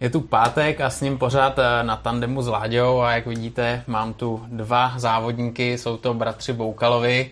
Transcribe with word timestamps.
Je 0.00 0.10
tu 0.10 0.20
pátek 0.20 0.80
a 0.80 0.90
s 0.90 1.00
ním 1.00 1.18
pořád 1.18 1.58
eh, 1.58 1.82
na 1.82 1.96
tandemu 1.96 2.42
s 2.42 2.46
Láďou 2.46 3.00
a 3.00 3.12
jak 3.12 3.26
vidíte, 3.26 3.84
mám 3.86 4.12
tu 4.12 4.42
dva 4.48 4.92
závodníky, 4.96 5.78
jsou 5.78 5.96
to 5.96 6.14
bratři 6.14 6.52
Boukalovi. 6.52 7.30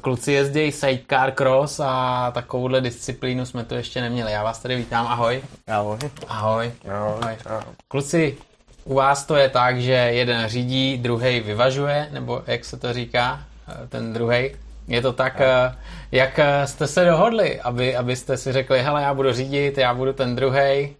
Kluci 0.00 0.32
jezdí 0.32 0.72
sidecar 0.72 1.32
cross 1.32 1.80
a 1.84 2.30
takovouhle 2.34 2.80
disciplínu 2.80 3.46
jsme 3.46 3.64
tu 3.64 3.74
ještě 3.74 4.00
neměli. 4.00 4.32
Já 4.32 4.42
vás 4.42 4.58
tady 4.58 4.76
vítám, 4.76 5.06
ahoj. 5.06 5.42
Ahoj. 5.68 5.98
Ahoj. 6.28 6.72
Ahoj. 6.90 7.36
ahoj. 7.46 7.62
Kluci, 7.88 8.36
u 8.84 8.94
vás 8.94 9.24
to 9.24 9.36
je 9.36 9.48
tak, 9.48 9.80
že 9.80 9.92
jeden 9.92 10.48
řídí, 10.48 10.98
druhý 10.98 11.40
vyvažuje, 11.40 12.08
nebo 12.12 12.42
jak 12.46 12.64
se 12.64 12.76
to 12.76 12.92
říká, 12.92 13.40
eh, 13.68 13.86
ten 13.88 14.12
druhý. 14.12 14.50
Je 14.88 15.02
to 15.02 15.12
tak, 15.12 15.40
eh, 15.40 15.74
jak 16.12 16.40
jste 16.64 16.86
se 16.86 17.04
dohodli, 17.04 17.60
aby, 17.60 17.96
abyste 17.96 18.36
si 18.36 18.52
řekli, 18.52 18.82
hele, 18.82 19.02
já 19.02 19.14
budu 19.14 19.32
řídit, 19.32 19.78
já 19.78 19.94
budu 19.94 20.12
ten 20.12 20.36
druhý. 20.36 20.96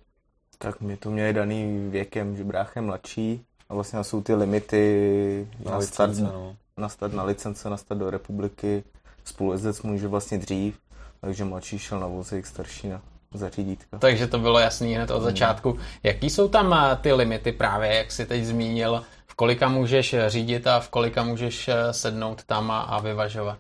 Tak 0.63 0.81
my 0.81 0.97
to 0.97 1.11
měli 1.11 1.33
daný 1.33 1.89
věkem, 1.91 2.37
že 2.37 2.45
brácha 2.45 2.81
mladší 2.81 3.45
a 3.69 3.75
vlastně 3.75 4.05
jsou 4.05 4.23
ty 4.23 4.35
limity 4.35 5.49
na, 5.65 5.71
na 5.71 5.81
start, 5.81 6.11
licence, 6.11 6.33
no. 6.33 6.57
na 6.77 6.89
start 6.89 7.13
na 7.13 7.23
licence, 7.23 7.71
na 7.71 7.77
start 7.77 8.01
do 8.01 8.11
republiky. 8.11 8.85
Spolujezdec 9.25 9.83
může 9.83 10.09
vlastně 10.09 10.39
dřív, 10.39 10.79
takže 11.21 11.45
mladší 11.45 11.79
šel 11.79 12.01
na 12.01 12.07
vozík, 12.07 12.47
starší 12.47 12.89
na 12.89 13.03
zařídítka. 13.35 13.99
Takže 13.99 14.27
to 14.27 14.39
bylo 14.39 14.59
jasný 14.59 14.95
hned 14.95 15.11
od 15.11 15.15
hmm. 15.15 15.25
začátku. 15.25 15.79
Jaký 16.03 16.31
jsou 16.31 16.49
tam 16.49 16.73
eh, 16.75 16.97
ty 16.97 17.13
limity 17.13 17.53
právě, 17.53 17.95
jak 17.95 18.13
jsi 18.13 18.27
teď 18.27 18.45
zmínil, 18.45 19.05
v 19.27 19.35
kolika 19.35 19.69
můžeš 19.69 20.15
řídit 20.27 20.67
a 20.67 20.81
v 20.81 20.89
kolika 20.89 21.23
můžeš 21.23 21.69
eh, 21.69 21.93
sednout 21.93 22.45
tam 22.45 22.71
a, 22.71 22.81
a 22.81 23.01
vyvažovat? 23.01 23.59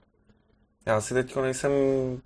Já 0.87 1.01
si 1.01 1.15
teď 1.15 1.37
nejsem 1.37 1.73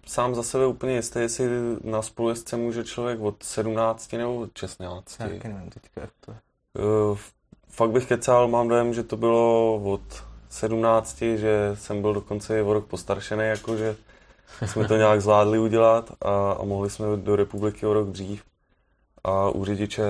sám 0.06 0.34
za 0.34 0.42
sebe 0.42 0.66
úplně 0.66 0.94
jistý, 0.94 1.18
jestli 1.18 1.48
na 1.84 2.02
spolujezdce 2.02 2.56
může 2.56 2.84
člověk 2.84 3.20
od 3.20 3.42
17 3.42 4.12
nebo 4.12 4.36
od 4.36 4.58
16. 4.58 5.20
Já 5.20 5.26
nevím 5.26 5.70
teďka, 5.70 6.00
jak 6.00 6.10
to 6.20 6.30
je. 6.30 6.38
Uh, 6.84 7.18
fakt 7.68 7.90
bych 7.90 8.06
kecal, 8.06 8.48
mám 8.48 8.68
dojem, 8.68 8.94
že 8.94 9.02
to 9.02 9.16
bylo 9.16 9.74
od 9.74 10.24
17, 10.50 11.18
že 11.18 11.70
jsem 11.74 12.00
byl 12.00 12.14
dokonce 12.14 12.62
o 12.62 12.72
rok 12.72 12.86
postaršený, 12.86 13.44
jakože 13.44 13.96
jsme 14.66 14.88
to 14.88 14.96
nějak 14.96 15.22
zvládli 15.22 15.58
udělat 15.58 16.10
a, 16.22 16.52
a 16.52 16.64
mohli 16.64 16.90
jsme 16.90 17.06
do 17.16 17.36
republiky 17.36 17.86
o 17.86 17.92
rok 17.92 18.08
dřív. 18.08 18.44
A 19.24 19.50
u 19.50 19.64
řidiče 19.64 20.02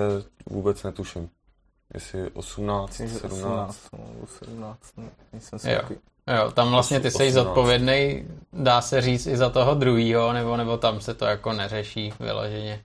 vůbec 0.46 0.82
netuším. 0.82 1.30
Jestli 1.94 2.30
18, 2.30 2.96
17. 2.96 3.24
18, 3.24 3.88
no, 3.92 4.26
17, 4.26 4.78
no, 4.96 5.04
nejsem 5.32 5.58
si. 5.58 5.68
Jo, 6.26 6.50
tam 6.52 6.70
vlastně 6.70 7.00
ty 7.00 7.10
jsi 7.10 7.32
zodpovědný, 7.32 8.28
dá 8.52 8.80
se 8.80 9.00
říct, 9.00 9.26
i 9.26 9.36
za 9.36 9.50
toho 9.50 9.74
druhýho, 9.74 10.32
nebo, 10.32 10.56
nebo 10.56 10.76
tam 10.76 11.00
se 11.00 11.14
to 11.14 11.24
jako 11.24 11.52
neřeší 11.52 12.12
vyloženě? 12.20 12.84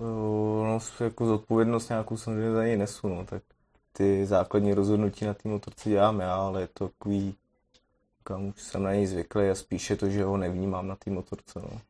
No, 0.00 0.78
jako 1.00 1.26
zodpovědnost 1.26 1.88
nějakou 1.88 2.16
samozřejmě 2.16 2.52
za 2.52 2.64
něj 2.64 2.76
nesu, 2.76 3.08
no, 3.08 3.24
tak 3.26 3.42
ty 3.92 4.26
základní 4.26 4.74
rozhodnutí 4.74 5.24
na 5.24 5.34
té 5.34 5.48
motorce 5.48 5.90
dělám 5.90 6.20
já, 6.20 6.34
ale 6.34 6.60
je 6.60 6.68
to 6.74 6.88
takový, 6.88 7.34
kam 8.24 8.44
už 8.44 8.62
jsem 8.62 8.82
na 8.82 8.92
něj 8.92 9.06
zvyklý 9.06 9.48
a 9.48 9.54
spíše 9.54 9.96
to, 9.96 10.08
že 10.08 10.24
ho 10.24 10.36
nevnímám 10.36 10.86
na 10.86 10.96
té 10.96 11.10
motorce, 11.10 11.60
no. 11.60 11.80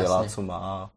Dělá, 0.00 0.28
co 0.28 0.42
má, 0.42 0.90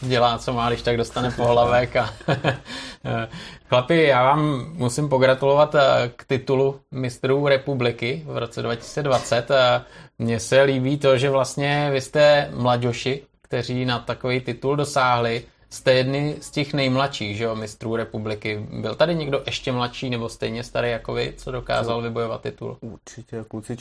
dělá, 0.00 0.38
co 0.38 0.52
má, 0.52 0.68
když 0.68 0.82
tak 0.82 0.96
dostane 0.96 1.30
pohlavek. 1.30 1.96
A 1.96 2.14
Chlapi, 3.68 4.02
já 4.02 4.24
vám 4.24 4.66
musím 4.72 5.08
pogratulovat 5.08 5.74
eh, 5.74 6.10
k 6.16 6.24
titulu 6.24 6.80
mistrů 6.90 7.48
republiky 7.48 8.22
v 8.26 8.38
roce 8.38 8.62
2020. 8.62 9.50
Eh, 9.50 9.82
mně 10.18 10.40
se 10.40 10.62
líbí 10.62 10.98
to, 10.98 11.18
že 11.18 11.30
vlastně 11.30 11.90
vy 11.92 12.00
jste 12.00 12.50
mladoši, 12.54 13.22
kteří 13.42 13.84
na 13.84 13.98
takový 13.98 14.40
titul 14.40 14.76
dosáhli. 14.76 15.44
Jste 15.70 15.92
jedni 15.92 16.36
z 16.40 16.50
těch 16.50 16.74
nejmladších, 16.74 17.36
že 17.36 17.44
jo, 17.44 17.56
mistrů 17.56 17.96
republiky. 17.96 18.66
Byl 18.80 18.94
tady 18.94 19.14
někdo 19.14 19.42
ještě 19.46 19.72
mladší 19.72 20.10
nebo 20.10 20.28
stejně 20.28 20.64
starý 20.64 20.90
jako 20.90 21.14
vy, 21.14 21.34
co 21.36 21.50
dokázal 21.50 22.02
vybojovat 22.02 22.40
titul? 22.40 22.76
Určitě, 22.80 23.44
kluci 23.48 23.76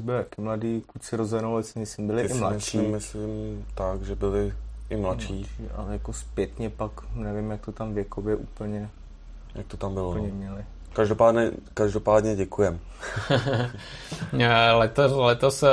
byli 0.00 0.18
jaký 0.18 0.42
mladý, 0.42 0.82
kluci 0.86 1.16
Rozenovec, 1.16 1.74
myslím, 1.74 2.06
byli 2.06 2.28
Ty 2.28 2.34
i 2.34 2.36
mladší. 2.36 2.78
Myslím, 2.78 2.92
myslím 2.92 3.66
tak, 3.74 4.02
že 4.02 4.14
byli 4.14 4.52
i 4.90 4.96
mladší. 4.96 5.32
mladší. 5.32 5.68
Ale 5.76 5.92
jako 5.92 6.12
zpětně 6.12 6.70
pak, 6.70 6.92
nevím, 7.14 7.50
jak 7.50 7.60
to 7.60 7.72
tam 7.72 7.94
věkově 7.94 8.36
úplně, 8.36 8.90
jak 9.54 9.66
to 9.66 9.76
tam 9.76 9.94
bylo. 9.94 10.10
Úplně 10.10 10.28
no. 10.28 10.34
měli. 10.34 10.64
Každopádně, 10.92 11.50
každopádně 11.74 12.36
děkujem. 12.36 12.80
letos, 14.72 15.12
letos 15.12 15.62
eh, 15.62 15.68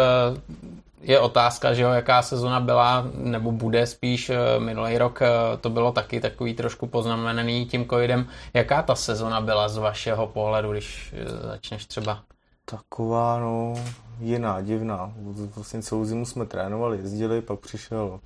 je 1.01 1.19
otázka, 1.19 1.73
že 1.73 1.83
jo, 1.83 1.89
jaká 1.89 2.21
sezona 2.21 2.59
byla, 2.59 3.07
nebo 3.13 3.51
bude 3.51 3.87
spíš 3.87 4.29
eh, 4.29 4.59
minulý 4.59 4.97
rok, 4.97 5.21
eh, 5.21 5.57
to 5.61 5.69
bylo 5.69 5.91
taky 5.91 6.21
takový 6.21 6.53
trošku 6.53 6.87
poznamenaný 6.87 7.65
tím 7.65 7.87
covidem. 7.89 8.27
Jaká 8.53 8.81
ta 8.81 8.95
sezona 8.95 9.41
byla 9.41 9.69
z 9.69 9.77
vašeho 9.77 10.27
pohledu, 10.27 10.71
když 10.71 11.15
začneš 11.41 11.85
třeba? 11.85 12.19
Taková, 12.65 13.39
no, 13.39 13.73
jiná, 14.19 14.61
divná. 14.61 15.13
Vlastně 15.55 15.81
celou 15.81 16.05
zimu 16.05 16.25
jsme 16.25 16.45
trénovali, 16.45 16.97
jezdili, 16.97 17.41
pak 17.41 17.59
přišel 17.59 18.19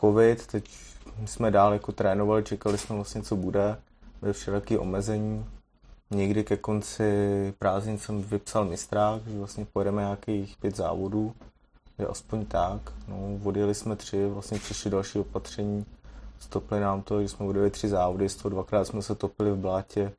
covid, 0.00 0.46
teď 0.46 0.70
jsme 1.26 1.50
dál 1.50 1.72
jako 1.72 1.92
trénovali, 1.92 2.42
čekali 2.42 2.78
jsme 2.78 2.96
vlastně, 2.96 3.22
co 3.22 3.36
bude, 3.36 3.76
byly 4.20 4.32
všelijaký 4.32 4.78
omezení. 4.78 5.46
Někdy 6.10 6.44
ke 6.44 6.56
konci 6.56 7.04
prázdnin 7.58 7.98
jsem 7.98 8.22
vypsal 8.22 8.64
mistrák, 8.64 9.22
že 9.26 9.38
vlastně 9.38 9.66
pojedeme 9.72 10.02
nějakých 10.02 10.56
pět 10.60 10.76
závodů, 10.76 11.34
je 11.98 12.06
aspoň 12.06 12.46
tak. 12.46 12.92
No, 13.08 13.38
odjeli 13.44 13.74
jsme 13.74 13.96
tři, 13.96 14.26
vlastně 14.26 14.58
přišly 14.58 14.90
další 14.90 15.18
opatření, 15.18 15.86
stopli 16.40 16.80
nám 16.80 17.02
to, 17.02 17.22
že 17.22 17.28
jsme 17.28 17.46
odjeli 17.46 17.70
tři 17.70 17.88
závody, 17.88 18.28
z 18.28 18.36
toho 18.36 18.50
dvakrát 18.50 18.84
jsme 18.84 19.02
se 19.02 19.14
topili 19.14 19.52
v 19.52 19.56
blátě. 19.56 20.12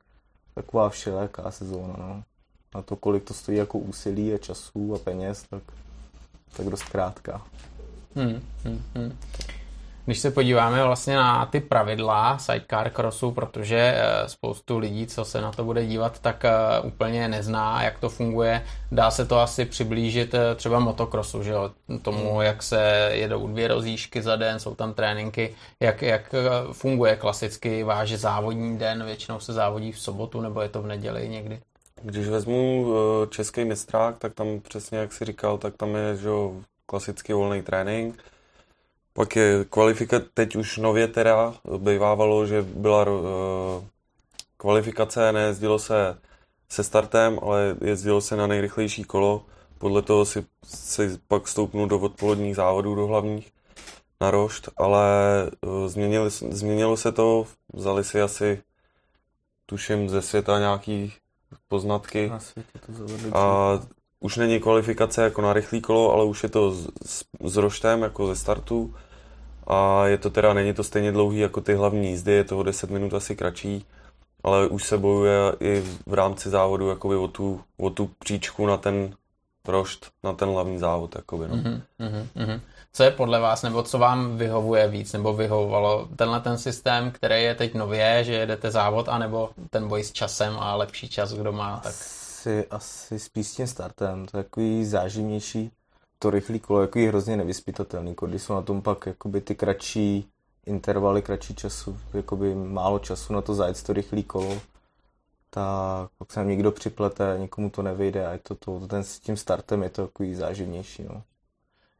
Taková 0.54 0.88
všelijaká 0.88 1.50
sezóna, 1.50 1.94
no. 1.98 2.22
Na 2.74 2.82
to, 2.82 2.96
kolik 2.96 3.24
to 3.24 3.34
stojí 3.34 3.58
jako 3.58 3.78
úsilí 3.78 4.34
a 4.34 4.38
času 4.38 4.94
a 4.94 4.98
peněz, 4.98 5.44
tak, 5.50 5.62
tak 6.56 6.66
dost 6.66 6.82
krátká. 6.82 7.42
Hmm, 8.14 8.40
hmm, 8.64 8.82
hmm. 8.94 9.16
Když 10.04 10.18
se 10.18 10.30
podíváme 10.30 10.84
vlastně 10.84 11.16
na 11.16 11.46
ty 11.46 11.60
pravidla 11.60 12.38
sidecar 12.38 12.90
crossu, 12.90 13.30
protože 13.30 13.76
eh, 13.76 14.28
spoustu 14.28 14.78
lidí, 14.78 15.06
co 15.06 15.24
se 15.24 15.40
na 15.40 15.52
to 15.52 15.64
bude 15.64 15.86
dívat, 15.86 16.18
tak 16.18 16.44
eh, 16.44 16.80
úplně 16.82 17.28
nezná, 17.28 17.82
jak 17.82 17.98
to 17.98 18.08
funguje. 18.08 18.64
Dá 18.92 19.10
se 19.10 19.26
to 19.26 19.38
asi 19.38 19.64
přiblížit 19.64 20.34
eh, 20.34 20.54
třeba 20.54 20.78
motocrossu, 20.78 21.42
že 21.42 21.50
jo? 21.50 21.70
tomu, 22.02 22.32
hmm. 22.32 22.42
jak 22.42 22.62
se 22.62 23.10
jedou 23.12 23.46
dvě 23.46 23.68
rozjížky 23.68 24.22
za 24.22 24.36
den, 24.36 24.60
jsou 24.60 24.74
tam 24.74 24.94
tréninky, 24.94 25.54
jak, 25.80 26.02
jak 26.02 26.34
funguje 26.72 27.16
klasicky 27.16 27.82
váš 27.82 28.12
závodní 28.12 28.78
den, 28.78 29.04
většinou 29.04 29.40
se 29.40 29.52
závodí 29.52 29.92
v 29.92 30.00
sobotu 30.00 30.40
nebo 30.40 30.60
je 30.60 30.68
to 30.68 30.82
v 30.82 30.86
neděli 30.86 31.28
někdy? 31.28 31.60
Když 32.02 32.28
vezmu 32.28 32.86
český 33.28 33.64
mistrák, 33.64 34.18
tak 34.18 34.34
tam 34.34 34.60
přesně 34.60 34.98
jak 34.98 35.12
si 35.12 35.24
říkal, 35.24 35.58
tak 35.58 35.76
tam 35.76 35.94
je 35.96 36.16
že 36.16 36.30
klasický 36.86 37.32
volný 37.32 37.62
trénink, 37.62 38.22
pak 39.12 39.36
je 39.36 39.64
kvalifikace, 39.64 40.26
teď 40.34 40.56
už 40.56 40.78
nově 40.78 41.08
teda 41.08 41.54
bývávalo, 41.78 42.46
že 42.46 42.62
byla 42.62 43.10
uh, 43.10 43.84
kvalifikace, 44.56 45.32
nejezdilo 45.32 45.78
se 45.78 46.18
se 46.72 46.84
startem, 46.84 47.38
ale 47.42 47.76
jezdilo 47.80 48.20
se 48.20 48.36
na 48.36 48.46
nejrychlejší 48.46 49.04
kolo. 49.04 49.44
Podle 49.78 50.02
toho 50.02 50.24
si, 50.24 50.46
si 50.64 51.18
pak 51.28 51.48
stoupnu 51.48 51.86
do 51.86 51.98
odpoledních 51.98 52.56
závodů, 52.56 52.94
do 52.94 53.06
hlavních 53.06 53.52
na 54.20 54.30
rošt, 54.30 54.68
ale 54.76 55.04
uh, 55.60 55.86
změnili, 55.86 56.30
změnilo 56.30 56.96
se 56.96 57.12
to, 57.12 57.46
vzali 57.72 58.04
si 58.04 58.22
asi, 58.22 58.62
tuším, 59.66 60.08
ze 60.08 60.22
světa 60.22 60.58
nějaký 60.58 61.12
poznatky. 61.68 62.28
Na 62.28 62.40
světě 62.40 62.78
to 62.86 63.38
a 63.38 63.80
už 64.22 64.36
není 64.36 64.60
kvalifikace 64.60 65.22
jako 65.22 65.42
na 65.42 65.52
rychlý 65.52 65.80
kolo, 65.80 66.12
ale 66.12 66.24
už 66.24 66.42
je 66.42 66.48
to 66.48 66.72
s, 66.72 66.88
s, 67.44 67.56
roštem, 67.56 68.02
jako 68.02 68.26
ze 68.26 68.36
startu. 68.36 68.94
A 69.66 70.06
je 70.06 70.18
to 70.18 70.30
teda, 70.30 70.54
není 70.54 70.74
to 70.74 70.84
stejně 70.84 71.12
dlouhý 71.12 71.38
jako 71.38 71.60
ty 71.60 71.74
hlavní 71.74 72.08
jízdy, 72.08 72.32
je 72.32 72.44
to 72.44 72.58
o 72.58 72.62
10 72.62 72.90
minut 72.90 73.14
asi 73.14 73.36
kratší, 73.36 73.84
ale 74.44 74.68
už 74.68 74.84
se 74.84 74.98
bojuje 74.98 75.38
i 75.60 75.82
v 76.06 76.14
rámci 76.14 76.50
závodu 76.50 76.88
jakoby 76.88 77.16
o 77.16 77.28
tu, 77.28 77.60
o 77.76 77.90
tu 77.90 78.10
příčku 78.18 78.66
na 78.66 78.76
ten 78.76 79.14
rošt, 79.68 80.10
na 80.22 80.32
ten 80.32 80.48
hlavní 80.48 80.78
závod. 80.78 81.16
Jakoby, 81.16 81.48
no. 81.48 81.54
mm-hmm, 81.54 81.80
mm-hmm. 82.36 82.60
Co 82.92 83.02
je 83.02 83.10
podle 83.10 83.40
vás, 83.40 83.62
nebo 83.62 83.82
co 83.82 83.98
vám 83.98 84.36
vyhovuje 84.36 84.88
víc, 84.88 85.12
nebo 85.12 85.32
vyhovovalo 85.32 86.08
tenhle 86.16 86.40
ten 86.40 86.58
systém, 86.58 87.10
který 87.10 87.42
je 87.42 87.54
teď 87.54 87.74
nově, 87.74 88.24
že 88.24 88.32
jedete 88.32 88.70
závod, 88.70 89.08
anebo 89.08 89.50
ten 89.70 89.88
boj 89.88 90.04
s 90.04 90.12
časem 90.12 90.56
a 90.58 90.76
lepší 90.76 91.08
čas, 91.08 91.32
kdo 91.32 91.52
má? 91.52 91.80
Tak 91.82 91.94
asi, 92.42 92.66
asi 92.70 93.18
spíš 93.18 93.46
s 93.46 93.54
tím 93.54 93.66
startem, 93.66 94.26
to 94.26 94.36
je 94.36 94.44
takový 94.44 94.84
záživnější. 94.84 95.70
To 96.18 96.30
rychlý 96.30 96.60
kolo 96.60 96.80
je 96.80 96.86
takový 96.86 97.06
hrozně 97.06 97.36
nevyspytatelný, 97.36 98.16
když 98.26 98.42
jsou 98.42 98.54
na 98.54 98.62
tom 98.62 98.82
pak 98.82 99.06
jakoby 99.06 99.40
ty 99.40 99.54
kratší 99.54 100.28
intervaly, 100.66 101.22
kratší 101.22 101.54
času, 101.54 101.98
jakoby 102.14 102.54
málo 102.54 102.98
času 102.98 103.32
na 103.32 103.42
to 103.42 103.54
zajet 103.54 103.82
to 103.82 103.92
rychlý 103.92 104.22
kolo, 104.22 104.60
tak 105.50 106.10
pak 106.18 106.32
se 106.32 106.40
nám 106.40 106.48
někdo 106.48 106.72
připlete, 106.72 107.36
někomu 107.38 107.70
to 107.70 107.82
nevyjde 107.82 108.26
a 108.26 108.32
je 108.32 108.38
to, 108.38 108.54
to 108.54 108.86
ten 108.86 109.04
s 109.04 109.20
tím 109.20 109.36
startem 109.36 109.82
je 109.82 109.90
to 109.90 110.06
takový 110.06 110.34
záživnější. 110.34 111.04
No. 111.08 111.22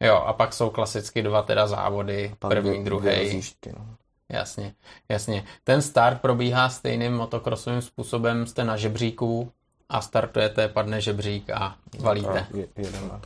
Jo, 0.00 0.16
a 0.16 0.32
pak 0.32 0.52
jsou 0.52 0.70
klasicky 0.70 1.22
dva 1.22 1.42
teda 1.42 1.66
závody, 1.66 2.34
první, 2.38 2.84
druhý. 2.84 3.42
No. 3.78 3.86
Jasně, 4.28 4.74
jasně. 5.08 5.44
Ten 5.64 5.82
start 5.82 6.20
probíhá 6.20 6.68
stejným 6.68 7.12
motokrosovým 7.12 7.82
způsobem, 7.82 8.46
jste 8.46 8.64
na 8.64 8.76
žebříku 8.76 9.52
a 9.92 10.00
startujete, 10.00 10.68
padne 10.68 11.00
žebřík 11.00 11.50
a 11.50 11.76
valíte. 12.00 12.46
Je, 12.54 12.68
jedeme. 12.76 13.20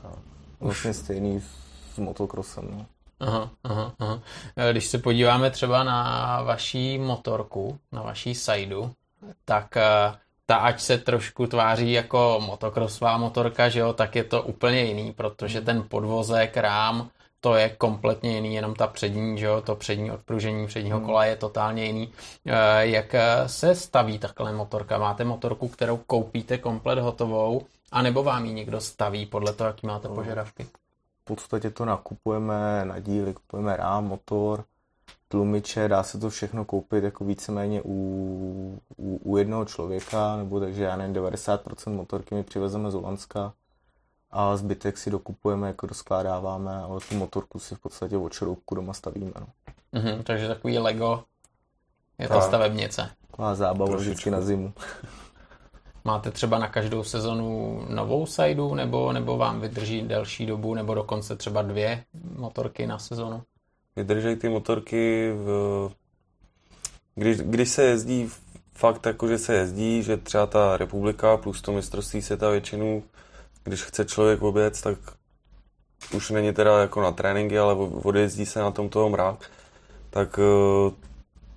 Vlastně 0.60 0.94
stejný 0.94 1.42
s 1.94 1.98
motokrosem. 1.98 2.68
No. 2.70 2.86
Aha, 3.20 3.50
aha, 3.64 3.92
aha. 3.98 4.20
Když 4.72 4.86
se 4.86 4.98
podíváme 4.98 5.50
třeba 5.50 5.84
na 5.84 6.42
vaší 6.42 6.98
motorku, 6.98 7.78
na 7.92 8.02
vaší 8.02 8.34
sajdu, 8.34 8.90
tak 9.44 9.76
eh, 9.76 10.14
ta 10.46 10.56
ať 10.56 10.80
se 10.80 10.98
trošku 10.98 11.46
tváří 11.46 11.92
jako 11.92 12.42
motokrosová 12.46 13.18
motorka, 13.18 13.68
že 13.68 13.80
jo, 13.80 13.92
tak 13.92 14.16
je 14.16 14.24
to 14.24 14.42
úplně 14.42 14.82
jiný, 14.82 15.12
protože 15.12 15.60
ten 15.60 15.82
podvozek, 15.88 16.56
rám, 16.56 17.10
to 17.46 17.54
je 17.54 17.69
kompletně 17.69 18.34
jiný, 18.34 18.54
jenom 18.54 18.75
ta 18.75 18.87
přední, 18.87 19.38
že 19.38 19.46
jo, 19.46 19.60
to 19.60 19.76
přední 19.76 20.10
odpružení 20.10 20.66
předního 20.66 21.00
kola 21.00 21.25
je 21.25 21.37
totálně 21.37 21.84
jiný. 21.84 22.12
Eh, 22.46 22.87
jak 22.87 23.14
se 23.46 23.75
staví 23.75 24.19
takhle 24.19 24.52
motorka? 24.52 24.98
Máte 24.98 25.25
motorku, 25.25 25.69
kterou 25.69 25.96
koupíte 25.96 26.58
komplet 26.58 26.98
hotovou, 26.98 27.66
anebo 27.93 28.22
vám 28.22 28.44
ji 28.44 28.52
někdo 28.52 28.81
staví 28.81 29.26
podle 29.26 29.52
toho, 29.52 29.69
jaký 29.69 29.87
máte 29.87 30.08
požadavky? 30.08 30.64
V 30.64 31.25
podstatě 31.25 31.70
to 31.70 31.84
nakupujeme 31.84 32.84
na 32.84 32.98
díly, 32.98 33.34
kupujeme 33.34 33.76
rám, 33.76 34.04
motor, 34.04 34.64
tlumiče, 35.28 35.88
dá 35.88 36.02
se 36.02 36.19
to 36.19 36.31
všechno 36.31 36.64
koupit 36.64 37.04
jako 37.04 37.25
víceméně 37.25 37.82
u, 37.84 38.81
u, 38.96 39.20
u 39.25 39.37
jednoho 39.37 39.64
člověka, 39.64 40.37
nebo 40.37 40.60
takže 40.60 40.82
já 40.82 40.96
nevím, 40.96 41.16
90% 41.16 41.94
motorky 41.94 42.34
mi 42.34 42.42
přivezeme 42.42 42.90
z 42.90 42.94
Holandska 42.94 43.52
a 44.31 44.56
zbytek 44.56 44.99
si 44.99 45.11
dokupujeme, 45.11 45.67
jako 45.67 45.87
doskládáváme, 45.87 46.76
ale 46.76 47.00
tu 47.08 47.14
motorku 47.14 47.58
si 47.58 47.75
v 47.75 47.78
podstatě 47.78 48.17
od 48.17 48.32
šroubku 48.32 48.75
doma 48.75 48.93
stavíme. 48.93 49.32
No. 49.40 49.46
Mm-hmm, 50.00 50.23
takže 50.23 50.49
takový 50.49 50.78
Lego 50.78 51.25
je 52.19 52.28
ta 52.28 52.40
stavebnice. 52.40 53.11
Taková 53.31 53.55
zábava 53.55 53.96
vždycky 53.96 54.31
na 54.31 54.40
zimu. 54.40 54.73
Máte 56.05 56.31
třeba 56.31 56.58
na 56.58 56.69
každou 56.69 57.05
sezonu 57.05 57.81
novou 57.88 58.26
sajdu, 58.26 58.75
nebo, 58.75 59.12
nebo 59.12 59.37
vám 59.37 59.61
vydrží 59.61 60.02
delší 60.02 60.46
dobu, 60.46 60.75
nebo 60.75 60.94
dokonce 60.94 61.37
třeba 61.37 61.62
dvě 61.62 62.05
motorky 62.37 62.87
na 62.87 62.99
sezonu? 62.99 63.43
Vydrží 63.96 64.37
ty 64.37 64.49
motorky, 64.49 65.32
v... 65.32 65.90
když, 67.14 67.37
když 67.38 67.69
se 67.69 67.82
jezdí 67.82 68.31
fakt 68.73 69.06
jako, 69.06 69.28
že 69.28 69.38
se 69.38 69.55
jezdí, 69.55 70.02
že 70.02 70.17
třeba 70.17 70.46
ta 70.46 70.76
republika 70.76 71.37
plus 71.37 71.62
to 71.62 71.73
mistrovství 71.73 72.23
světa 72.23 72.50
většinu, 72.50 73.02
když 73.66 73.82
chce 73.82 74.04
člověk 74.04 74.42
oběc, 74.42 74.80
tak 74.80 74.98
už 76.14 76.30
není 76.30 76.52
teda 76.52 76.80
jako 76.80 77.00
na 77.00 77.12
tréninky, 77.12 77.58
ale 77.58 77.74
odjezdí 78.02 78.46
se 78.46 78.60
na 78.60 78.70
tom 78.70 78.88
toho 78.88 79.10
mrák, 79.10 79.50
tak 80.10 80.38
uh, 80.38 80.92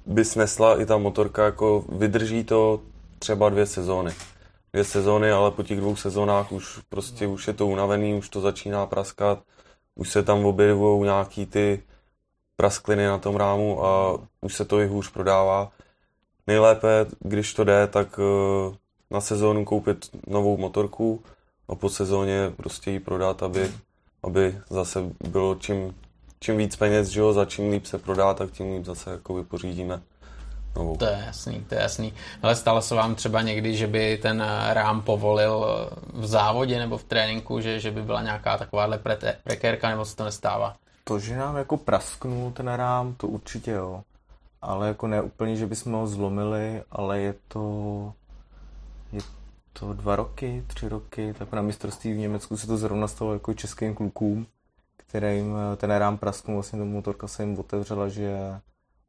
by 0.05 0.25
snesla 0.25 0.81
i 0.81 0.85
ta 0.85 0.97
motorka, 0.97 1.45
jako 1.45 1.85
vydrží 1.89 2.43
to 2.43 2.81
třeba 3.19 3.49
dvě 3.49 3.65
sezóny. 3.65 4.13
Dvě 4.73 4.83
sezóny, 4.83 5.31
ale 5.31 5.51
po 5.51 5.63
těch 5.63 5.79
dvou 5.79 5.95
sezónách 5.95 6.51
už 6.51 6.79
prostě 6.89 7.27
už 7.27 7.47
je 7.47 7.53
to 7.53 7.67
unavený, 7.67 8.13
už 8.13 8.29
to 8.29 8.41
začíná 8.41 8.85
praskat, 8.85 9.39
už 9.95 10.09
se 10.09 10.23
tam 10.23 10.45
objevují 10.45 11.03
nějaký 11.03 11.45
ty 11.45 11.83
praskliny 12.55 13.07
na 13.07 13.17
tom 13.17 13.35
rámu 13.35 13.85
a 13.85 14.19
už 14.41 14.55
se 14.55 14.65
to 14.65 14.79
i 14.79 14.87
hůř 14.87 15.11
prodává. 15.11 15.71
Nejlépe, 16.47 17.05
když 17.19 17.53
to 17.53 17.63
jde, 17.63 17.87
tak 17.87 18.19
uh, 18.19 18.75
na 19.11 19.21
sezónu 19.21 19.65
koupit 19.65 20.09
novou 20.27 20.57
motorku 20.57 21.23
a 21.69 21.75
po 21.75 21.89
sezóně 21.89 22.51
prostě 22.57 22.91
ji 22.91 22.99
prodat, 22.99 23.43
aby, 23.43 23.71
aby 24.23 24.57
zase 24.69 25.03
bylo 25.29 25.55
čím, 25.55 25.95
čím 26.39 26.57
víc 26.57 26.75
peněz, 26.75 27.07
že 27.07 27.19
jo, 27.19 27.33
za 27.33 27.45
čím 27.45 27.71
líp 27.71 27.85
se 27.85 27.97
prodá, 27.97 28.33
tak 28.33 28.51
tím 28.51 28.73
líp 28.73 28.85
zase 28.85 29.11
jako 29.11 29.33
vypořídíme 29.33 30.01
novou. 30.75 30.97
To 30.97 31.05
je 31.05 31.23
jasný, 31.25 31.65
to 31.69 31.75
je 31.75 31.81
jasný. 31.81 32.13
Ale 32.41 32.55
stalo 32.55 32.81
se 32.81 32.95
vám 32.95 33.15
třeba 33.15 33.41
někdy, 33.41 33.75
že 33.75 33.87
by 33.87 34.17
ten 34.17 34.45
rám 34.69 35.01
povolil 35.01 35.65
v 36.13 36.25
závodě 36.25 36.79
nebo 36.79 36.97
v 36.97 37.03
tréninku, 37.03 37.61
že, 37.61 37.79
že 37.79 37.91
by 37.91 38.01
byla 38.01 38.21
nějaká 38.21 38.57
takováhle 38.57 38.97
pre- 38.97 39.35
prekérka, 39.43 39.89
nebo 39.89 40.05
se 40.05 40.15
to 40.15 40.23
nestává? 40.23 40.75
To, 41.03 41.19
že 41.19 41.37
nám 41.37 41.57
jako 41.57 41.77
prasknul 41.77 42.51
ten 42.51 42.67
rám, 42.67 43.13
to 43.13 43.27
určitě 43.27 43.71
jo. 43.71 44.03
Ale 44.61 44.87
jako 44.87 45.07
ne 45.07 45.21
úplně, 45.21 45.55
že 45.55 45.67
bychom 45.67 45.93
ho 45.93 46.07
zlomili, 46.07 46.83
ale 46.91 47.19
je 47.19 47.33
to, 47.47 48.13
je 49.11 49.21
to 49.73 49.93
dva 49.93 50.15
roky, 50.15 50.63
tři 50.67 50.89
roky, 50.89 51.33
tak 51.33 51.51
na 51.51 51.61
mistrovství 51.61 52.13
v 52.13 52.17
Německu 52.17 52.57
se 52.57 52.67
to 52.67 52.77
zrovna 52.77 53.07
stalo 53.07 53.33
jako 53.33 53.53
českým 53.53 53.95
klukům, 53.95 54.47
kterým 54.97 55.53
ten 55.77 55.91
rám 55.91 56.17
prasknul, 56.17 56.57
vlastně 56.57 56.79
ta 56.79 56.85
motorka 56.85 57.27
se 57.27 57.43
jim 57.43 57.59
otevřela, 57.59 58.09
že, 58.09 58.59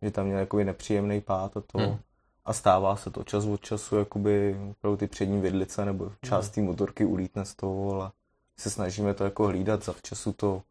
že 0.02 0.10
tam 0.10 0.26
měl 0.26 0.38
jakoby 0.38 0.64
nepříjemný 0.64 1.20
pád 1.20 1.56
a 1.56 1.60
to. 1.60 1.78
Hmm. 1.78 1.98
A 2.44 2.52
stává 2.52 2.96
se 2.96 3.10
to 3.10 3.24
čas 3.24 3.44
od 3.44 3.60
času, 3.60 3.96
jakoby 3.96 4.56
opravdu 4.70 4.96
ty 4.96 5.06
přední 5.06 5.40
vidlice 5.40 5.84
nebo 5.84 6.12
část 6.24 6.46
hmm. 6.46 6.54
té 6.54 6.70
motorky 6.70 7.04
ulítne 7.04 7.44
z 7.44 7.54
toho, 7.54 7.94
ale 7.94 8.10
se 8.58 8.70
snažíme 8.70 9.14
to 9.14 9.24
jako 9.24 9.46
hlídat, 9.46 9.84
za 9.84 9.94
času 10.02 10.32
to 10.32 10.62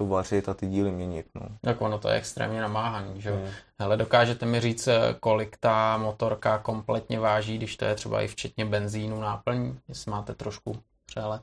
to 0.00 0.06
vařit 0.06 0.48
a 0.48 0.54
ty 0.54 0.66
díly 0.66 0.90
měnit. 0.90 1.26
No. 1.34 1.42
Tak 1.60 1.80
ono 1.80 1.98
to 1.98 2.08
je 2.08 2.14
extrémně 2.14 2.60
namáhaný, 2.60 3.20
že 3.20 3.32
mm. 3.32 3.46
Hele, 3.78 3.96
dokážete 3.96 4.46
mi 4.46 4.60
říct, 4.60 4.88
kolik 5.20 5.56
ta 5.56 5.96
motorka 5.96 6.58
kompletně 6.58 7.20
váží, 7.20 7.58
když 7.58 7.76
to 7.76 7.84
je 7.84 7.94
třeba 7.94 8.22
i 8.22 8.28
včetně 8.28 8.64
benzínu 8.64 9.20
náplní, 9.20 9.78
jestli 9.88 10.10
máte 10.10 10.34
trošku 10.34 10.76
přehled? 11.06 11.42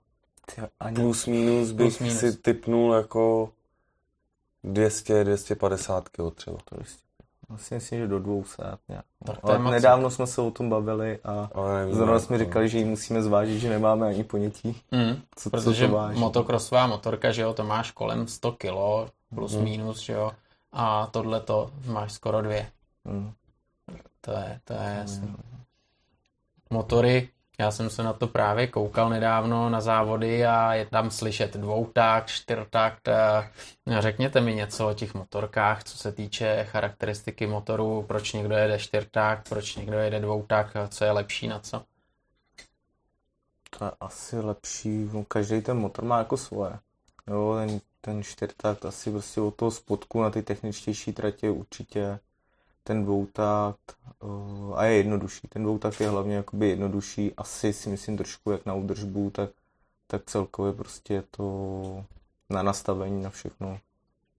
Ani... 0.80 0.96
Plus 0.96 1.26
minus 1.26 1.72
bych 1.72 1.78
Plus 1.78 2.00
minus. 2.00 2.20
si 2.20 2.38
typnul 2.38 2.94
jako 2.94 3.50
200-250 4.66 6.02
kg 6.02 6.36
třeba. 6.36 6.58
To 6.66 6.76
jistě. 6.80 7.07
Asi 7.54 7.74
myslím, 7.74 8.00
že 8.00 8.08
do 8.08 8.20
200 8.20 8.64
nějak. 8.90 9.06
No. 9.28 9.34
Ale 9.44 9.72
nedávno 9.72 10.10
jsme 10.10 10.28
se 10.28 10.42
o 10.42 10.52
tom 10.52 10.70
bavili 10.70 11.20
a 11.24 11.50
zrovna 11.92 12.20
jsme 12.20 12.38
říkali, 12.38 12.70
že 12.70 12.78
ji 12.78 12.86
musíme 12.86 13.24
zvážit, 13.24 13.60
že 13.60 13.70
nemáme 13.70 14.08
ani 14.08 14.24
ponětí. 14.24 14.82
Mm, 14.92 15.22
co, 15.36 15.50
protože 15.50 15.86
co 15.86 15.92
to 15.92 15.98
váží. 15.98 16.20
motokrosová 16.20 16.88
motorka, 16.88 17.32
že 17.32 17.42
jo, 17.42 17.54
to 17.54 17.64
máš 17.64 17.92
kolem 17.92 18.28
100 18.28 18.52
kg 18.52 19.12
plus 19.36 19.56
mm. 19.56 19.64
minus, 19.64 20.00
že 20.00 20.14
jo, 20.14 20.32
a 20.72 21.08
tohle 21.12 21.42
to 21.42 21.72
máš 21.86 22.14
skoro 22.14 22.42
dvě. 22.42 22.68
Mm. 23.06 23.32
To 24.22 24.32
je, 24.32 24.60
to 24.64 24.74
je 24.74 24.96
jasný. 25.00 25.28
Mm. 25.28 25.38
Motory, 26.70 27.30
já 27.60 27.72
jsem 27.72 27.90
se 27.90 28.04
na 28.04 28.14
to 28.14 28.28
právě 28.28 28.68
koukal 28.68 29.10
nedávno 29.10 29.70
na 29.70 29.82
závody 29.82 30.46
a 30.46 30.74
je 30.74 30.86
tam 30.86 31.12
slyšet 31.12 31.58
dvoutakt, 31.58 32.30
čtyřtakt. 32.30 33.10
Řekněte 34.00 34.42
mi 34.42 34.56
něco 34.56 34.90
o 34.90 34.94
těch 34.94 35.14
motorkách, 35.14 35.84
co 35.84 35.98
se 35.98 36.12
týče 36.12 36.68
charakteristiky 36.70 37.48
motoru, 37.48 38.06
proč 38.08 38.34
někdo 38.34 38.56
jede 38.56 38.80
čtyřtakt, 38.80 39.50
proč 39.50 39.76
někdo 39.76 40.00
jede 40.00 40.20
dvoutakt, 40.20 40.78
co 40.90 41.06
je 41.06 41.12
lepší 41.12 41.48
na 41.48 41.60
co? 41.60 41.84
To 43.78 43.86
je 43.86 43.92
asi 44.00 44.40
lepší, 44.40 45.10
no, 45.14 45.24
každý 45.24 45.62
ten 45.62 45.78
motor 45.78 46.06
má 46.06 46.18
jako 46.18 46.38
svoje. 46.38 46.80
Jo, 47.28 47.56
ten, 47.60 47.82
ten 48.02 48.24
čtyřtakt 48.24 48.86
asi 48.86 49.12
prostě 49.12 49.42
od 49.42 49.56
toho 49.56 49.72
spodku 49.72 50.22
na 50.22 50.30
ty 50.30 50.44
techničtější 50.44 51.14
tratě 51.14 51.50
určitě 51.50 52.20
ten 52.88 53.04
dvoutakt 53.04 53.96
uh, 54.24 54.80
a 54.80 54.86
je 54.86 54.98
jednodušší. 54.98 55.48
Ten 55.48 55.64
dvoutakt 55.64 56.02
je 56.02 56.10
hlavně 56.10 56.36
jakoby 56.36 56.70
jednodušší, 56.70 57.34
asi 57.38 57.74
si 57.74 57.90
myslím 57.90 58.18
trošku 58.18 58.52
jak 58.52 58.66
na 58.66 58.74
údržbu, 58.74 59.30
tak, 59.30 59.50
tak 60.08 60.22
celkově 60.26 60.74
prostě 60.74 61.14
je 61.14 61.24
to 61.32 62.06
na 62.50 62.64
nastavení 62.64 63.24
na 63.24 63.30
všechno 63.30 63.80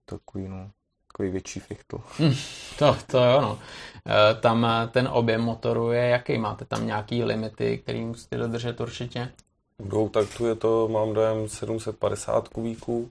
takový, 0.05 0.49
no, 0.49 0.71
takový 1.07 1.31
větší 1.31 1.61
fichtl. 1.61 2.00
Hm, 2.19 2.35
to, 2.78 2.97
to 3.07 3.25
jo, 3.25 3.40
no. 3.40 3.59
E, 4.07 4.35
tam 4.35 4.64
eh, 4.64 4.88
ten 4.88 5.09
objem 5.12 5.40
motoru 5.40 5.90
je 5.90 6.09
jaký? 6.09 6.38
Máte 6.38 6.64
tam 6.64 6.87
nějaký 6.87 7.25
limity, 7.25 7.78
který 7.78 8.05
musíte 8.05 8.37
dodržet 8.37 8.81
určitě? 8.81 9.33
U 9.78 9.88
dvoutaktu 9.88 10.47
je 10.47 10.55
to, 10.55 10.88
mám 10.88 11.14
dojem, 11.14 11.49
750 11.49 12.49
kubíků 12.49 13.11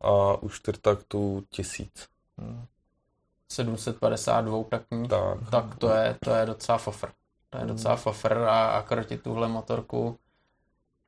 a 0.00 0.42
u 0.42 0.48
čtyřtaktu 0.48 1.44
1000. 1.50 1.88
Hmm. 2.38 2.64
752 3.52 4.64
taktní, 4.68 5.08
tak. 5.08 5.38
tak 5.50 5.74
to 5.74 5.90
je, 5.90 6.16
to 6.24 6.34
je 6.34 6.46
docela 6.46 6.78
fofr. 6.78 7.08
To 7.50 7.58
je 7.58 7.64
docela 7.64 7.96
fofr 7.96 8.32
a, 8.32 8.66
a 8.66 8.82
krotit 8.82 9.22
tuhle 9.22 9.48
motorku, 9.48 10.18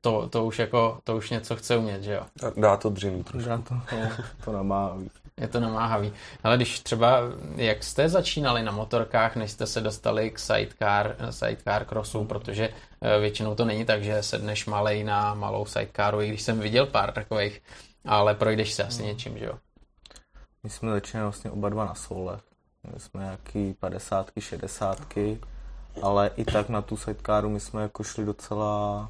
to, 0.05 0.29
to 0.29 0.45
už 0.45 0.59
jako, 0.59 0.99
to 1.03 1.17
už 1.17 1.29
něco 1.29 1.55
chce 1.55 1.77
umět, 1.77 2.03
že 2.03 2.13
jo? 2.13 2.51
Dá 2.57 2.77
to 2.77 2.89
dřinu 2.89 3.23
trošku. 3.23 3.49
Dá 3.49 3.57
to, 3.57 3.75
to, 3.89 4.23
to 4.45 4.51
namáhavý. 4.51 5.11
Je 5.41 5.47
to 5.47 5.59
namáhavý. 5.59 6.13
Ale 6.43 6.57
když 6.57 6.79
třeba, 6.79 7.19
jak 7.55 7.83
jste 7.83 8.09
začínali 8.09 8.63
na 8.63 8.71
motorkách, 8.71 9.35
než 9.35 9.51
jste 9.51 9.67
se 9.67 9.81
dostali 9.81 10.31
k 10.31 10.39
sidecar, 10.39 11.15
sidecar 11.29 11.85
crossu, 11.85 12.25
protože 12.25 12.69
eh, 13.01 13.19
většinou 13.19 13.55
to 13.55 13.65
není 13.65 13.85
tak, 13.85 14.03
že 14.03 14.23
sedneš 14.23 14.65
malej 14.65 15.03
na 15.03 15.33
malou 15.33 15.65
sidecaru, 15.65 16.21
i 16.21 16.27
když 16.27 16.41
jsem 16.41 16.59
viděl 16.59 16.85
pár 16.85 17.11
takových, 17.11 17.61
ale 18.05 18.35
projdeš 18.35 18.73
se 18.73 18.83
asi 18.83 19.03
něčím, 19.03 19.37
že 19.37 19.45
jo? 19.45 19.53
My 20.65 20.71
jsme 20.71 20.91
začínali 20.91 21.25
vlastně 21.25 21.51
oba 21.51 21.69
dva 21.69 21.85
na 21.85 21.95
solech. 21.95 22.41
My 22.93 22.99
jsme 22.99 23.21
nějaký 23.23 23.73
50, 23.73 24.31
60, 24.39 24.97
ale 26.01 26.31
i 26.35 26.45
tak 26.45 26.69
na 26.69 26.81
tu 26.81 26.97
sidecaru 26.97 27.49
my 27.49 27.59
jsme 27.59 27.81
jako 27.81 28.03
šli 28.03 28.25
docela, 28.25 29.09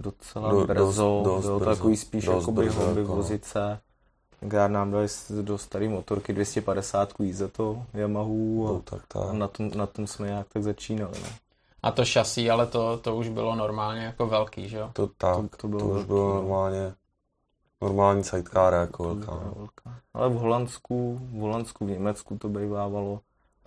docela 0.00 0.50
do, 0.50 0.66
brzo, 0.66 0.82
dost, 0.84 1.24
dost, 1.24 1.44
byl 1.44 1.58
brzo, 1.58 1.70
takový 1.70 1.96
spíš 1.96 2.24
dost 2.24 2.42
jakoby 2.42 2.64
brzo, 2.64 2.80
hobby 2.80 3.00
jako. 3.00 3.16
vozice. 3.16 3.80
Tenkrát 4.40 4.68
nám 4.68 4.90
dali 4.90 5.06
do 5.42 5.58
staré 5.58 5.88
motorky 5.88 6.32
250 6.32 7.12
jíst 7.20 7.36
za 7.36 7.48
to 7.48 7.82
Yamahu 7.94 8.68
a, 8.68 8.72
No, 8.72 8.80
tak, 8.80 9.02
tak. 9.08 9.22
a 9.28 9.32
na, 9.32 9.48
tom, 9.48 9.70
na 9.74 9.86
tom 9.86 10.06
jsme 10.06 10.26
nějak 10.26 10.46
tak 10.52 10.62
začínali. 10.62 11.14
No. 11.22 11.28
A 11.82 11.90
to 11.90 12.04
šasí, 12.04 12.50
ale 12.50 12.66
to, 12.66 12.96
to 12.98 13.16
už 13.16 13.28
bylo 13.28 13.54
normálně 13.54 14.04
jako 14.04 14.26
velký, 14.26 14.68
že 14.68 14.76
jo? 14.76 14.90
To, 14.92 15.06
tak, 15.06 15.36
To- 15.36 15.42
to, 15.42 15.48
to 15.48 15.56
to, 15.56 15.68
bylo 15.68 15.80
to 15.80 15.86
už 15.86 15.92
velký, 15.92 16.06
bylo 16.06 16.28
no. 16.28 16.34
normálně 16.34 16.94
normální 17.82 18.24
sidecar 18.24 18.74
jako 18.74 19.04
To 19.04 19.14
velká. 19.14 19.32
velká. 19.56 19.98
Ale 20.14 20.28
v 20.28 20.32
Holandsku, 20.32 21.20
v 21.32 21.40
Holandsku, 21.40 21.86
v 21.86 21.90
Německu 21.90 22.38
to 22.38 22.48
bývávalo. 22.48 23.12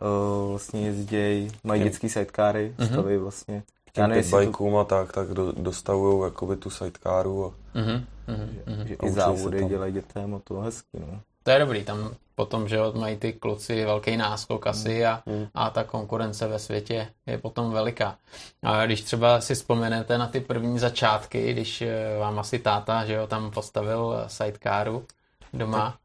Uh, 0.01 0.49
vlastně 0.49 0.81
jezděj, 0.81 1.51
mají 1.63 1.83
dětský 1.83 2.09
sidecary, 2.09 2.75
Mhm. 2.77 2.87
staví 2.87 3.17
vlastně. 3.17 3.63
Těm 3.93 4.01
Já 4.01 4.07
nevím, 4.07 4.17
jestli 4.23 4.47
to, 4.51 4.79
a 4.79 4.83
tak, 4.83 5.11
tak 5.11 5.27
do, 5.29 5.51
dostavují 5.51 6.23
jakoby 6.23 6.55
tu 6.55 6.69
sidecaru 6.69 7.45
a 7.45 7.51
Mhm, 7.79 8.05
mhm, 8.27 8.49
mhm. 8.77 8.87
že 8.87 8.95
A 8.99 9.05
i 9.05 9.09
učí 9.09 9.09
se 9.09 9.21
závody 9.21 9.65
dělají 9.65 9.93
dětem 9.93 10.35
a 10.35 10.39
to 10.43 10.59
hezky, 10.59 10.99
no. 10.99 11.19
To 11.43 11.51
je 11.51 11.59
dobrý, 11.59 11.83
tam 11.83 12.09
potom, 12.35 12.67
že 12.67 12.75
jo, 12.75 12.93
mají 12.95 13.17
ty 13.17 13.33
kluci 13.33 13.85
velký 13.85 14.17
náskok 14.17 14.67
asi 14.67 15.05
a, 15.05 15.23
a 15.53 15.69
ta 15.69 15.83
konkurence 15.83 16.47
ve 16.47 16.59
světě 16.59 17.07
je 17.27 17.37
potom 17.37 17.71
veliká. 17.71 18.15
A 18.63 18.85
když 18.85 19.01
třeba 19.01 19.41
si 19.41 19.55
vzpomenete 19.55 20.17
na 20.17 20.27
ty 20.27 20.39
první 20.39 20.79
začátky, 20.79 21.53
když 21.53 21.81
eh, 21.81 22.17
vám 22.19 22.39
asi 22.39 22.59
táta, 22.59 23.05
že 23.05 23.13
jo, 23.13 23.27
tam 23.27 23.51
postavil 23.51 24.23
sidecaru 24.27 25.05
doma. 25.53 25.97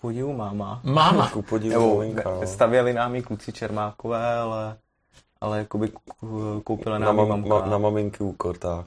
Podivu 0.00 0.32
máma. 0.32 0.80
Máma! 0.84 1.30
ku 1.32 1.42
podivu 1.42 1.74
Nebo 1.74 1.94
maminka, 1.96 2.30
no. 2.30 2.40
ne, 2.40 2.46
stavěli 2.46 2.92
nám 2.92 3.14
ji 3.14 3.22
kluci 3.22 3.52
Čermákové, 3.52 4.36
ale, 4.36 4.76
ale 5.40 5.58
jakoby 5.58 5.92
koupila 6.64 6.98
na, 6.98 7.06
nám 7.06 7.18
ji 7.18 7.20
mam, 7.20 7.28
mamka. 7.28 7.48
ma, 7.48 7.66
na 7.70 7.78
maminky 7.78 8.24
úkor, 8.24 8.56
tak. 8.58 8.86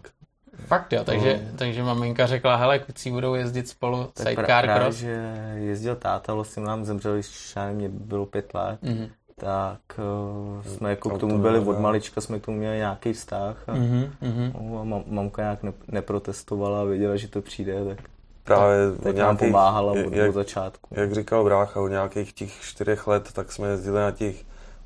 Fakt 0.68 0.94
jo, 0.94 1.04
takže, 1.04 1.48
takže 1.56 1.84
maminka 1.84 2.26
řekla, 2.28 2.56
hele, 2.56 2.80
kluci 2.80 3.12
budou 3.12 3.34
jezdit 3.34 3.68
spolu 3.70 4.04
tak 4.04 4.28
sidecar 4.28 4.46
pra- 4.46 4.64
právě, 4.64 4.76
cross. 4.86 4.96
že 4.98 5.34
jezdil 5.56 5.96
táta, 5.96 6.34
vlastně 6.34 6.64
nám 6.64 6.86
zemřel, 6.86 7.14
když 7.14 7.56
mě 7.74 7.90
bylo 7.90 8.26
pět 8.26 8.54
let, 8.54 8.80
Mhm. 8.82 9.08
tak 9.36 9.80
uh, 9.98 10.64
jsme 10.76 10.90
jako 10.90 11.10
k 11.10 11.20
tomu 11.20 11.38
byli 11.40 11.60
od 11.60 11.74
ne? 11.76 11.80
malička, 11.80 12.22
jsme 12.22 12.40
k 12.40 12.46
tomu 12.46 12.58
měli 12.58 12.78
nějaký 12.78 13.14
vztah 13.14 13.58
a, 13.70 13.74
Mhm, 13.74 14.10
mhm. 14.22 14.52
no, 14.72 14.80
a 14.80 14.84
mam, 14.84 15.04
mamka 15.08 15.42
nějak 15.42 15.64
ne, 15.64 15.74
neprotestovala 15.88 16.82
a 16.82 16.84
věděla, 16.84 17.16
že 17.16 17.28
to 17.28 17.42
přijde, 17.42 17.86
tak, 17.86 17.98
Právě 18.44 18.88
od 18.92 19.04
tak 19.04 19.16
nám 19.16 19.16
nějakých, 19.16 19.48
pomáhala 19.48 19.92
od, 19.92 20.14
jak, 20.14 20.30
od 20.30 20.34
začátku. 20.34 20.96
jak 20.98 21.14
říkal 21.14 21.44
brácha, 21.44 21.82
od 21.82 21.88
nějakých 21.88 22.34
těch 22.34 22.62
čtyřech 22.62 23.08
let, 23.08 23.30
tak 23.34 23.52
jsme 23.52 23.68
jezdili 23.68 24.00
na 24.00 24.12
těch 24.12 24.36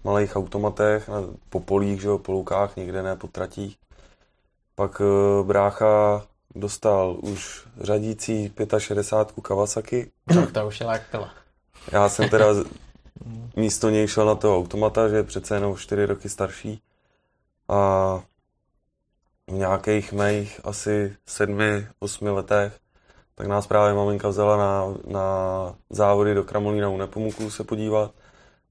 malých 0.03 0.35
automatech, 0.35 1.07
na, 1.09 1.23
po 1.49 1.59
polích, 1.59 2.01
že 2.01 2.07
jo, 2.07 2.17
po 2.17 2.31
loukách, 2.31 2.75
někde 2.75 3.03
ne 3.03 3.15
po 3.15 3.27
tratích. 3.27 3.75
Pak 4.79 5.01
uh, 5.01 5.47
brácha 5.47 6.23
dostal 6.55 7.17
už 7.21 7.67
řadící 7.81 8.53
65 8.77 9.43
Kawasaki. 9.43 10.11
Tak 10.33 10.51
to 10.51 10.67
už 10.67 10.79
je 10.79 10.87
jak 10.87 11.09
pila. 11.11 11.29
Já 11.91 12.09
jsem 12.09 12.29
teda 12.29 12.45
místo 13.55 13.89
něj 13.89 14.07
šel 14.07 14.25
na 14.25 14.35
toho 14.35 14.57
automata, 14.57 15.09
že 15.09 15.15
je 15.15 15.23
přece 15.23 15.55
jenom 15.55 15.77
4 15.77 16.05
roky 16.05 16.29
starší. 16.29 16.81
A 17.67 18.21
v 19.47 19.53
nějakých 19.53 20.13
mých 20.13 20.61
asi 20.63 21.15
7-8 21.27 22.33
letech 22.33 22.79
tak 23.35 23.47
nás 23.47 23.67
právě 23.67 23.93
maminka 23.93 24.27
vzala 24.27 24.57
na, 24.57 24.83
na 25.07 25.25
závody 25.89 26.33
do 26.33 26.43
Kramolína 26.43 26.89
u 26.89 26.97
Nepomuku 26.97 27.49
se 27.49 27.63
podívat. 27.63 28.11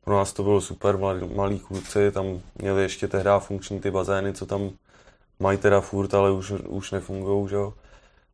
Pro 0.05 0.17
nás 0.17 0.33
to 0.33 0.43
bylo 0.43 0.61
super, 0.61 0.99
malí, 0.99 1.35
malí 1.35 1.59
kluci, 1.59 2.13
tam 2.13 2.41
měli 2.57 2.83
ještě 2.83 3.09
tehdy 3.09 3.31
funkční 3.39 3.81
ty 3.81 3.91
bazény, 3.91 4.33
co 4.33 4.47
tam 4.47 4.71
mají 5.41 5.59
teda 5.59 5.81
furt, 5.81 6.15
ale 6.15 6.33
už, 6.33 6.51
už 6.51 6.91
nefungují, 6.91 7.49
že 7.49 7.57
jo. 7.57 7.75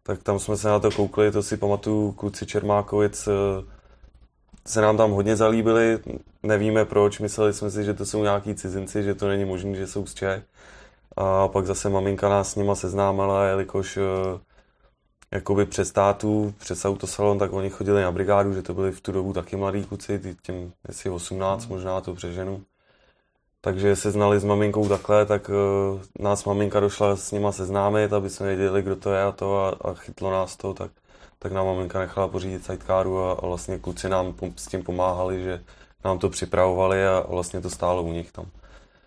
Tak 0.02 0.22
tam 0.22 0.38
jsme 0.38 0.56
se 0.56 0.68
na 0.68 0.80
to 0.80 0.90
koukli, 0.90 1.30
to 1.32 1.42
si 1.42 1.56
pamatuju, 1.56 2.12
kluci 2.12 2.46
Čermákovic 2.46 3.28
eh, 3.28 3.64
se 4.66 4.80
nám 4.80 4.96
tam 4.96 5.10
hodně 5.10 5.36
zalíbili, 5.36 5.98
nevíme 6.42 6.84
proč, 6.84 7.18
mysleli 7.18 7.52
jsme 7.52 7.70
si, 7.70 7.84
že 7.84 7.94
to 7.94 8.06
jsou 8.06 8.22
nějaký 8.22 8.54
cizinci, 8.54 9.02
že 9.02 9.14
to 9.14 9.28
není 9.28 9.44
možné, 9.44 9.74
že 9.74 9.86
jsou 9.86 10.06
z 10.06 10.14
Čech. 10.14 10.42
A 11.16 11.48
pak 11.48 11.66
zase 11.66 11.88
maminka 11.88 12.28
nás 12.28 12.52
s 12.52 12.56
nima 12.56 12.74
seznámila, 12.74 13.46
jelikož 13.46 13.96
eh, 13.96 14.40
jakoby 15.30 15.66
přes 15.66 15.92
tátu, 15.92 16.54
přes 16.58 16.84
autosalon, 16.84 17.38
tak 17.38 17.52
oni 17.52 17.70
chodili 17.70 18.02
na 18.02 18.12
brigádu, 18.12 18.54
že 18.54 18.62
to 18.62 18.74
byli 18.74 18.92
v 18.92 19.00
tu 19.00 19.12
dobu 19.12 19.32
taky 19.32 19.56
mladí 19.56 19.84
kluci, 19.84 20.36
těm 20.42 20.72
jestli 20.88 21.10
18, 21.10 21.66
možná 21.66 22.00
to 22.00 22.14
přeženu. 22.14 22.64
Takže 23.64 23.96
se 23.96 24.10
znali 24.10 24.40
s 24.40 24.44
maminkou 24.44 24.88
takhle, 24.88 25.26
tak 25.26 25.48
uh, 25.48 26.00
nás 26.18 26.44
maminka 26.44 26.80
došla 26.80 27.16
s 27.16 27.32
nima 27.32 27.52
seznámit, 27.52 28.12
aby 28.12 28.30
jsme 28.30 28.46
věděli, 28.46 28.82
kdo 28.82 28.96
to 28.96 29.12
je 29.12 29.22
a 29.22 29.32
to 29.32 29.58
a, 29.58 29.90
a 29.90 29.94
chytlo 29.94 30.30
nás 30.30 30.56
to, 30.56 30.74
tak, 30.74 30.90
tak 31.38 31.52
nám 31.52 31.66
maminka 31.66 31.98
nechala 31.98 32.28
pořídit 32.28 32.64
sidecaru 32.64 33.22
a, 33.22 33.32
a 33.32 33.46
vlastně 33.46 33.78
kluci 33.78 34.08
nám 34.08 34.32
pom- 34.32 34.52
s 34.56 34.66
tím 34.66 34.82
pomáhali, 34.82 35.42
že 35.42 35.62
nám 36.04 36.18
to 36.18 36.28
připravovali 36.28 37.06
a, 37.06 37.24
vlastně 37.28 37.60
to 37.60 37.70
stálo 37.70 38.02
u 38.02 38.12
nich 38.12 38.32
tam. 38.32 38.46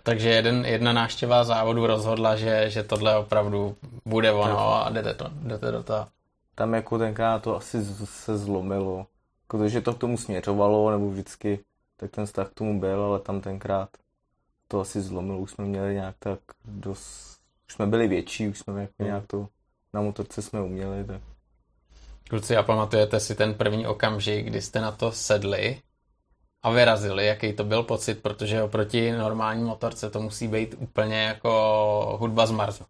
Takže 0.03 0.29
jeden, 0.29 0.65
jedna 0.65 0.93
návštěva 0.93 1.43
závodu 1.43 1.87
rozhodla, 1.87 2.35
že, 2.35 2.69
že 2.69 2.83
tohle 2.83 3.17
opravdu 3.17 3.75
bude 4.05 4.31
ono 4.31 4.85
a 4.85 4.89
jdete, 4.89 5.13
to, 5.13 5.25
jdete 5.43 5.71
do 5.71 5.83
toho. 5.83 6.07
Tam 6.55 6.73
jako 6.73 6.97
tenkrát 6.97 7.41
to 7.41 7.55
asi 7.55 7.81
z- 7.81 8.09
se 8.09 8.37
zlomilo. 8.37 9.05
Protože 9.47 9.81
to 9.81 9.93
k 9.93 9.97
tomu 9.97 10.17
směřovalo, 10.17 10.91
nebo 10.91 11.09
vždycky, 11.09 11.59
tak 11.97 12.11
ten 12.11 12.25
vztah 12.25 12.49
k 12.49 12.53
tomu 12.53 12.79
byl, 12.79 13.03
ale 13.03 13.19
tam 13.19 13.41
tenkrát 13.41 13.89
to 14.67 14.79
asi 14.79 15.01
zlomilo. 15.01 15.39
Už 15.39 15.51
jsme 15.51 15.65
měli 15.65 15.93
nějak 15.93 16.15
tak 16.19 16.39
dost, 16.65 17.37
už 17.67 17.73
jsme 17.73 17.87
byli 17.87 18.07
větší, 18.07 18.47
už 18.47 18.59
jsme 18.59 18.81
jako 18.81 18.93
Hmm. 18.99 19.07
nějak 19.07 19.27
to, 19.27 19.47
na 19.93 20.01
motorce 20.01 20.41
jsme 20.41 20.61
uměli, 20.61 21.03
tak 21.05 21.21
Kluci, 22.29 22.57
a 22.57 22.63
pamatujete 22.63 23.19
si 23.19 23.35
ten 23.35 23.53
první 23.53 23.87
okamžik, 23.87 24.45
kdy 24.45 24.61
jste 24.61 24.81
na 24.81 24.91
to 24.91 25.11
sedli 25.11 25.81
a 26.63 26.69
vyrazili, 26.71 27.25
jaký 27.25 27.53
to 27.53 27.63
byl 27.63 27.83
pocit, 27.83 28.21
protože 28.21 28.63
oproti 28.63 29.11
normální 29.11 29.63
motorce 29.63 30.09
to 30.09 30.21
musí 30.21 30.47
být 30.47 30.75
úplně 30.79 31.23
jako 31.23 32.17
hudba 32.19 32.45
z 32.45 32.51
Marsu. 32.51 32.83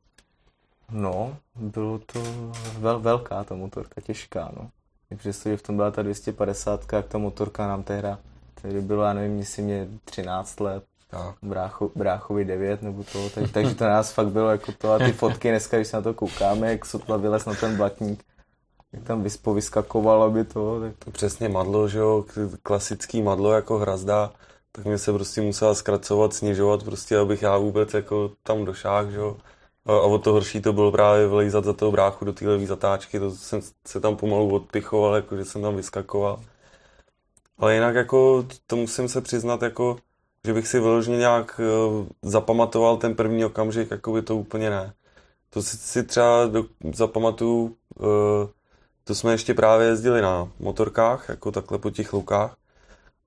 no, 0.92 1.38
bylo 1.56 2.00
to 2.00 2.24
vel, 2.80 3.00
velká 3.00 3.44
ta 3.44 3.56
motorka, 3.56 4.02
těžká, 4.02 4.52
no. 4.58 4.70
I 5.12 5.16
přesto, 5.16 5.50
že 5.50 5.58
v 5.58 5.62
tom 5.62 5.76
byla 5.76 5.92
ta 5.92 6.02
250, 6.02 6.94
jak 6.94 7.08
ta 7.08 7.18
motorka 7.18 7.68
nám 7.68 7.84
tehda, 7.84 8.20
tehdy 8.62 8.82
bylo, 8.82 9.04
já 9.04 9.14
nevím, 9.14 9.40
jestli 9.40 9.64
mě 9.64 9.88
13 10.06 10.60
let, 10.60 10.84
Tak. 11.10 11.36
brácho, 11.42 11.92
bráchovi 11.96 12.46
9 12.46 12.82
nebo 12.82 13.04
to, 13.04 13.30
tak, 13.30 13.52
takže 13.52 13.76
to 13.76 13.84
nás 13.84 14.12
fakt 14.12 14.28
bylo 14.28 14.50
jako 14.50 14.72
to 14.72 14.92
a 14.92 14.98
ty 14.98 15.12
fotky 15.14 15.50
dneska, 15.50 15.78
když 15.78 15.88
se 15.88 15.98
na 15.98 16.04
to 16.04 16.14
koukáme, 16.14 16.72
jak 16.72 16.86
sotva 16.86 17.18
vylez 17.18 17.46
na 17.46 17.54
ten 17.54 17.78
blatník, 17.78 18.24
jak 18.94 19.04
tam 19.04 19.24
vyspo 19.24 19.54
vyskakoval, 19.54 20.24
aby 20.24 20.44
to, 20.44 20.80
tak 20.80 20.94
To 21.06 21.12
přesně 21.12 21.50
madlo, 21.50 21.88
že 21.88 22.00
jo, 22.00 22.26
klasický 22.64 23.22
madlo 23.22 23.52
jako 23.52 23.78
hrazda, 23.78 24.34
tak 24.72 24.86
mě 24.86 24.98
se 24.98 25.14
prostě 25.14 25.42
musela 25.42 25.76
zkracovat, 25.76 26.34
snižovat 26.34 26.84
prostě, 26.84 27.18
abych 27.18 27.42
já 27.42 27.58
vůbec 27.58 27.94
jako 27.94 28.32
tam 28.44 28.66
došáhl, 28.66 29.12
že 29.12 29.18
jo. 29.18 29.38
A, 29.86 29.92
a 29.92 30.02
o 30.02 30.18
to 30.18 30.32
horší 30.32 30.62
to 30.62 30.74
bylo 30.74 30.92
právě 30.92 31.28
vlejzat 31.28 31.64
za 31.66 31.74
toho 31.74 31.92
bráchu 31.92 32.26
do 32.26 32.34
téhle 32.34 32.66
zatáčky, 32.66 33.20
to 33.20 33.32
jsem 33.32 33.62
se 33.88 34.00
tam 34.00 34.16
pomalu 34.16 34.56
odpichoval, 34.56 35.16
jako 35.16 35.38
že 35.38 35.46
jsem 35.46 35.62
tam 35.62 35.76
vyskakoval. 35.76 36.40
Ale 37.58 37.74
jinak 37.74 37.96
jako, 37.96 38.46
to 38.68 38.76
musím 38.76 39.08
se 39.10 39.22
přiznat, 39.22 39.62
jako, 39.62 39.98
že 40.48 40.54
bych 40.54 40.68
si 40.68 40.80
vyloženě 40.80 41.18
nějak 41.18 41.62
eh, 41.64 42.06
zapamatoval 42.22 42.98
ten 42.98 43.16
první 43.16 43.46
okamžik, 43.46 43.92
jako 43.92 44.14
by 44.14 44.22
to 44.22 44.36
úplně 44.36 44.70
ne. 44.70 44.94
To 45.50 45.62
si, 45.62 45.78
si 45.78 46.04
třeba 46.04 46.46
do, 46.46 46.66
zapamatuju, 46.94 47.76
eh, 48.00 48.48
to 49.04 49.16
jsme 49.16 49.32
ještě 49.32 49.54
právě 49.54 49.88
jezdili 49.88 50.22
na 50.22 50.52
motorkách, 50.60 51.30
jako 51.30 51.52
takhle 51.52 51.78
po 51.78 51.90
těch 51.90 52.14
loukách. 52.14 52.56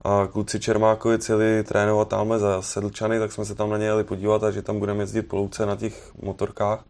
A 0.04 0.26
kluci 0.32 0.60
Čermákovi 0.60 1.18
jeli 1.28 1.64
trénovat 1.64 2.08
tamhle 2.08 2.38
za 2.38 2.62
Sedlčany, 2.62 3.18
tak 3.18 3.32
jsme 3.32 3.44
se 3.44 3.54
tam 3.54 3.70
na 3.70 3.78
ně 3.78 3.84
jeli 3.84 4.04
podívat 4.04 4.44
a 4.44 4.50
že 4.50 4.62
tam 4.62 4.78
budeme 4.78 5.02
jezdit 5.02 5.22
po 5.22 5.36
louce 5.36 5.66
na 5.66 5.76
těch 5.76 6.14
motorkách. 6.22 6.84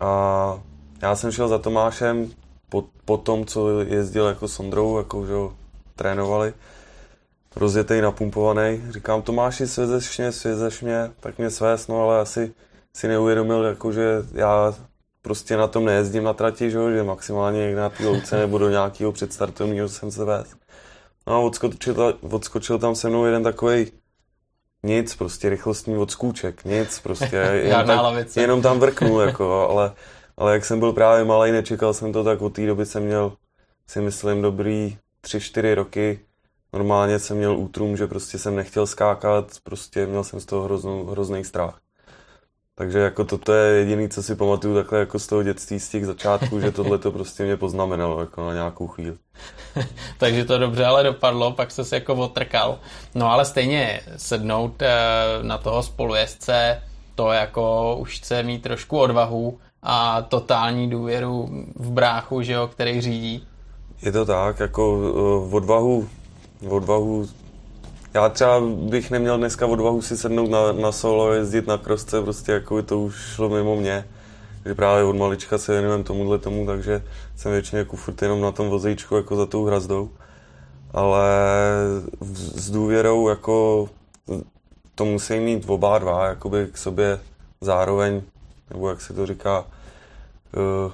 A 0.00 0.60
já 1.02 1.16
jsem 1.16 1.30
šel 1.30 1.48
za 1.48 1.58
Tomášem 1.58 2.30
po, 2.68 2.84
po 3.04 3.16
tom, 3.16 3.46
co 3.46 3.80
jezdil 3.80 4.26
jako 4.26 4.48
s 4.48 4.60
Ondrou, 4.60 4.98
jako 4.98 5.26
že 5.26 5.32
ho 5.32 5.56
trénovali. 5.96 6.54
Rozjetej, 7.56 8.02
napumpovaný. 8.02 8.82
Říkám, 8.90 9.22
Tomáši, 9.22 9.66
svezeš 9.66 10.18
mě, 10.18 10.32
svezeš 10.32 10.80
mě, 10.80 11.10
tak 11.20 11.38
mě 11.38 11.50
svést, 11.50 11.88
no 11.88 12.02
ale 12.02 12.20
asi 12.20 12.54
si 12.96 13.08
neuvědomil, 13.08 13.64
jako, 13.64 13.92
že 13.92 14.22
já 14.32 14.74
prostě 15.22 15.56
na 15.56 15.66
tom 15.66 15.84
nejezdím 15.84 16.24
na 16.24 16.32
trati, 16.32 16.70
že, 16.70 16.78
že 16.94 17.02
maximálně 17.02 17.60
někde 17.60 17.80
na 17.80 17.88
té 17.90 18.06
louce 18.06 18.38
nebo 18.38 18.58
do 18.58 18.70
nějakého 18.70 19.12
předstartovního 19.12 19.88
jsem 19.88 20.10
se 20.10 20.24
vést. 20.24 20.56
No 21.26 21.34
a 21.34 21.38
odskočil, 21.38 22.18
odskočil 22.30 22.78
tam 22.78 22.94
se 22.94 23.08
mnou 23.08 23.24
jeden 23.24 23.42
takový 23.42 23.92
nic, 24.82 25.14
prostě 25.14 25.48
rychlostní 25.48 25.96
odskůček, 25.96 26.64
nic, 26.64 26.98
prostě. 26.98 27.36
Jenom 27.62 27.86
tam, 27.86 28.16
jenom 28.36 28.62
tam 28.62 28.80
vrknul, 28.80 29.20
jako, 29.26 29.68
ale, 29.70 29.92
ale 30.36 30.52
jak 30.52 30.64
jsem 30.64 30.78
byl 30.78 30.92
právě 30.92 31.24
malý, 31.24 31.52
nečekal 31.52 31.94
jsem 31.94 32.12
to, 32.12 32.24
tak 32.24 32.42
od 32.42 32.52
té 32.54 32.66
doby 32.66 32.86
jsem 32.86 33.02
měl, 33.02 33.32
si 33.86 34.00
myslím, 34.00 34.42
dobrý 34.42 34.98
tři, 35.20 35.40
čtyři 35.40 35.74
roky. 35.74 36.20
Normálně 36.74 37.18
jsem 37.18 37.36
měl 37.36 37.56
útrum, 37.56 37.96
že 37.96 38.06
prostě 38.06 38.38
jsem 38.38 38.56
nechtěl 38.56 38.86
skákat, 38.86 39.44
prostě 39.62 40.06
měl 40.06 40.24
jsem 40.24 40.40
z 40.40 40.46
toho 40.46 40.64
hroznou, 40.64 41.06
hrozný 41.06 41.44
strach. 41.44 41.80
Takže 42.74 42.98
jako 42.98 43.24
toto 43.24 43.52
je 43.52 43.74
jediný, 43.74 44.08
co 44.08 44.22
si 44.22 44.36
pamatuju 44.36 44.74
takhle 44.74 44.98
jako 44.98 45.18
z 45.18 45.26
toho 45.26 45.42
dětství, 45.42 45.80
z 45.80 45.88
těch 45.88 46.06
začátků, 46.06 46.60
že 46.60 46.70
tohle 46.70 46.98
to 46.98 47.12
prostě 47.12 47.44
mě 47.44 47.56
poznamenalo 47.56 48.20
jako 48.20 48.46
na 48.46 48.54
nějakou 48.54 48.86
chvíli. 48.86 49.16
Takže 50.18 50.44
to 50.44 50.58
dobře 50.58 50.84
ale 50.84 51.02
dopadlo, 51.02 51.52
pak 51.52 51.70
jste 51.70 51.84
se 51.84 51.96
jako 51.96 52.14
otrkal. 52.14 52.78
No 53.14 53.30
ale 53.30 53.44
stejně 53.44 54.00
sednout 54.16 54.82
eh, 54.82 54.94
na 55.42 55.58
toho 55.58 55.82
spolujezdce, 55.82 56.82
to 57.14 57.32
jako 57.32 57.96
už 58.00 58.18
chce 58.18 58.42
mít 58.42 58.62
trošku 58.62 58.98
odvahu 58.98 59.58
a 59.82 60.22
totální 60.22 60.90
důvěru 60.90 61.48
v 61.76 61.90
bráchu, 61.90 62.42
že 62.42 62.52
jo, 62.52 62.68
který 62.68 63.00
řídí. 63.00 63.46
Je 64.02 64.12
to 64.12 64.24
tak, 64.24 64.60
jako 64.60 64.98
uh, 64.98 65.54
odvahu, 65.54 66.08
odvahu 66.68 67.26
já 68.14 68.28
třeba 68.28 68.60
bych 68.60 69.10
neměl 69.10 69.38
dneska 69.38 69.66
odvahu 69.66 70.02
si 70.02 70.16
sednout 70.16 70.50
na, 70.50 70.72
na 70.72 70.92
solo, 70.92 71.32
jezdit 71.32 71.66
na 71.66 71.78
krosce, 71.78 72.22
prostě 72.22 72.52
jako 72.52 72.74
by 72.74 72.82
to 72.82 73.00
už 73.00 73.14
šlo 73.16 73.48
mimo 73.48 73.76
mě. 73.76 74.08
Takže 74.62 74.74
právě 74.74 75.04
od 75.04 75.16
malička 75.16 75.58
se 75.58 75.72
věnujem 75.72 76.04
tomuhle 76.04 76.38
tomu, 76.38 76.66
takže 76.66 77.02
jsem 77.36 77.52
většině 77.52 77.78
jako 77.78 77.96
furt 77.96 78.22
jenom 78.22 78.40
na 78.40 78.52
tom 78.52 78.68
vozejčku 78.68 79.16
jako 79.16 79.36
za 79.36 79.46
tou 79.46 79.64
hrazdou. 79.64 80.10
Ale 80.92 81.30
s 82.54 82.70
důvěrou 82.70 83.28
jako 83.28 83.88
to 84.94 85.04
musí 85.04 85.40
mít 85.40 85.64
oba 85.66 85.98
dva, 85.98 86.26
jakoby 86.26 86.68
k 86.72 86.78
sobě 86.78 87.20
zároveň, 87.60 88.22
nebo 88.70 88.88
jak 88.88 89.00
se 89.00 89.12
to 89.12 89.26
říká, 89.26 89.60
uh, 89.60 90.92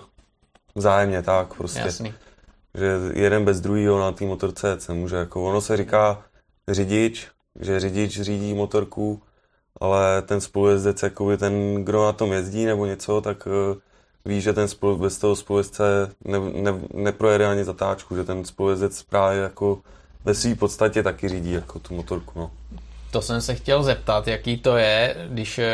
vzájemně 0.75 1.23
tak 1.23 1.55
prostě. 1.55 1.81
Jasný. 1.81 2.15
Že 2.75 2.99
jeden 3.15 3.45
bez 3.45 3.61
druhého 3.61 3.99
na 3.99 4.13
té 4.13 4.25
motorce 4.25 4.81
se 4.81 4.95
může, 4.95 5.17
jako 5.17 5.45
ono 5.45 5.61
se 5.61 5.77
říká, 5.77 6.23
řidič, 6.69 7.29
že 7.61 7.81
řidič 7.81 8.21
řídí 8.21 8.55
motorku, 8.55 9.23
ale 9.81 10.23
ten 10.23 10.41
spolujezdec, 10.41 11.03
jakoby 11.03 11.37
ten, 11.37 11.85
kdo 11.85 12.05
na 12.05 12.13
tom 12.13 12.33
jezdí 12.33 12.65
nebo 12.65 12.87
něco, 12.87 13.21
tak 13.21 13.47
uh, 13.47 13.53
ví, 14.25 14.41
že 14.41 14.53
ten 14.53 14.69
spolu, 14.69 14.97
bez 14.97 15.19
toho 15.19 15.37
spolujezdce 15.37 16.11
ne, 16.25 16.39
ne, 16.39 16.81
neprojede 16.95 17.47
ani 17.47 17.65
zatáčku, 17.65 18.17
že 18.17 18.25
ten 18.25 18.45
spolujezdec 18.45 19.03
právě 19.03 19.41
jako 19.43 19.79
ve 20.25 20.35
své 20.35 20.55
podstatě 20.55 21.03
taky 21.03 21.29
řídí 21.29 21.53
jako 21.53 21.79
tu 21.79 21.95
motorku. 21.95 22.39
No. 22.39 22.51
To 23.11 23.23
jsem 23.23 23.41
se 23.41 23.55
chtěl 23.55 23.83
zeptat, 23.83 24.29
jaký 24.29 24.59
to 24.59 24.77
je, 24.77 25.29
když 25.29 25.59
eh, 25.59 25.69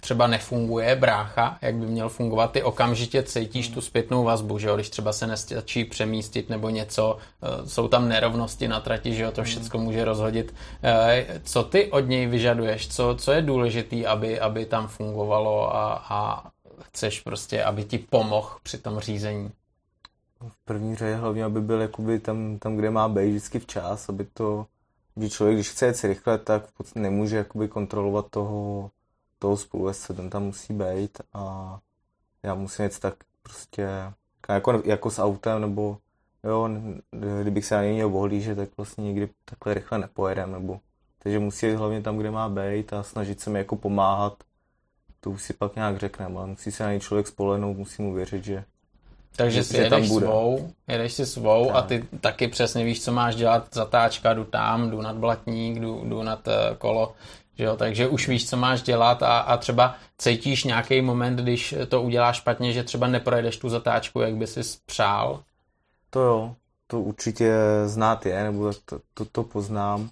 třeba 0.00 0.26
nefunguje 0.26 0.96
brácha, 0.96 1.58
jak 1.62 1.74
by 1.74 1.86
měl 1.86 2.08
fungovat, 2.08 2.52
ty 2.52 2.62
okamžitě 2.62 3.22
cítíš 3.22 3.68
tu 3.68 3.80
zpětnou 3.80 4.24
vazbu, 4.24 4.58
že 4.58 4.68
jo? 4.68 4.74
když 4.74 4.90
třeba 4.90 5.12
se 5.12 5.26
nestačí 5.26 5.84
přemístit 5.84 6.50
nebo 6.50 6.68
něco, 6.68 7.18
eh, 7.42 7.68
jsou 7.68 7.88
tam 7.88 8.08
nerovnosti 8.08 8.68
na 8.68 8.80
trati, 8.80 9.14
že 9.14 9.22
jo? 9.22 9.32
to 9.32 9.44
všechno 9.44 9.80
může 9.80 10.04
rozhodit. 10.04 10.54
Eh, 10.82 11.40
co 11.44 11.62
ty 11.62 11.90
od 11.90 12.00
něj 12.00 12.26
vyžaduješ, 12.26 12.88
co, 12.88 13.16
co 13.18 13.32
je 13.32 13.42
důležitý, 13.42 14.06
aby, 14.06 14.40
aby 14.40 14.66
tam 14.66 14.88
fungovalo 14.88 15.76
a, 15.76 16.04
a 16.08 16.50
chceš 16.82 17.20
prostě, 17.20 17.64
aby 17.64 17.84
ti 17.84 17.98
pomohl 17.98 18.56
při 18.62 18.78
tom 18.78 19.00
řízení? 19.00 19.50
V 20.48 20.64
první 20.64 20.96
řadě 20.96 21.14
hlavně, 21.14 21.44
aby 21.44 21.60
byl 21.60 21.80
jakoby 21.80 22.18
tam, 22.20 22.58
tam, 22.58 22.76
kde 22.76 22.90
má 22.90 23.08
být 23.08 23.28
vždycky 23.28 23.58
včas, 23.58 24.08
aby 24.08 24.24
to, 24.24 24.66
že 25.16 25.30
člověk, 25.30 25.56
když 25.56 25.70
chce 25.70 25.86
jet 25.86 26.04
rychle, 26.04 26.38
tak 26.38 26.66
v 26.66 26.72
podstatě 26.72 27.00
nemůže 27.00 27.36
jakoby 27.36 27.68
kontrolovat 27.68 28.26
toho, 28.30 28.90
toho 29.38 29.56
spolujezdce, 29.56 30.14
ten 30.14 30.30
tam 30.30 30.42
musí 30.42 30.74
být 30.74 31.18
a 31.32 31.78
já 32.42 32.54
musím 32.54 32.82
jet 32.82 32.98
tak 32.98 33.14
prostě 33.42 33.88
jako, 34.48 34.82
jako 34.84 35.10
s 35.10 35.18
autem, 35.18 35.60
nebo 35.60 35.98
jo, 36.44 36.68
kdybych 37.42 37.64
se 37.64 37.74
na 37.74 37.82
něj 37.82 37.92
měl 37.92 38.16
ohlížet, 38.16 38.56
tak 38.56 38.68
vlastně 38.76 39.04
nikdy 39.04 39.28
takhle 39.44 39.74
rychle 39.74 39.98
nepojedem, 39.98 40.52
nebo 40.52 40.80
takže 41.22 41.38
musí 41.38 41.66
jít 41.66 41.74
hlavně 41.74 42.02
tam, 42.02 42.16
kde 42.16 42.30
má 42.30 42.48
být 42.48 42.92
a 42.92 43.02
snažit 43.02 43.40
se 43.40 43.50
mi 43.50 43.58
jako 43.58 43.76
pomáhat. 43.76 44.34
To 45.20 45.30
už 45.30 45.42
si 45.42 45.52
pak 45.52 45.76
nějak 45.76 45.96
řekneme, 45.96 46.36
ale 46.36 46.46
musí 46.46 46.70
se 46.70 46.82
na 46.84 46.90
něj 46.90 47.00
člověk 47.00 47.26
spolehnout, 47.26 47.76
musí 47.76 48.02
mu 48.02 48.14
věřit, 48.14 48.44
že 48.44 48.64
takže 49.36 49.64
si 49.64 49.76
jedeš 49.76 49.90
tam 49.90 50.08
bude. 50.08 50.26
svou, 50.26 50.72
jedeš 50.88 51.12
si 51.12 51.26
svou 51.26 51.66
tak. 51.66 51.76
a 51.76 51.82
ty 51.82 52.04
taky 52.20 52.48
přesně 52.48 52.84
víš, 52.84 53.04
co 53.04 53.12
máš 53.12 53.34
dělat, 53.34 53.68
zatáčka, 53.72 54.34
jdu 54.34 54.44
tam, 54.44 54.90
jdu 54.90 55.02
nad 55.02 55.16
blatník, 55.16 55.78
jdu, 55.78 56.04
jdu 56.04 56.22
nad 56.22 56.48
eh, 56.48 56.74
kolo, 56.78 57.14
jo? 57.58 57.76
takže 57.76 58.08
už 58.08 58.28
víš, 58.28 58.50
co 58.50 58.56
máš 58.56 58.82
dělat 58.82 59.22
a, 59.22 59.38
a 59.38 59.56
třeba 59.56 59.94
cítíš 60.18 60.64
nějaký 60.64 61.02
moment, 61.02 61.36
když 61.36 61.74
to 61.88 62.02
uděláš 62.02 62.36
špatně, 62.36 62.72
že 62.72 62.84
třeba 62.84 63.06
neprojedeš 63.06 63.56
tu 63.56 63.68
zatáčku, 63.68 64.20
jak 64.20 64.36
by 64.36 64.46
si 64.46 64.60
přál? 64.86 65.42
To 66.10 66.20
jo, 66.20 66.54
to 66.86 67.00
určitě 67.00 67.54
znát 67.84 68.26
je, 68.26 68.44
nebo 68.44 68.72
to, 68.84 69.00
to, 69.14 69.24
to 69.24 69.42
poznám, 69.42 70.10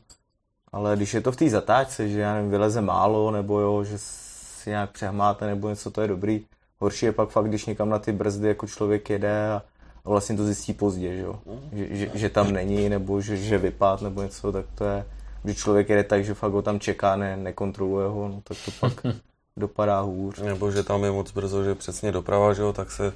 ale 0.72 0.96
když 0.96 1.14
je 1.14 1.20
to 1.20 1.32
v 1.32 1.36
té 1.36 1.50
zatáčce, 1.50 2.08
že 2.08 2.20
já 2.20 2.34
nevím, 2.34 2.50
vyleze 2.50 2.80
málo, 2.80 3.30
nebo 3.30 3.60
jo, 3.60 3.84
že 3.84 3.98
si 3.98 4.70
nějak 4.70 4.90
přehmáte, 4.90 5.46
nebo 5.46 5.68
něco, 5.68 5.90
to 5.90 6.02
je 6.02 6.08
dobrý, 6.08 6.44
Horší 6.78 7.06
je 7.06 7.12
pak 7.12 7.28
fakt, 7.28 7.48
když 7.48 7.66
někam 7.66 7.88
na 7.88 7.98
ty 7.98 8.12
brzdy 8.12 8.48
jako 8.48 8.66
člověk 8.66 9.10
jede 9.10 9.48
a, 9.48 9.62
a 10.04 10.08
vlastně 10.10 10.36
to 10.36 10.44
zjistí 10.44 10.72
pozdě, 10.72 11.16
že, 11.16 11.22
jo? 11.22 11.38
že, 11.72 11.96
že, 11.96 12.10
že 12.14 12.28
tam 12.28 12.52
není, 12.52 12.88
nebo 12.88 13.20
že, 13.20 13.36
že 13.36 13.58
vypad, 13.58 14.02
nebo 14.02 14.22
něco, 14.22 14.52
tak 14.52 14.66
to 14.74 14.84
je, 14.84 15.06
když 15.46 15.58
člověk 15.58 15.88
jede 15.88 16.04
tak, 16.04 16.24
že 16.24 16.34
fakt 16.34 16.52
ho 16.52 16.62
tam 16.62 16.80
čeká, 16.80 17.16
ne, 17.16 17.36
nekontroluje 17.36 18.08
ho, 18.08 18.28
no, 18.28 18.40
tak 18.44 18.56
to 18.64 18.70
pak 18.80 18.92
dopadá 19.56 20.00
hůř. 20.00 20.38
Nebo 20.38 20.70
že 20.70 20.82
tam 20.82 21.04
je 21.04 21.10
moc 21.10 21.32
brzo, 21.32 21.64
že 21.64 21.74
přesně 21.74 22.12
doprava, 22.12 22.52
že 22.52 22.62
jo, 22.62 22.72
tak 22.72 22.90
se 22.90 23.12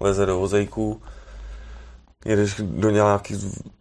leze 0.00 0.26
do 0.26 0.38
vozejků. 0.38 1.02
Jedeš 2.24 2.60
do 2.60 2.90
nějaký, 2.90 3.34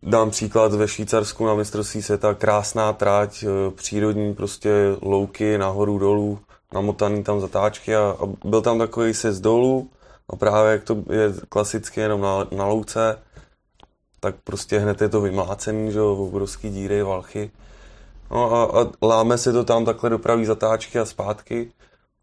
dám 0.03 0.29
příklad 0.29 0.73
ve 0.73 0.87
Švýcarsku 0.87 1.45
na 1.45 1.55
mistrovství 1.55 2.01
světa, 2.01 2.33
krásná 2.33 2.93
trať, 2.93 3.43
eh, 3.43 3.71
přírodní 3.71 4.33
prostě 4.35 4.71
louky 5.01 5.57
nahoru 5.57 5.99
dolů, 5.99 6.39
namotaný 6.73 7.23
tam 7.23 7.41
zatáčky 7.41 7.95
a, 7.95 8.17
a 8.19 8.47
byl 8.47 8.61
tam 8.61 8.79
takový 8.79 9.13
se 9.13 9.33
z 9.33 9.39
dolů 9.39 9.89
a 10.29 10.35
právě 10.35 10.71
jak 10.71 10.83
to 10.83 11.03
je 11.09 11.33
klasicky 11.49 11.99
jenom 11.99 12.21
na, 12.21 12.47
na 12.51 12.65
louce, 12.65 13.19
tak 14.19 14.35
prostě 14.43 14.79
hned 14.79 15.01
je 15.01 15.09
to 15.09 15.21
vymlácený, 15.21 15.91
že 15.91 15.99
jo, 15.99 16.15
obrovský 16.15 16.69
díry, 16.69 17.03
valchy. 17.03 17.51
No 18.32 18.54
a, 18.54 18.82
a 18.82 19.06
láme 19.08 19.38
se 19.38 19.54
to 19.54 19.63
tam 19.63 19.86
takhle 19.86 20.10
do 20.10 20.20
pravý 20.20 20.46
zatáčky 20.46 21.00
a 21.00 21.06
zpátky, 21.06 21.72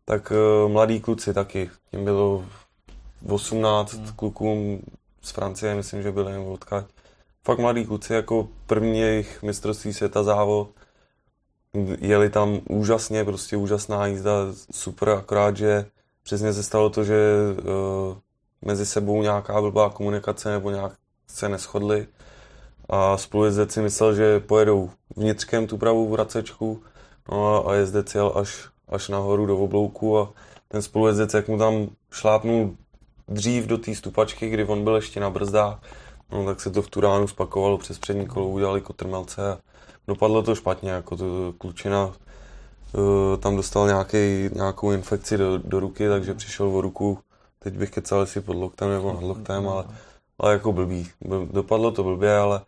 tak 0.05 0.33
uh, 0.33 0.73
mladí 0.73 1.01
kluci 1.01 1.35
taky, 1.35 1.71
tím 1.91 2.05
bylo 2.05 2.45
18 3.29 3.93
hmm. 3.93 4.07
klukům 4.17 4.83
z 5.23 5.31
Francie, 5.31 5.75
myslím, 5.75 6.03
že 6.03 6.13
byli 6.13 6.33
nebo 6.33 6.53
odkud. 6.53 6.85
Fakt 7.45 7.59
mladí 7.59 7.85
kluci, 7.87 8.13
jako 8.13 8.49
první 8.67 9.01
jejich 9.01 9.43
mistrovství 9.43 9.93
světa 9.93 10.23
závod, 10.23 10.71
jeli 11.99 12.31
tam 12.31 12.61
úžasně, 12.69 13.25
prostě 13.25 13.57
úžasná 13.57 14.07
jízda, 14.07 14.33
super, 14.73 15.11
akorát, 15.11 15.57
že 15.57 15.87
přesně 16.23 16.53
se 16.53 16.63
stalo 16.63 16.91
to, 16.91 17.05
že 17.05 17.17
uh, 17.51 18.17
mezi 18.63 18.87
sebou 18.87 19.23
nějaká 19.23 19.61
blbá 19.61 19.91
komunikace 19.91 20.51
nebo 20.51 20.71
nějak 20.71 20.93
se 21.27 21.49
neschodli 21.49 22.07
a 22.89 23.17
spolujezdec 23.17 23.73
si 23.73 23.81
myslel, 23.81 24.15
že 24.15 24.41
pojedou 24.41 24.91
vnitřkem 25.17 25.67
tu 25.67 25.79
pravou 25.79 26.09
vracečku 26.09 26.83
no 27.33 27.69
a 27.69 27.75
jezdec 27.75 28.15
jel 28.15 28.33
až, 28.35 28.69
až 28.89 29.09
nahoru 29.09 29.47
do 29.47 29.59
oblouku 29.59 30.19
a 30.19 30.33
ten 30.69 30.83
spolujezdec, 30.83 31.35
jak 31.35 31.49
mu 31.49 31.59
tam 31.59 31.89
šlápnul 32.13 32.77
dřív 33.29 33.67
do 33.67 33.79
té 33.79 33.95
stupačky, 33.95 34.49
kdy 34.49 34.65
on 34.65 34.85
byl 34.85 34.97
ještě 34.97 35.21
na 35.21 35.31
brzdách, 35.31 35.83
no 36.33 36.45
tak 36.45 36.61
se 36.61 36.71
to 36.71 36.83
v 36.83 36.91
Turánu 36.91 37.27
spakovalo 37.27 37.79
přes 37.79 37.99
přední 37.99 38.27
kolo, 38.27 38.49
udělali 38.49 38.81
kotrmelce 38.81 39.53
a 39.53 39.59
dopadlo 40.09 40.43
to 40.43 40.55
špatně, 40.55 40.91
jako 40.91 41.17
to 41.17 41.55
klučina 41.59 42.07
uh, 42.07 42.13
tam 43.41 43.57
dostal 43.57 43.87
nějaký, 43.87 44.51
nějakou 44.55 44.91
infekci 44.91 45.39
do, 45.39 45.59
do 45.59 45.81
ruky, 45.81 46.09
takže 46.09 46.35
přišel 46.35 46.77
o 46.77 46.81
ruku, 46.81 47.19
teď 47.59 47.75
bych 47.75 47.91
kecal 47.91 48.27
si 48.27 48.41
pod 48.41 48.57
loktem 48.57 48.91
nebo 48.91 49.13
nad 49.13 49.23
loktem, 49.23 49.69
ale, 49.69 49.85
ale 50.39 50.53
jako 50.53 50.73
blbý. 50.73 51.09
Dopadlo 51.53 51.91
to 51.91 52.03
blbě, 52.03 52.37
ale, 52.37 52.61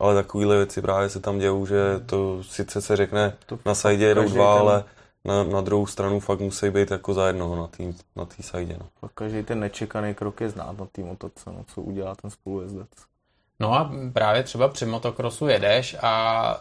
ale 0.00 0.14
takovéhle 0.14 0.56
věci 0.56 0.82
právě 0.82 1.08
se 1.08 1.20
tam 1.20 1.38
dějou, 1.38 1.66
že 1.66 2.00
to 2.06 2.42
sice 2.42 2.80
se 2.80 2.96
řekne, 2.96 3.36
to 3.46 3.58
na 3.66 3.74
sajdě 3.74 4.04
jedou 4.04 4.28
dva, 4.28 4.54
ten... 4.54 4.68
ale 4.68 4.84
na, 5.24 5.44
na 5.44 5.60
druhou 5.60 5.86
stranu 5.86 6.20
fakt 6.20 6.40
musí 6.40 6.70
být 6.70 6.90
jako 6.90 7.14
za 7.14 7.26
jednoho 7.26 7.56
na 7.56 7.66
té 7.66 7.84
na 8.16 8.24
tý 8.24 8.42
sajdě. 8.42 8.76
No. 8.80 9.08
Každý 9.14 9.42
ten 9.42 9.60
nečekaný 9.60 10.14
krok 10.14 10.40
je 10.40 10.50
znát 10.50 10.78
na 10.78 10.86
té 10.92 11.02
motorce, 11.02 11.50
no, 11.50 11.64
co 11.74 11.80
udělá 11.82 12.14
ten 12.14 12.30
spolujezdec. 12.30 12.88
No 13.64 13.74
a 13.74 13.90
právě 14.12 14.42
třeba 14.42 14.68
při 14.68 14.86
motokrosu 14.86 15.48
jedeš 15.48 15.96
a 16.02 16.56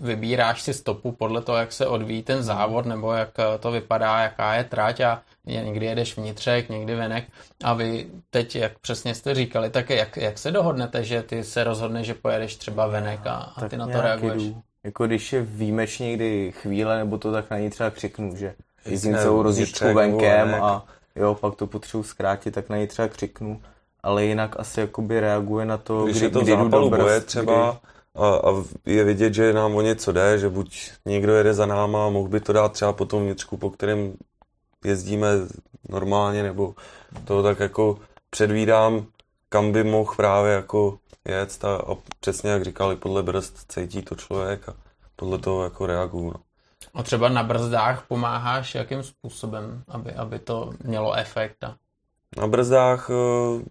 vybíráš 0.00 0.62
si 0.62 0.74
stopu 0.74 1.12
podle 1.12 1.42
toho, 1.42 1.58
jak 1.58 1.72
se 1.72 1.86
odvíjí 1.86 2.22
ten 2.22 2.42
závod, 2.42 2.86
nebo 2.86 3.12
jak 3.12 3.30
to 3.60 3.70
vypadá, 3.70 4.22
jaká 4.22 4.54
je 4.54 4.64
trať 4.64 5.00
a 5.00 5.22
někdy 5.46 5.86
jedeš 5.86 6.16
vnitřek, 6.16 6.68
někdy 6.68 6.94
venek 6.94 7.24
a 7.64 7.74
vy 7.74 8.06
teď, 8.30 8.56
jak 8.56 8.78
přesně 8.78 9.14
jste 9.14 9.34
říkali, 9.34 9.70
tak 9.70 9.90
jak, 9.90 10.16
jak 10.16 10.38
se 10.38 10.50
dohodnete, 10.50 11.04
že 11.04 11.22
ty 11.22 11.44
se 11.44 11.64
rozhodneš, 11.64 12.06
že 12.06 12.14
pojedeš 12.14 12.56
třeba 12.56 12.86
venek 12.86 13.26
a, 13.26 13.52
a 13.56 13.68
ty 13.68 13.76
na 13.76 13.86
to 13.86 14.00
reaguješ? 14.00 14.42
Jdu. 14.42 14.62
Jako 14.84 15.06
když 15.06 15.32
je 15.32 15.42
výjimečně 15.42 16.06
někdy 16.06 16.52
chvíle, 16.52 16.98
nebo 16.98 17.18
to 17.18 17.32
tak 17.32 17.50
na 17.50 17.58
ní 17.58 17.70
třeba 17.70 17.90
křiknu, 17.90 18.36
že 18.36 18.54
jezdím 18.86 19.16
celou 19.16 19.42
rozjížďku 19.42 19.94
venkem 19.94 20.54
a 20.54 20.86
jo, 21.16 21.34
pak 21.34 21.54
to 21.54 21.66
potřebuji 21.66 22.02
zkrátit, 22.02 22.54
tak 22.54 22.68
na 22.68 22.76
ní 22.76 22.86
třeba 22.86 23.08
křiknu 23.08 23.60
ale 24.02 24.24
jinak 24.24 24.60
asi 24.60 24.80
jakoby 24.80 25.20
reaguje 25.20 25.66
na 25.66 25.76
to, 25.76 26.04
když 26.04 26.16
kdy, 26.16 26.26
je 26.26 26.30
to 26.30 26.40
kdy 26.40 26.50
zápalu 26.50 26.90
boje 26.90 27.20
třeba 27.20 27.70
kdy... 27.70 28.24
a, 28.24 28.26
a, 28.26 28.64
je 28.86 29.04
vidět, 29.04 29.34
že 29.34 29.52
nám 29.52 29.74
o 29.74 29.80
něco 29.80 30.12
jde, 30.12 30.38
že 30.38 30.48
buď 30.48 30.90
někdo 31.06 31.34
jede 31.34 31.54
za 31.54 31.66
náma 31.66 32.06
a 32.06 32.10
mohl 32.10 32.28
by 32.28 32.40
to 32.40 32.52
dát 32.52 32.72
třeba 32.72 32.92
po 32.92 33.04
tom 33.04 33.22
vnitřku, 33.22 33.56
po 33.56 33.70
kterém 33.70 34.12
jezdíme 34.84 35.28
normálně, 35.88 36.42
nebo 36.42 36.74
to 37.24 37.42
tak 37.42 37.60
jako 37.60 37.98
předvídám, 38.30 39.06
kam 39.48 39.72
by 39.72 39.84
mohl 39.84 40.14
právě 40.16 40.52
jako 40.52 40.98
jet 41.28 41.64
a, 41.64 41.76
a 41.76 41.96
přesně 42.20 42.50
jak 42.50 42.64
říkali, 42.64 42.96
podle 42.96 43.22
brzd 43.22 43.72
cítí 43.72 44.02
to 44.02 44.14
člověk 44.14 44.68
a 44.68 44.74
podle 45.16 45.38
toho 45.38 45.64
jako 45.64 45.86
reaguju. 45.86 46.30
No. 46.30 46.40
A 46.94 47.02
třeba 47.02 47.28
na 47.28 47.42
brzdách 47.42 48.06
pomáháš 48.08 48.74
jakým 48.74 49.02
způsobem, 49.02 49.82
aby, 49.88 50.12
aby 50.12 50.38
to 50.38 50.72
mělo 50.84 51.12
efekt? 51.12 51.64
A... 51.64 51.76
Na 52.36 52.46
brzdách 52.46 53.10
eh, 53.10 53.64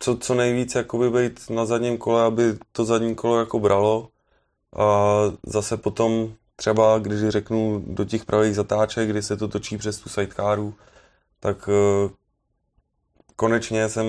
co, 0.00 0.16
co 0.16 0.34
nejvíc 0.34 0.74
jakoby 0.74 1.10
být 1.10 1.50
na 1.50 1.66
zadním 1.66 1.98
kole, 1.98 2.24
aby 2.24 2.58
to 2.72 2.84
zadní 2.84 3.14
kolo 3.14 3.38
jako 3.38 3.58
bralo 3.58 4.08
a 4.76 5.16
zase 5.46 5.76
potom 5.76 6.34
třeba, 6.56 6.98
když 6.98 7.28
řeknu 7.28 7.84
do 7.86 8.04
těch 8.04 8.24
pravých 8.24 8.54
zatáček, 8.54 9.08
kdy 9.08 9.22
se 9.22 9.36
to 9.36 9.48
točí 9.48 9.78
přes 9.78 9.98
tu 9.98 10.08
sidecaru, 10.08 10.74
tak 11.40 11.68
eh, 11.68 12.10
konečně 13.36 13.88
jsem 13.88 14.06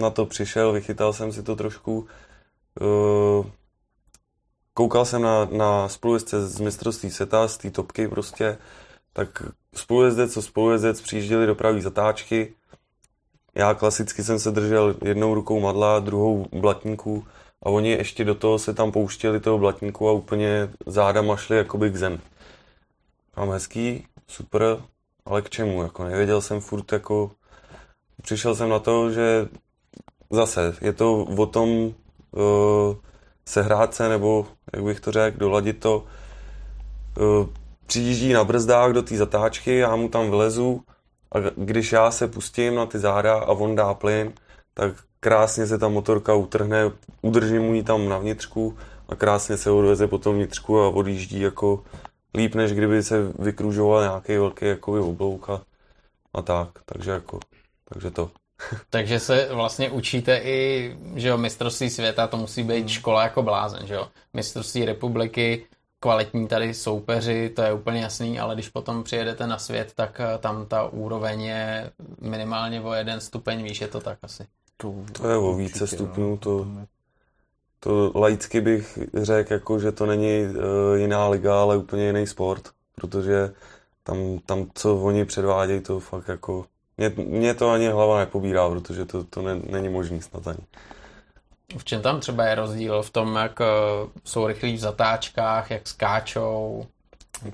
na 0.00 0.10
to 0.10 0.26
přišel, 0.26 0.72
vychytal 0.72 1.12
jsem 1.12 1.32
si 1.32 1.42
to 1.42 1.56
trošku. 1.56 2.06
Eh, 2.80 3.50
koukal 4.74 5.04
jsem 5.04 5.22
na, 5.22 5.44
na 5.44 5.88
spolujezdce 5.88 6.48
z 6.48 6.60
mistrovství 6.60 7.10
světa, 7.10 7.48
z 7.48 7.58
té 7.58 7.70
topky 7.70 8.08
prostě, 8.08 8.58
tak 9.12 9.42
spolujezdec 9.74 10.32
co 10.32 10.42
spolujezdec 10.42 11.00
přijížděli 11.00 11.46
do 11.46 11.54
pravý 11.54 11.80
zatáčky. 11.80 12.54
Já 13.54 13.74
klasicky 13.74 14.24
jsem 14.24 14.38
se 14.38 14.50
držel 14.50 14.94
jednou 15.04 15.34
rukou 15.34 15.60
madla, 15.60 16.00
druhou 16.00 16.46
blatníku 16.52 17.26
a 17.62 17.66
oni 17.66 17.90
ještě 17.90 18.24
do 18.24 18.34
toho 18.34 18.58
se 18.58 18.74
tam 18.74 18.92
pouštěli 18.92 19.40
toho 19.40 19.58
blatníku 19.58 20.08
a 20.08 20.12
úplně 20.12 20.70
zádama 20.86 21.36
šli 21.36 21.56
jakoby 21.56 21.90
k 21.90 21.96
zem. 21.96 22.20
Mám 23.36 23.50
hezký, 23.50 24.06
super, 24.26 24.78
ale 25.26 25.42
k 25.42 25.50
čemu, 25.50 25.82
jako 25.82 26.04
nevěděl 26.04 26.40
jsem 26.40 26.60
furt 26.60 26.92
jako, 26.92 27.30
přišel 28.22 28.54
jsem 28.54 28.68
na 28.68 28.78
to, 28.78 29.10
že 29.10 29.48
zase 30.30 30.76
je 30.80 30.92
to 30.92 31.22
o 31.22 31.46
tom 31.46 31.68
uh, 31.70 31.92
sehrát 33.46 33.94
se, 33.94 34.08
nebo 34.08 34.46
jak 34.72 34.84
bych 34.84 35.00
to 35.00 35.12
řekl, 35.12 35.38
doladit 35.38 35.80
to. 35.80 36.04
Uh, 37.20 37.46
přijíždí 37.86 38.32
na 38.32 38.44
brzdách 38.44 38.92
do 38.92 39.02
té 39.02 39.16
zatáčky, 39.16 39.76
já 39.76 39.96
mu 39.96 40.08
tam 40.08 40.30
vlezu 40.30 40.84
a 41.34 41.38
když 41.56 41.92
já 41.92 42.10
se 42.10 42.28
pustím 42.28 42.74
na 42.74 42.86
ty 42.86 42.98
záda 42.98 43.34
a 43.34 43.52
on 43.52 43.76
dá 43.76 43.94
plyn, 43.94 44.32
tak 44.74 44.94
krásně 45.20 45.66
se 45.66 45.78
ta 45.78 45.88
motorka 45.88 46.34
utrhne, 46.34 46.90
udržím 47.22 47.62
mu 47.62 47.74
ji 47.74 47.82
tam 47.82 48.08
na 48.08 48.18
vnitřku 48.18 48.78
a 49.08 49.14
krásně 49.14 49.56
se 49.56 49.70
odveze 49.70 50.06
po 50.06 50.18
tom 50.18 50.34
vnitřku 50.34 50.80
a 50.80 50.88
odjíždí 50.88 51.40
jako 51.40 51.84
líp, 52.34 52.54
než 52.54 52.72
kdyby 52.72 53.02
se 53.02 53.32
vykružoval 53.38 54.02
nějaký 54.02 54.36
velký 54.36 54.66
jakoby 54.66 54.98
oblouk 54.98 55.50
a, 55.50 55.62
a 56.34 56.42
tak, 56.42 56.68
takže 56.84 57.10
jako, 57.10 57.40
takže 57.88 58.10
to. 58.10 58.30
Takže 58.90 59.20
se 59.20 59.48
vlastně 59.52 59.90
učíte 59.90 60.36
i, 60.38 60.96
že 61.16 61.28
jo, 61.28 61.38
mistrovství 61.38 61.90
světa, 61.90 62.26
to 62.26 62.36
musí 62.36 62.62
být 62.62 62.78
hmm. 62.78 62.88
škola 62.88 63.22
jako 63.22 63.42
blázen, 63.42 63.86
že 63.86 63.94
jo. 63.94 64.08
Mistrovství 64.32 64.84
republiky, 64.84 65.66
kvalitní 66.04 66.48
tady 66.48 66.74
soupeři, 66.74 67.52
to 67.56 67.62
je 67.62 67.72
úplně 67.72 68.00
jasný, 68.00 68.40
ale 68.40 68.54
když 68.54 68.68
potom 68.68 69.02
přijedete 69.02 69.46
na 69.46 69.58
svět, 69.58 69.92
tak 69.94 70.20
eh, 70.20 70.38
tam 70.38 70.66
ta 70.66 70.88
úroveň 70.88 71.42
je 71.42 71.90
minimálně 72.20 72.80
o 72.80 72.92
jeden 72.92 73.20
stupeň, 73.20 73.62
víš, 73.62 73.80
je 73.80 73.88
to 73.88 74.00
tak 74.00 74.18
asi. 74.22 74.46
To, 74.76 74.94
to 75.12 75.28
je 75.28 75.36
o 75.36 75.54
více 75.54 75.86
stupňů, 75.86 76.30
no. 76.30 76.36
to, 76.36 76.66
to 77.80 78.12
laicky 78.14 78.60
bych 78.60 78.98
řekl, 79.14 79.52
jako, 79.52 79.78
že 79.78 79.92
to 79.92 80.06
není 80.06 80.44
uh, 80.46 80.54
jiná 80.96 81.28
liga, 81.28 81.60
ale 81.60 81.76
úplně 81.76 82.06
jiný 82.06 82.26
sport, 82.26 82.68
protože 82.94 83.52
tam, 84.02 84.38
tam 84.46 84.66
co 84.74 84.96
oni 84.96 85.24
předvádějí, 85.24 85.80
to 85.80 86.00
fakt 86.00 86.28
jako, 86.28 86.64
mě, 86.96 87.12
mě 87.16 87.54
to 87.54 87.70
ani 87.70 87.88
hlava 87.88 88.18
nepobírá, 88.18 88.68
protože 88.68 89.04
to, 89.04 89.24
to 89.24 89.42
ne, 89.42 89.60
není 89.70 89.88
možný 89.88 90.22
snad 90.22 90.48
ani. 90.48 90.66
V 91.78 91.84
čem 91.84 92.02
tam 92.02 92.20
třeba 92.20 92.44
je 92.44 92.54
rozdíl? 92.54 93.02
V 93.02 93.10
tom, 93.10 93.36
jak 93.36 93.60
uh, 93.60 93.66
jsou 94.24 94.46
rychlí 94.46 94.76
v 94.76 94.80
zatáčkách, 94.80 95.70
jak 95.70 95.88
skáčou? 95.88 96.86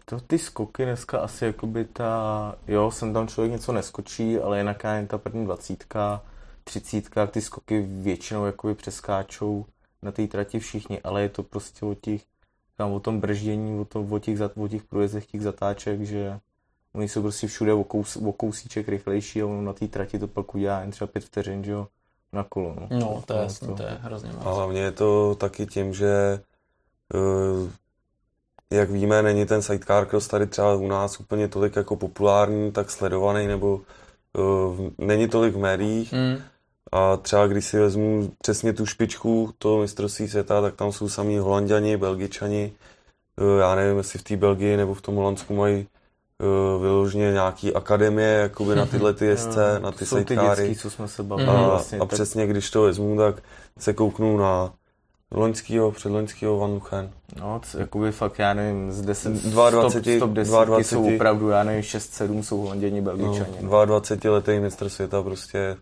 To 0.04 0.20
ty 0.20 0.38
skoky 0.38 0.84
dneska 0.84 1.18
asi 1.18 1.44
jakoby 1.44 1.84
ta, 1.84 2.54
jo, 2.68 2.90
jsem 2.90 3.12
tam 3.12 3.28
člověk 3.28 3.52
něco 3.52 3.72
neskočí, 3.72 4.38
ale 4.38 4.58
jinak 4.58 4.84
jen 4.84 5.06
ta 5.06 5.18
první 5.18 5.44
dvacítka, 5.44 6.22
třicítka, 6.64 7.26
ty 7.26 7.40
skoky 7.40 7.80
většinou 7.80 8.46
jakoby 8.46 8.74
přeskáčou 8.74 9.66
na 10.02 10.12
té 10.12 10.26
trati 10.26 10.58
všichni, 10.58 11.00
ale 11.00 11.22
je 11.22 11.28
to 11.28 11.42
prostě 11.42 11.86
o 11.86 11.94
těch, 11.94 12.22
tam 12.76 12.92
o 12.92 13.00
tom 13.00 13.20
brždění, 13.20 13.80
o, 13.80 13.84
to, 13.84 14.06
o, 14.10 14.18
těch, 14.18 14.38
o 14.56 14.68
těch 14.68 14.82
průjezdech 14.82 15.26
těch 15.26 15.42
zatáček, 15.42 16.02
že 16.02 16.40
oni 16.92 17.08
jsou 17.08 17.22
prostě 17.22 17.46
všude 17.46 17.72
o, 17.72 17.84
kous, 17.84 18.16
o 18.16 18.32
kousíček 18.32 18.88
rychlejší 18.88 19.42
a 19.42 19.46
on 19.46 19.64
na 19.64 19.72
té 19.72 19.88
trati 19.88 20.18
to 20.18 20.28
pak 20.28 20.54
udělá 20.54 20.80
jen 20.80 20.90
třeba 20.90 21.08
pět 21.08 21.24
vteřin, 21.24 21.64
že 21.64 21.70
jo, 21.70 21.88
na 22.32 22.44
kolo. 22.44 22.76
No, 22.90 22.98
no 22.98 23.22
to, 23.26 23.34
je 23.34 23.42
jasný, 23.42 23.68
to... 23.68 23.74
to 23.74 23.82
je 23.82 23.98
hrozně 24.00 24.32
moc. 24.32 24.46
A 24.46 24.50
hlavně 24.50 24.80
je 24.80 24.92
to 24.92 25.34
taky 25.34 25.66
tím, 25.66 25.94
že 25.94 26.40
uh, 27.14 27.68
jak 28.70 28.90
víme, 28.90 29.22
není 29.22 29.46
ten 29.46 29.62
sidecar 29.62 30.06
cross 30.06 30.28
tady 30.28 30.46
třeba 30.46 30.74
u 30.74 30.88
nás 30.88 31.20
úplně 31.20 31.48
tolik 31.48 31.76
jako 31.76 31.96
populární, 31.96 32.72
tak 32.72 32.90
sledovaný, 32.90 33.46
nebo 33.46 33.80
uh, 34.38 34.88
není 34.98 35.28
tolik 35.28 35.54
v 35.54 35.58
médiích. 35.58 36.12
Mm. 36.12 36.42
A 36.92 37.16
třeba 37.16 37.46
když 37.46 37.64
si 37.64 37.78
vezmu 37.78 38.32
přesně 38.42 38.72
tu 38.72 38.86
špičku 38.86 39.54
toho 39.58 39.78
mistrovství 39.78 40.28
světa, 40.28 40.60
tak 40.60 40.76
tam 40.76 40.92
jsou 40.92 41.08
samý 41.08 41.38
holanděni, 41.38 41.96
belgičani. 41.96 42.72
Uh, 43.40 43.60
já 43.60 43.74
nevím, 43.74 43.98
jestli 43.98 44.18
v 44.18 44.22
té 44.22 44.36
Belgii 44.36 44.76
nebo 44.76 44.94
v 44.94 45.02
tom 45.02 45.14
Holandsku 45.14 45.54
mají 45.54 45.86
vyloženě 46.80 47.32
nějaký 47.32 47.74
akademie 47.74 48.28
jakoby 48.28 48.74
na 48.74 48.86
tyhle 48.86 49.14
ty 49.14 49.26
jezdce, 49.32 49.74
no, 49.74 49.80
na 49.80 49.92
ty 49.92 50.06
sidekáry. 50.06 50.76
co 50.76 50.90
jsme 50.90 51.08
se 51.08 51.22
bavili. 51.22 51.48
A, 51.48 51.62
vlastně, 51.68 51.98
a 51.98 52.00
tak... 52.04 52.08
přesně 52.14 52.46
když 52.46 52.70
to 52.70 52.82
vezmu, 52.82 53.16
tak 53.16 53.42
se 53.78 53.92
kouknu 53.92 54.36
na 54.36 54.72
loňskýho, 55.34 55.92
předloňskýho 55.92 56.58
Van 56.58 56.72
Luchen. 56.72 57.10
No, 57.40 57.60
c- 57.64 57.80
jakoby 57.80 58.12
fakt, 58.12 58.38
já 58.38 58.54
nevím, 58.54 58.92
z 58.92 59.02
10, 59.02 59.32
22, 59.32 59.90
stop, 59.90 60.04
stop 60.16 60.30
10 60.30 60.50
22, 60.50 60.82
jsou 60.82 61.14
opravdu, 61.14 61.48
já 61.48 61.62
nevím, 61.62 61.82
6-7 61.82 62.40
jsou 62.42 62.60
holanděni, 62.60 63.00
belgičani. 63.00 63.56
No, 63.60 63.84
22 63.86 64.32
letý 64.34 64.58
mistr 64.58 64.88
světa 64.88 65.22
prostě 65.22 65.76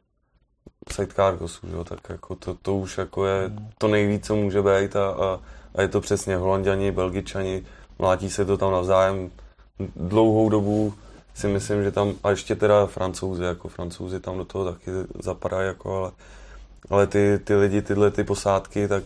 sidecar 0.92 1.37
kosu, 1.37 1.66
jo, 1.73 1.85
tak 1.85 1.99
jako 2.09 2.35
to, 2.35 2.55
to 2.62 2.75
už 2.77 2.99
jako 2.99 3.27
je 3.27 3.51
to 3.79 3.88
nejvíc, 3.88 4.27
co 4.27 4.37
může 4.37 4.62
být 4.62 4.97
a, 4.97 5.09
a, 5.11 5.40
a 5.75 5.83
je 5.83 5.88
to 5.88 6.01
přesně 6.01 6.37
holanděni, 6.37 6.92
belgičani, 6.92 7.64
mlátí 7.99 8.31
se 8.31 8.44
to 8.44 8.57
tam 8.57 8.73
navzájem, 8.73 9.31
dlouhou 9.97 10.49
dobu 10.49 10.95
si 11.35 11.49
myslím, 11.49 11.83
že 11.85 11.91
tam, 11.91 12.14
a 12.25 12.31
ještě 12.31 12.57
teda 12.57 12.87
francouzi, 12.87 13.43
jako 13.43 13.69
francouzi 13.69 14.21
tam 14.21 14.38
do 14.38 14.45
toho 14.45 14.73
taky 14.73 14.91
zapadají, 15.23 15.67
jako, 15.67 15.97
ale, 15.97 16.12
ale 16.91 17.07
ty, 17.07 17.41
ty 17.45 17.55
lidi, 17.55 17.83
tyhle 17.83 18.11
ty 18.11 18.25
posádky, 18.25 18.88
tak 18.88 19.05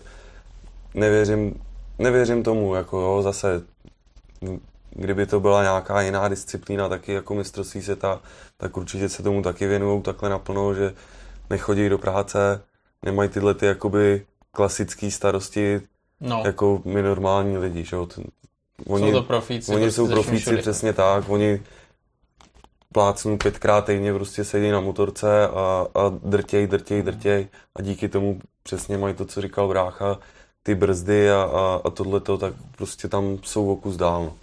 nevěřím, 0.95 1.61
nevěřím 1.99 2.43
tomu, 2.43 2.75
jako 2.75 3.01
jo, 3.01 3.23
zase, 3.23 3.63
kdyby 4.91 5.27
to 5.27 5.41
byla 5.41 5.63
nějaká 5.63 6.01
jiná 6.01 6.29
disciplína, 6.29 6.89
taky 6.89 7.13
jako 7.13 7.35
mistrovství 7.35 7.83
světa, 7.83 8.21
tak 8.57 8.77
určitě 8.77 9.09
se 9.09 9.23
tomu 9.23 9.43
taky 9.43 9.67
věnují 9.67 10.03
takhle 10.03 10.31
naplno, 10.31 10.75
že 10.75 10.95
nechodí 11.51 11.89
do 11.89 11.99
práce, 11.99 12.63
nemají 13.03 13.29
tyhle 13.29 13.55
ty 13.55 13.67
jakoby 13.67 14.27
klasické 14.51 15.11
starosti, 15.11 15.81
no. 16.21 16.43
jako 16.45 16.83
my 16.85 17.03
normální 17.03 17.59
lidi, 17.59 17.85
že 17.85 17.97
jo, 17.97 18.09
Oni, 18.87 19.07
jsou 19.07 19.13
to 19.13 19.23
profíci. 19.23 19.73
Oni 19.73 19.85
prostě 19.85 19.97
jsou 19.97 20.09
profíci, 20.09 20.57
přesně 20.57 20.93
tak. 20.93 21.29
Oni 21.29 21.63
plácnou 22.93 23.37
pětkrát 23.37 23.85
týdně, 23.85 24.15
prostě 24.15 24.45
sedí 24.45 24.71
na 24.71 24.81
motorce 24.81 25.49
a, 25.49 25.87
a 25.95 26.09
drtěj, 26.09 26.67
drtěj, 26.67 27.03
drtěj 27.03 27.49
a 27.77 27.83
díky 27.83 28.09
tomu 28.09 28.41
přesně 28.63 28.99
mají 28.99 29.15
to, 29.15 29.25
co 29.25 29.41
říkal 29.41 29.69
brácha, 29.69 30.19
ty 30.63 30.75
brzdy 30.75 31.31
a, 31.31 31.43
a, 31.43 31.81
a 31.85 31.91
tohleto, 31.91 32.39
tak 32.39 32.55
prostě 32.77 33.09
tam 33.09 33.39
jsou 33.43 33.73
o 33.73 33.77
kus 33.77 33.97
dál. 33.97 34.23
No. 34.23 34.37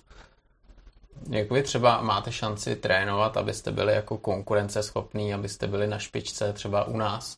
Jak 1.30 1.52
vy 1.52 1.64
třeba 1.64 2.02
máte 2.02 2.32
šanci 2.32 2.76
trénovat, 2.76 3.38
abyste 3.38 3.72
byli 3.72 3.94
jako 3.94 4.18
konkurenceschopní, 4.18 5.34
abyste 5.34 5.68
byli 5.68 5.88
na 5.88 6.00
špičce 6.00 6.54
třeba 6.54 6.84
u 6.84 6.98
nás? 6.98 7.36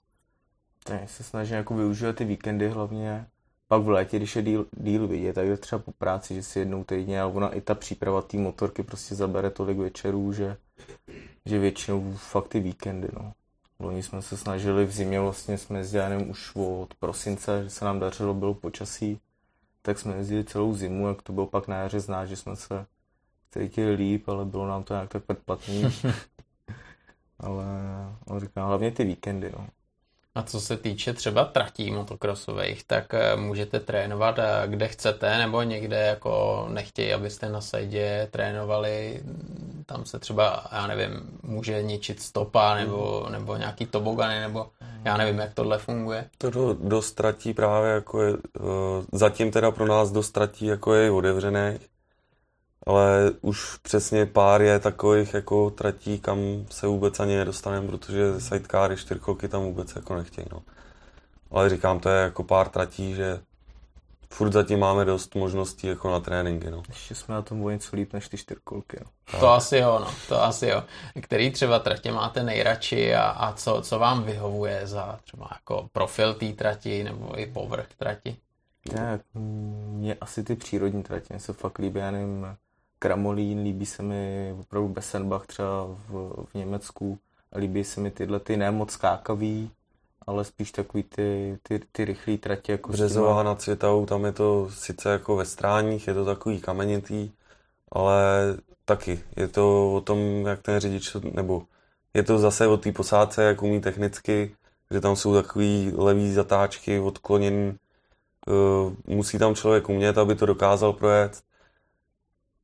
Tak 0.83 1.09
se 1.09 1.23
snažím 1.23 1.55
jako 1.55 1.75
využívat 1.75 2.15
ty 2.15 2.25
víkendy 2.25 2.69
hlavně, 2.69 3.25
pak 3.71 3.81
v 3.81 3.89
létě, 3.89 4.17
když 4.17 4.35
je 4.35 4.41
díl, 4.41 4.65
díl 4.71 5.07
vidět, 5.07 5.33
tak 5.33 5.45
je 5.45 5.57
třeba 5.57 5.79
po 5.79 5.91
práci, 5.91 6.35
že 6.35 6.43
si 6.43 6.59
jednou 6.59 6.83
týdně, 6.83 7.21
ale 7.21 7.31
ona 7.31 7.49
i 7.49 7.61
ta 7.61 7.75
příprava 7.75 8.21
té 8.21 8.37
motorky 8.37 8.83
prostě 8.83 9.15
zabere 9.15 9.49
tolik 9.49 9.77
večerů, 9.77 10.33
že, 10.33 10.57
že 11.45 11.59
většinou 11.59 12.13
fakt 12.17 12.47
ty 12.47 12.59
víkendy, 12.59 13.07
no. 13.13 13.33
Loni 13.79 14.03
jsme 14.03 14.21
se 14.21 14.37
snažili 14.37 14.85
v 14.85 14.91
zimě, 14.91 15.19
vlastně 15.19 15.57
jsme 15.57 15.79
jezdili 15.79 16.25
už 16.25 16.55
od 16.55 16.93
prosince, 16.99 17.63
že 17.63 17.69
se 17.69 17.85
nám 17.85 17.99
dařilo, 17.99 18.33
bylo 18.33 18.53
počasí, 18.53 19.19
tak 19.81 19.99
jsme 19.99 20.15
jezdili 20.15 20.43
celou 20.43 20.73
zimu, 20.73 21.07
jak 21.07 21.21
to 21.21 21.33
bylo 21.33 21.47
pak 21.47 21.67
na 21.67 21.75
jaře 21.77 21.99
znát, 21.99 22.25
že 22.25 22.35
jsme 22.35 22.55
se 22.55 22.85
cítili 23.51 23.93
líp, 23.93 24.29
ale 24.29 24.45
bylo 24.45 24.67
nám 24.67 24.83
to 24.83 24.93
nějak 24.93 25.09
tak 25.09 25.23
předplatný. 25.23 25.83
ale, 27.39 27.65
ale 28.27 28.39
říkám, 28.39 28.67
hlavně 28.67 28.91
ty 28.91 29.03
víkendy, 29.03 29.51
no. 29.57 29.67
A 30.35 30.43
co 30.43 30.61
se 30.61 30.77
týče 30.77 31.13
třeba 31.13 31.45
tratí 31.45 31.91
motokrosových, 31.91 32.83
tak 32.83 33.13
eh, 33.13 33.35
můžete 33.35 33.79
trénovat 33.79 34.39
eh, 34.39 34.63
kde 34.67 34.87
chcete, 34.87 35.37
nebo 35.37 35.61
někde 35.61 35.97
jako 35.97 36.65
nechtějí, 36.69 37.13
abyste 37.13 37.49
na 37.49 37.61
sajdě 37.61 38.27
trénovali, 38.31 39.23
tam 39.85 40.05
se 40.05 40.19
třeba, 40.19 40.65
já 40.71 40.87
nevím, 40.87 41.39
může 41.43 41.83
ničit 41.83 42.21
stopa, 42.21 42.75
nebo, 42.75 43.27
nebo 43.29 43.55
nějaký 43.55 43.85
tobogany, 43.85 44.39
nebo 44.39 44.67
já 45.05 45.17
nevím, 45.17 45.39
jak 45.39 45.53
tohle 45.53 45.77
funguje. 45.77 46.29
To 46.37 46.73
dost 46.73 47.11
tratí 47.11 47.53
právě 47.53 47.91
jako 47.91 48.21
je, 48.21 48.33
zatím 49.11 49.51
teda 49.51 49.71
pro 49.71 49.85
nás 49.85 50.11
dost 50.11 50.31
tratí 50.31 50.65
jako 50.65 50.93
je 50.93 51.11
otevřených, 51.11 51.90
ale 52.87 53.31
už 53.41 53.77
přesně 53.77 54.25
pár 54.25 54.61
je 54.61 54.79
takových 54.79 55.33
jako 55.33 55.69
tratí, 55.69 56.19
kam 56.19 56.39
se 56.69 56.87
vůbec 56.87 57.19
ani 57.19 57.37
nedostaneme, 57.37 57.87
protože 57.87 58.39
sidecary, 58.39 58.97
čtyřkolky 58.97 59.47
tam 59.47 59.61
vůbec 59.61 59.95
jako 59.95 60.15
nechtějí, 60.15 60.47
no. 60.51 60.61
Ale 61.51 61.69
říkám, 61.69 61.99
to 61.99 62.09
je 62.09 62.21
jako 62.21 62.43
pár 62.43 62.69
tratí, 62.69 63.15
že 63.15 63.39
furt 64.29 64.51
zatím 64.51 64.79
máme 64.79 65.05
dost 65.05 65.35
možností 65.35 65.87
jako 65.87 66.11
na 66.11 66.19
tréninky, 66.19 66.71
no. 66.71 66.83
Ještě 66.87 67.15
jsme 67.15 67.35
na 67.35 67.41
tom 67.41 67.63
o 67.63 67.69
něco 67.69 67.95
líp 67.95 68.13
než 68.13 68.27
ty 68.27 68.37
čtyřkolky, 68.37 68.97
no. 69.01 69.39
To 69.39 69.49
asi 69.49 69.77
jo, 69.77 69.99
no, 69.99 70.11
to 70.27 70.43
asi 70.43 70.67
jo. 70.67 70.83
Který 71.21 71.51
třeba 71.51 71.79
tratě 71.79 72.11
máte 72.11 72.43
nejradši 72.43 73.15
a, 73.15 73.23
a 73.23 73.53
co, 73.53 73.81
co 73.81 73.99
vám 73.99 74.23
vyhovuje 74.23 74.87
za 74.87 75.19
třeba 75.23 75.49
jako 75.53 75.89
profil 75.91 76.33
té 76.33 76.53
trati 76.53 77.03
nebo 77.03 77.39
i 77.39 77.45
povrch 77.45 77.87
trati? 77.97 78.37
Ne, 78.93 79.19
mě 79.33 80.17
asi 80.21 80.43
ty 80.43 80.55
přírodní 80.55 81.03
tratě, 81.03 81.25
mě 81.29 81.39
se 81.39 81.53
fakt 81.53 81.79
líbí, 81.79 81.99
já 81.99 82.11
nevím, 82.11 82.57
Kramolín, 83.03 83.63
líbí 83.63 83.85
se 83.85 84.03
mi 84.03 84.53
opravdu 84.59 84.89
Bessenbach 84.89 85.47
třeba 85.47 85.85
v, 85.85 86.33
v 86.45 86.55
Německu 86.55 87.19
líbí 87.57 87.83
se 87.83 88.01
mi 88.01 88.11
tyhle 88.11 88.39
ty 88.39 88.57
nemoc 88.57 88.91
skákavý, 88.91 89.71
ale 90.27 90.45
spíš 90.45 90.71
takový 90.71 91.03
ty, 91.03 91.57
ty, 91.63 91.81
ty 91.91 92.05
rychlý 92.05 92.37
tratě. 92.37 92.71
Jako 92.71 92.91
Březová 92.91 93.43
nad 93.43 93.61
Světavou, 93.61 94.05
tam 94.05 94.25
je 94.25 94.31
to 94.31 94.69
sice 94.69 95.09
jako 95.09 95.35
ve 95.35 95.45
stráních, 95.45 96.07
je 96.07 96.13
to 96.13 96.25
takový 96.25 96.61
kamenitý, 96.61 97.31
ale 97.91 98.13
taky 98.85 99.19
je 99.35 99.47
to 99.47 99.93
o 99.93 100.01
tom, 100.01 100.45
jak 100.45 100.61
ten 100.61 100.79
řidič, 100.79 101.15
nebo 101.33 101.63
je 102.13 102.23
to 102.23 102.39
zase 102.39 102.67
o 102.67 102.77
té 102.77 102.91
posádce, 102.91 103.43
jak 103.43 103.61
umí 103.61 103.81
technicky, 103.81 104.55
že 104.91 105.01
tam 105.01 105.15
jsou 105.15 105.33
takový 105.33 105.93
levý 105.95 106.33
zatáčky, 106.33 106.99
odkloněný, 106.99 107.77
uh, 108.47 108.93
musí 109.15 109.39
tam 109.39 109.55
člověk 109.55 109.89
umět, 109.89 110.17
aby 110.17 110.35
to 110.35 110.45
dokázal 110.45 110.93
projet 110.93 111.43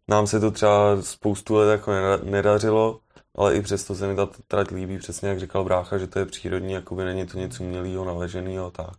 nám 0.08 0.28
se 0.28 0.40
to 0.40 0.52
třeba 0.52 1.02
spoustu 1.02 1.56
let 1.56 1.72
jako 1.72 1.92
nedařilo, 2.24 3.00
ale 3.36 3.56
i 3.56 3.62
přesto 3.62 3.96
se 3.96 4.08
mi 4.08 4.16
ta 4.16 4.28
trať 4.48 4.72
líbí, 4.72 4.98
přesně 4.98 5.30
jak 5.30 5.40
říkal 5.40 5.64
brácha, 5.64 5.98
že 5.98 6.08
to 6.08 6.20
je 6.20 6.26
přírodní, 6.26 6.74
jakoby 6.74 7.06
není 7.06 7.26
to 7.28 7.38
něco 7.38 7.64
umělého, 7.64 8.06
naleženého 8.06 8.72
tak. 8.72 8.98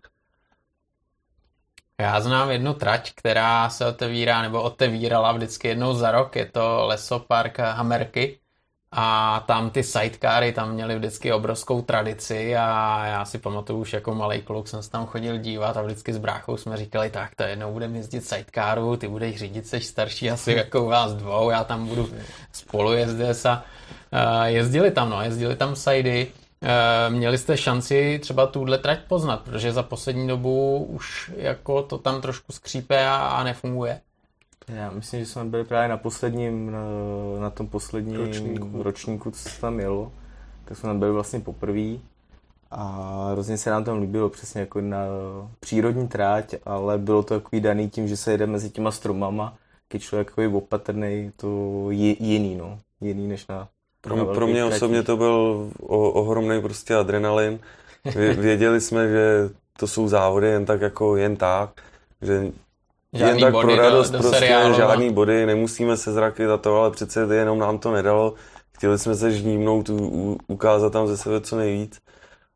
Já 2.00 2.20
znám 2.20 2.50
jednu 2.50 2.74
trať, 2.74 3.12
která 3.14 3.70
se 3.70 3.86
otevírá, 3.86 4.42
nebo 4.42 4.62
otevírala 4.62 5.32
vždycky 5.32 5.68
jednou 5.68 5.94
za 5.94 6.10
rok, 6.10 6.36
je 6.36 6.46
to 6.46 6.86
Lesopark 6.86 7.58
Hamerky 7.58 8.40
a 8.92 9.40
tam 9.46 9.70
ty 9.70 9.82
sidecary 9.82 10.52
tam 10.52 10.72
měli 10.72 10.96
vždycky 10.96 11.32
obrovskou 11.32 11.82
tradici 11.82 12.56
a 12.56 13.06
já 13.06 13.24
si 13.24 13.38
pamatuju 13.38 13.80
už 13.80 13.92
jako 13.92 14.14
malý 14.14 14.42
kluk 14.42 14.68
jsem 14.68 14.82
se 14.82 14.90
tam 14.90 15.06
chodil 15.06 15.38
dívat 15.38 15.76
a 15.76 15.82
vždycky 15.82 16.12
s 16.12 16.18
bráchou 16.18 16.56
jsme 16.56 16.76
říkali, 16.76 17.10
tak 17.10 17.34
to 17.34 17.42
jednou 17.42 17.72
budeme 17.72 17.98
jezdit 17.98 18.24
sidecaru, 18.24 18.96
ty 18.96 19.08
budeš 19.08 19.36
řídit, 19.36 19.66
seš 19.66 19.86
starší 19.86 20.30
asi 20.30 20.52
jako 20.52 20.84
u 20.84 20.86
vás 20.86 21.14
dvou, 21.14 21.50
já 21.50 21.64
tam 21.64 21.86
budu 21.86 22.08
spolu 22.52 22.92
jezdit 22.92 23.46
a 23.46 24.46
jezdili 24.46 24.90
tam, 24.90 25.10
no, 25.10 25.22
jezdili 25.22 25.56
tam 25.56 25.76
sidy, 25.76 26.32
Měli 27.08 27.38
jste 27.38 27.56
šanci 27.56 28.18
třeba 28.22 28.46
tuhle 28.46 28.78
trať 28.78 28.98
poznat, 29.08 29.40
protože 29.40 29.72
za 29.72 29.82
poslední 29.82 30.28
dobu 30.28 30.84
už 30.84 31.32
jako 31.36 31.82
to 31.82 31.98
tam 31.98 32.20
trošku 32.20 32.52
skřípe 32.52 33.06
a, 33.06 33.16
a 33.16 33.44
nefunguje. 33.44 34.00
Já 34.68 34.90
myslím, 34.90 35.20
že 35.20 35.26
jsme 35.26 35.44
byli 35.44 35.64
právě 35.64 35.88
na 35.88 35.96
posledním, 35.96 36.70
na, 36.70 36.80
na 37.40 37.50
tom 37.50 37.66
posledním 37.66 38.16
ročníku. 38.16 38.82
ročníku, 38.82 39.30
co 39.30 39.48
se 39.48 39.60
tam 39.60 39.80
jelo. 39.80 40.12
Tak 40.64 40.78
jsme 40.78 40.86
tam 40.86 40.98
byli 40.98 41.12
vlastně 41.12 41.40
poprvé. 41.40 41.96
A 42.70 43.28
hrozně 43.32 43.58
se 43.58 43.70
nám 43.70 43.84
tam 43.84 44.00
líbilo 44.00 44.28
přesně 44.28 44.60
jako 44.60 44.80
na 44.80 44.98
přírodní 45.60 46.08
tráť, 46.08 46.54
ale 46.64 46.98
bylo 46.98 47.22
to 47.22 47.40
takový 47.40 47.60
daný 47.60 47.90
tím, 47.90 48.08
že 48.08 48.16
se 48.16 48.30
jede 48.30 48.46
mezi 48.46 48.70
těma 48.70 48.90
stromama, 48.90 49.54
když 49.88 50.02
člověk 50.02 50.28
takový 50.28 50.46
opatrný, 50.46 51.32
to 51.36 51.86
je 51.90 52.22
jiný, 52.22 52.54
no. 52.54 52.78
Jiný 53.00 53.28
než 53.28 53.46
na 53.46 53.68
pro, 54.00 54.26
pro 54.26 54.46
mě 54.46 54.64
osobně 54.64 55.02
to 55.02 55.16
byl 55.16 55.68
o, 55.80 56.10
ohromný 56.10 56.62
prostě 56.62 56.94
adrenalin. 56.94 57.58
Věděli 58.38 58.80
jsme, 58.80 59.08
že 59.08 59.50
to 59.78 59.86
jsou 59.86 60.08
závody 60.08 60.48
jen 60.48 60.66
tak 60.66 60.80
jako 60.80 61.16
jen 61.16 61.36
tak, 61.36 61.70
že 62.22 62.52
Žádný 63.12 63.42
Jen 63.42 63.52
tak 63.52 63.60
pro 63.60 63.76
radost 63.76 64.10
do, 64.10 64.18
do 64.18 64.22
prostě 64.22 64.38
seriálu, 64.38 64.74
žádný 64.74 65.12
body, 65.12 65.46
nemusíme 65.46 65.96
se 65.96 66.12
zraky 66.12 66.46
za 66.46 66.56
to, 66.56 66.76
ale 66.76 66.90
přece 66.90 67.34
jenom 67.34 67.58
nám 67.58 67.78
to 67.78 67.92
nedalo. 67.92 68.34
Chtěli 68.72 68.98
jsme 68.98 69.14
se 69.14 69.32
žnímnout, 69.32 69.88
u, 69.88 70.38
ukázat 70.46 70.92
tam 70.92 71.06
ze 71.06 71.16
sebe 71.16 71.40
co 71.40 71.56
nejvíc. 71.56 71.98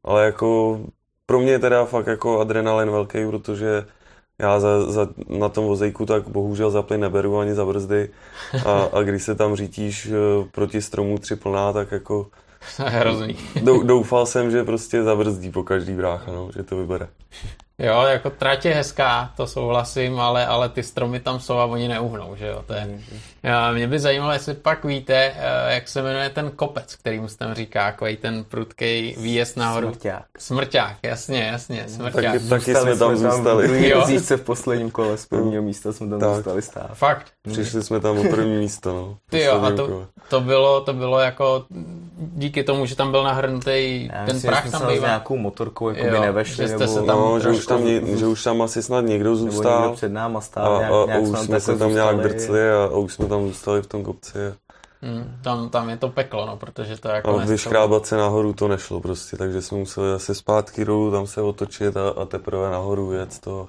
Ale 0.04 0.24
jako 0.24 0.80
pro 1.26 1.40
mě 1.40 1.58
teda 1.58 1.84
fakt 1.84 2.06
jako 2.06 2.40
adrenalin 2.40 2.90
velký, 2.90 3.26
protože 3.26 3.86
já 4.38 4.60
za, 4.60 4.90
za, 4.92 5.08
na 5.28 5.48
tom 5.48 5.64
vozejku 5.64 6.06
tak 6.06 6.28
bohužel 6.28 6.70
za 6.70 6.82
plyn 6.82 7.00
neberu 7.00 7.38
ani 7.38 7.54
za 7.54 7.64
brzdy 7.64 8.10
a, 8.66 8.88
a 8.92 9.02
když 9.02 9.22
se 9.22 9.34
tam 9.34 9.56
řítíš 9.56 10.06
eh, 10.06 10.48
proti 10.52 10.82
stromu 10.82 11.18
tři 11.18 11.36
plná, 11.36 11.72
tak 11.72 11.92
jako 11.92 12.26
Hrozný. 12.78 13.36
Doufal 13.62 14.26
jsem, 14.26 14.50
že 14.50 14.64
prostě 14.64 15.02
zabrzdí 15.02 15.50
po 15.50 15.62
každý 15.62 15.92
brácha, 15.92 16.32
no, 16.32 16.50
že 16.56 16.62
to 16.62 16.76
vybere. 16.76 17.08
Jo, 17.78 18.02
jako 18.02 18.30
trať 18.30 18.64
je 18.64 18.74
hezká, 18.74 19.32
to 19.36 19.46
souhlasím, 19.46 20.20
ale, 20.20 20.46
ale 20.46 20.68
ty 20.68 20.82
stromy 20.82 21.20
tam 21.20 21.40
jsou 21.40 21.58
a 21.58 21.64
oni 21.64 21.88
neuhnou, 21.88 22.36
že 22.36 22.46
jo. 22.46 22.64
To 22.66 22.74
je, 22.74 22.98
já, 23.42 23.72
mě 23.72 23.88
by 23.88 23.98
zajímalo, 23.98 24.32
jestli 24.32 24.54
pak 24.54 24.84
víte, 24.84 25.32
eh, 25.36 25.74
jak 25.74 25.88
se 25.88 26.02
jmenuje 26.02 26.30
ten 26.30 26.50
kopec, 26.50 26.96
který 26.96 27.22
se 27.26 27.38
tam 27.38 27.54
říká, 27.54 27.86
jako 27.86 28.06
ten 28.20 28.44
prudký 28.44 29.16
výjezd 29.18 29.56
nahoru. 29.56 29.86
Smrťák. 29.86 30.24
Smrťák, 30.38 30.96
jasně, 31.02 31.42
jasně, 31.52 31.84
smrťák. 31.88 32.32
Taky, 32.32 32.48
taky 32.48 32.74
jsme 32.74 32.96
tam 32.96 33.16
zůstali. 33.16 33.88
Jo. 33.88 34.06
v 34.36 34.42
posledním 34.44 34.90
kole 34.90 35.16
z 35.16 35.26
prvního 35.26 35.62
místa 35.62 35.92
jsme 35.92 36.10
tam 36.10 36.20
tak. 36.20 36.34
zůstali 36.34 36.62
stát. 36.62 36.90
Fakt. 36.94 37.26
Přišli 37.52 37.82
jsme 37.82 38.00
tam 38.00 38.18
o 38.18 38.24
první 38.24 38.56
místo, 38.56 38.92
no. 38.92 39.16
Ty 39.30 39.42
jo, 39.42 39.62
a 39.62 39.70
to, 39.70 40.06
to, 40.28 40.40
bylo, 40.40 40.80
to 40.80 40.92
bylo 40.92 41.18
jako 41.18 41.64
díky 42.16 42.64
tomu, 42.64 42.86
že 42.86 42.96
tam 42.96 43.10
byl 43.10 43.24
nahrnutý 43.24 44.10
ten 44.26 44.40
prach 44.40 44.70
tam 44.70 44.86
bývá. 44.86 45.06
nějakou 45.06 45.36
motorkou 45.36 45.88
jako 45.88 46.10
by 46.10 46.20
nevešli, 46.20 46.68
že, 46.68 46.76
nebo, 46.76 47.06
tam 47.06 47.18
no, 47.18 47.40
už 47.62 47.66
tam, 47.66 48.16
že 48.18 48.26
už 48.26 48.42
tam 48.42 48.62
asi 48.62 48.82
snad 48.82 49.00
někdo 49.00 49.36
zůstal. 49.36 49.72
Nebo 49.72 49.82
někdo 49.82 49.96
před 49.96 50.12
náma 50.12 50.40
stál, 50.40 50.76
a, 50.76 50.78
nějak, 50.78 50.92
a, 50.92 51.06
nějak 51.06 51.18
a 51.18 51.22
už 51.22 51.38
jsme 51.38 51.60
se 51.60 51.78
tam 51.78 51.94
nějak 51.94 52.16
drcli 52.16 52.70
a, 52.70 52.84
a 52.84 52.96
už 52.96 53.14
jsme 53.14 53.26
tam 53.26 53.46
zůstali 53.46 53.82
v 53.82 53.86
tom 53.86 54.04
kopci. 54.04 54.38
Hmm, 55.02 55.38
tam, 55.42 55.68
tam 55.68 55.90
je 55.90 55.96
to 55.96 56.08
peklo, 56.08 56.46
no, 56.46 56.56
protože 56.56 57.00
to 57.00 57.08
jako... 57.08 57.40
A 57.40 57.44
vyškrábat 57.44 58.06
se 58.06 58.16
nahoru 58.16 58.52
to 58.52 58.68
nešlo 58.68 59.00
prostě, 59.00 59.36
takže 59.36 59.62
jsme 59.62 59.78
museli 59.78 60.12
asi 60.12 60.34
zpátky 60.34 60.84
dolů, 60.84 61.10
tam 61.10 61.26
se 61.26 61.42
otočit 61.42 61.96
a, 61.96 62.08
a 62.08 62.24
teprve 62.24 62.70
nahoru 62.70 63.12
jet 63.12 63.38
to. 63.38 63.68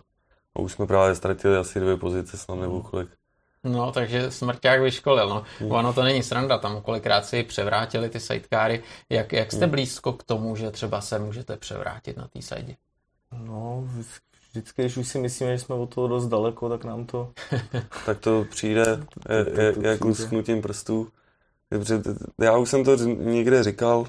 A 0.55 0.59
už 0.59 0.71
jsme 0.71 0.87
právě 0.87 1.15
ztratili 1.15 1.57
asi 1.57 1.79
dvě 1.79 1.97
pozice 1.97 2.37
snad 2.37 2.55
nebo 2.55 2.81
kolik. 2.81 3.09
No, 3.63 3.91
takže 3.91 4.31
smrťák 4.31 4.81
vyškolil. 4.81 5.29
No. 5.29 5.43
Hmm. 5.59 5.71
Ono 5.71 5.93
to 5.93 6.03
není 6.03 6.23
sranda, 6.23 6.57
tam 6.57 6.81
kolikrát 6.81 7.25
si 7.25 7.43
převrátili 7.43 8.09
ty 8.09 8.19
sidecary. 8.19 8.83
Jak, 9.09 9.33
jak 9.33 9.51
jste 9.51 9.65
hmm. 9.65 9.71
blízko 9.71 10.13
k 10.13 10.23
tomu, 10.23 10.55
že 10.55 10.71
třeba 10.71 11.01
se 11.01 11.19
můžete 11.19 11.57
převrátit 11.57 12.17
na 12.17 12.27
té 12.27 12.41
side? 12.41 12.75
No, 13.39 13.87
vždycky, 14.51 14.81
když 14.81 14.97
už 14.97 15.07
si 15.07 15.19
myslíme, 15.19 15.57
že 15.57 15.63
jsme 15.63 15.75
od 15.75 15.95
toho 15.95 16.07
dost 16.07 16.27
daleko, 16.27 16.69
tak 16.69 16.83
nám 16.83 17.05
to... 17.05 17.31
tak 18.05 18.19
to 18.19 18.45
přijde 18.49 19.05
je, 19.57 19.75
jak 19.81 20.05
lusknutím 20.05 20.61
prstů. 20.61 21.07
Já 22.41 22.57
už 22.57 22.69
jsem 22.69 22.83
to 22.83 22.95
někde 23.05 23.63
říkal, 23.63 24.07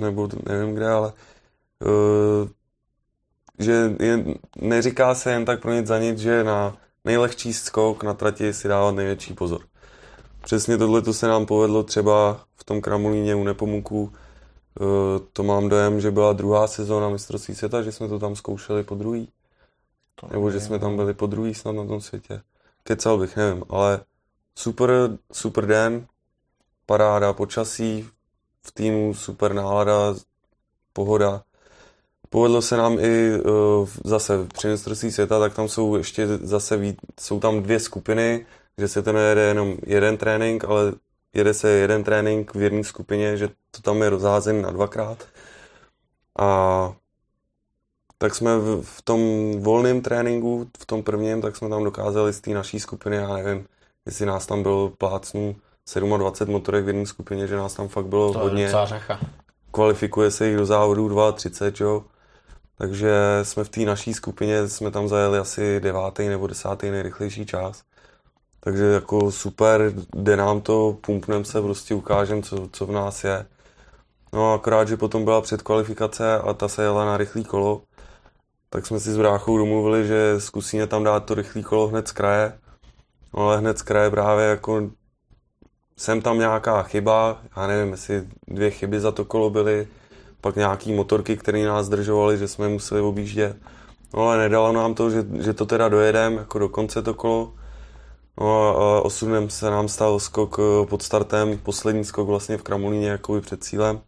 nebo 0.00 0.28
nevím 0.48 0.74
kde, 0.74 0.88
ale 0.88 1.12
uh, 1.80 2.48
že 3.58 3.96
je, 4.00 4.24
neříká 4.56 5.14
se 5.14 5.32
jen 5.32 5.44
tak 5.44 5.60
pro 5.62 5.72
nic 5.72 5.86
za 5.86 5.98
nic, 5.98 6.18
že 6.18 6.44
na 6.44 6.76
nejlehčí 7.04 7.52
skok 7.52 8.02
na 8.02 8.14
trati 8.14 8.52
si 8.52 8.68
dávat 8.68 8.94
největší 8.94 9.34
pozor. 9.34 9.60
Přesně 10.42 10.78
tohle 10.78 11.02
to 11.02 11.14
se 11.14 11.28
nám 11.28 11.46
povedlo 11.46 11.82
třeba 11.82 12.40
v 12.56 12.64
tom 12.64 12.80
Kramolíně 12.80 13.34
u 13.34 13.44
Nepomuku. 13.44 14.12
E, 14.76 15.20
to 15.32 15.42
mám 15.42 15.68
dojem, 15.68 16.00
že 16.00 16.10
byla 16.10 16.32
druhá 16.32 16.66
sezóna 16.66 17.08
mistrovství 17.08 17.54
světa, 17.54 17.82
že 17.82 17.92
jsme 17.92 18.08
to 18.08 18.18
tam 18.18 18.36
zkoušeli 18.36 18.82
po 18.84 18.94
druhý. 18.94 19.28
To 20.14 20.26
Nebo 20.30 20.50
že 20.50 20.60
jsme 20.60 20.78
tam 20.78 20.96
byli 20.96 21.14
po 21.14 21.26
druhý 21.26 21.54
snad 21.54 21.72
na 21.72 21.86
tom 21.86 22.00
světě. 22.00 22.42
Kecal 22.82 23.18
bych, 23.18 23.36
nevím, 23.36 23.64
ale 23.68 24.00
super, 24.54 24.90
super 25.32 25.66
den, 25.66 26.06
paráda 26.86 27.32
počasí, 27.32 28.08
v 28.62 28.72
týmu 28.72 29.14
super 29.14 29.52
nálada, 29.54 30.14
pohoda. 30.92 31.42
Povedlo 32.30 32.62
se 32.62 32.76
nám 32.76 32.98
i 32.98 33.40
uh, 33.40 33.88
zase 34.04 34.46
při 34.54 34.68
mistrovství 34.68 35.12
světa, 35.12 35.38
tak 35.38 35.54
tam 35.54 35.68
jsou 35.68 35.96
ještě 35.96 36.26
zase 36.26 36.76
víc, 36.76 36.96
jsou 37.20 37.40
tam 37.40 37.62
dvě 37.62 37.80
skupiny, 37.80 38.46
že 38.78 38.88
se 38.88 39.02
to 39.02 39.12
nejede 39.12 39.40
jenom 39.40 39.76
jeden 39.86 40.16
trénink, 40.16 40.64
ale 40.64 40.92
jede 41.34 41.54
se 41.54 41.70
jeden 41.70 42.04
trénink 42.04 42.54
v 42.54 42.62
jedné 42.62 42.84
skupině, 42.84 43.36
že 43.36 43.48
to 43.70 43.82
tam 43.82 44.02
je 44.02 44.10
rozházený 44.10 44.62
na 44.62 44.70
dvakrát. 44.70 45.26
A 46.38 46.92
tak 48.18 48.34
jsme 48.34 48.58
v, 48.58 48.82
v 48.82 49.02
tom 49.02 49.20
volném 49.60 50.00
tréninku, 50.00 50.70
v 50.78 50.86
tom 50.86 51.02
prvním, 51.02 51.42
tak 51.42 51.56
jsme 51.56 51.68
tam 51.68 51.84
dokázali 51.84 52.32
z 52.32 52.40
té 52.40 52.50
naší 52.50 52.80
skupiny, 52.80 53.16
já 53.16 53.34
nevím, 53.34 53.66
jestli 54.06 54.26
nás 54.26 54.46
tam 54.46 54.62
bylo 54.62 54.88
plácnu 54.98 55.56
27 56.18 56.52
motorek 56.52 56.84
v 56.84 56.88
jedné 56.88 57.06
skupině, 57.06 57.46
že 57.46 57.56
nás 57.56 57.74
tam 57.74 57.88
fakt 57.88 58.06
bylo 58.06 58.32
To 58.32 58.38
hodně. 58.38 58.70
Kvalifikuje 59.70 60.30
se 60.30 60.46
jich 60.46 60.56
do 60.56 60.66
závodu 60.66 61.32
32, 61.32 61.90
jo. 61.90 62.04
Takže 62.78 63.12
jsme 63.42 63.64
v 63.64 63.68
té 63.68 63.80
naší 63.80 64.14
skupině, 64.14 64.68
jsme 64.68 64.90
tam 64.90 65.08
zajeli 65.08 65.38
asi 65.38 65.80
devátý 65.80 66.28
nebo 66.28 66.46
desátý 66.46 66.90
nejrychlejší 66.90 67.46
čas. 67.46 67.82
Takže 68.60 68.84
jako 68.84 69.30
super, 69.30 69.92
jde 70.16 70.36
nám 70.36 70.60
to, 70.60 70.96
pumpneme 71.00 71.44
se, 71.44 71.62
prostě 71.62 71.94
ukážeme, 71.94 72.42
co, 72.42 72.68
co 72.72 72.86
v 72.86 72.92
nás 72.92 73.24
je. 73.24 73.46
No 74.32 74.52
akorát, 74.52 74.88
že 74.88 74.96
potom 74.96 75.24
byla 75.24 75.40
předkvalifikace 75.40 76.38
a 76.38 76.52
ta 76.52 76.68
se 76.68 76.82
jela 76.82 77.04
na 77.04 77.16
rychlý 77.16 77.44
kolo, 77.44 77.82
tak 78.70 78.86
jsme 78.86 79.00
si 79.00 79.12
s 79.12 79.16
bráchou 79.16 79.58
domluvili, 79.58 80.06
že 80.06 80.40
zkusíme 80.40 80.86
tam 80.86 81.04
dát 81.04 81.24
to 81.24 81.34
rychlý 81.34 81.62
kolo 81.62 81.88
hned 81.88 82.08
z 82.08 82.12
kraje. 82.12 82.58
No 83.34 83.46
ale 83.46 83.58
hned 83.58 83.78
z 83.78 83.82
kraje 83.82 84.10
právě 84.10 84.46
jako 84.46 84.90
jsem 85.96 86.22
tam 86.22 86.38
nějaká 86.38 86.82
chyba, 86.82 87.42
já 87.56 87.66
nevím, 87.66 87.92
jestli 87.92 88.28
dvě 88.48 88.70
chyby 88.70 89.00
za 89.00 89.12
to 89.12 89.24
kolo 89.24 89.50
byly, 89.50 89.88
pak 90.40 90.56
nějaký 90.56 90.92
motorky, 90.92 91.36
které 91.36 91.64
nás 91.64 91.86
zdržovaly, 91.86 92.38
že 92.38 92.48
jsme 92.48 92.68
museli 92.68 93.00
objíždět. 93.00 93.56
No 94.14 94.22
ale 94.22 94.38
nedalo 94.38 94.72
nám 94.72 94.94
to, 94.94 95.10
že, 95.10 95.24
že 95.40 95.54
to 95.54 95.66
teda 95.66 95.88
dojedeme 95.88 96.36
jako 96.36 96.58
do 96.58 96.68
konce 96.68 97.02
to 97.02 97.14
kolo. 97.14 97.52
No 98.38 98.78
a 98.78 99.02
osudem 99.02 99.50
se 99.50 99.70
nám 99.70 99.88
stal 99.88 100.20
skok 100.20 100.56
eh, 100.58 100.86
pod 100.86 101.02
startem, 101.02 101.58
poslední 101.58 102.04
skok 102.04 102.28
vlastně 102.28 102.56
v 102.56 102.62
Kramolíně 102.62 103.08
jakoby 103.08 103.40
před 103.40 103.64
cílem. 103.64 104.00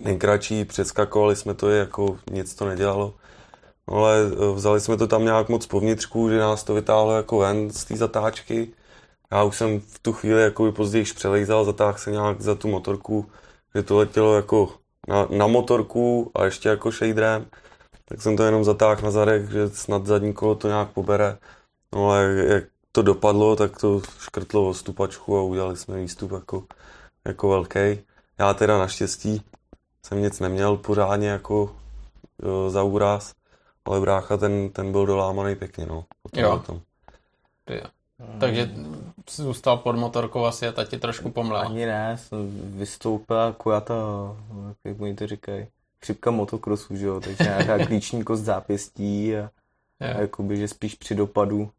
Nejkratší, 0.00 0.64
přeskakovali 0.64 1.36
jsme 1.36 1.54
to, 1.54 1.70
jako 1.70 2.18
nic 2.30 2.54
to 2.54 2.66
nedělalo. 2.66 3.14
No 3.90 3.96
ale 3.96 4.16
eh, 4.32 4.54
vzali 4.54 4.80
jsme 4.80 4.96
to 4.96 5.06
tam 5.06 5.24
nějak 5.24 5.48
moc 5.48 5.66
povnitřku, 5.66 6.28
že 6.28 6.38
nás 6.38 6.64
to 6.64 6.74
vytáhlo 6.74 7.16
jako 7.16 7.38
ven 7.38 7.70
z 7.70 7.84
té 7.84 7.96
zatáčky. 7.96 8.72
Já 9.32 9.42
už 9.42 9.56
jsem 9.56 9.80
v 9.80 9.98
tu 9.98 10.12
chvíli 10.12 10.42
jako 10.42 10.72
později 10.72 11.04
přelejzal, 11.04 11.64
zatáhl 11.64 11.98
se 11.98 12.10
nějak 12.10 12.40
za 12.40 12.54
tu 12.54 12.68
motorku, 12.68 13.30
že 13.74 13.82
to 13.82 13.96
letělo 13.98 14.36
jako 14.36 14.68
na, 15.08 15.26
na 15.30 15.46
motorku 15.46 16.30
a 16.34 16.44
ještě 16.44 16.68
jako 16.68 16.90
shaderem. 16.90 17.46
Tak 18.04 18.22
jsem 18.22 18.36
to 18.36 18.42
jenom 18.44 18.64
zatáhl 18.64 19.02
na 19.02 19.10
zadek, 19.10 19.50
že 19.50 19.68
snad 19.68 20.06
zadní 20.06 20.32
kolo 20.32 20.54
to 20.54 20.68
nějak 20.68 20.90
pobere. 20.90 21.38
No 21.94 22.10
ale 22.10 22.24
jak 22.46 22.64
to 22.92 23.02
dopadlo, 23.02 23.56
tak 23.56 23.80
to 23.80 24.00
škrtlo 24.18 24.68
o 24.68 24.74
stupačku 24.74 25.38
a 25.38 25.42
udělali 25.42 25.76
jsme 25.76 26.00
výstup 26.00 26.32
jako, 26.32 26.64
jako 27.24 27.48
velký. 27.48 27.98
Já 28.38 28.54
teda 28.54 28.78
naštěstí 28.78 29.42
jsem 30.06 30.22
nic 30.22 30.40
neměl 30.40 30.76
pořádně 30.76 31.28
jako 31.28 31.76
jo, 32.42 32.70
za 32.70 32.82
úraz, 32.82 33.34
ale 33.84 34.00
brácha 34.00 34.36
ten, 34.36 34.70
ten 34.70 34.92
byl 34.92 35.06
dolámaný 35.06 35.54
pěkně, 35.54 35.86
no. 35.86 36.04
Jo. 36.34 36.62
Ty 37.64 37.74
jo. 37.74 37.84
Takže 38.40 38.70
jsi 39.28 39.42
zůstal 39.42 39.76
pod 39.76 39.96
motorkou 39.96 40.44
asi 40.44 40.66
a 40.66 40.72
ta 40.72 40.84
ti 40.84 40.98
trošku 40.98 41.30
pomlela. 41.30 41.62
Ani 41.62 41.86
ne, 41.86 42.18
jsem 42.18 42.38
vystoupil 42.78 43.36
jako 43.36 43.70
já 43.70 43.80
ta, 43.80 43.94
jak 44.84 45.00
oni 45.00 45.14
to 45.14 45.26
říkají, 45.26 45.66
chřipka 46.00 46.30
motokrosu, 46.30 46.96
že 46.96 47.06
jo, 47.06 47.20
takže 47.20 47.44
nějaká 47.44 47.86
klíční 47.86 48.24
kost 48.24 48.42
zápěstí 48.42 49.36
a, 49.36 49.50
a 50.00 50.20
jakoby, 50.20 50.56
že 50.56 50.68
spíš 50.68 50.94
při 50.94 51.14
dopadu, 51.14 51.70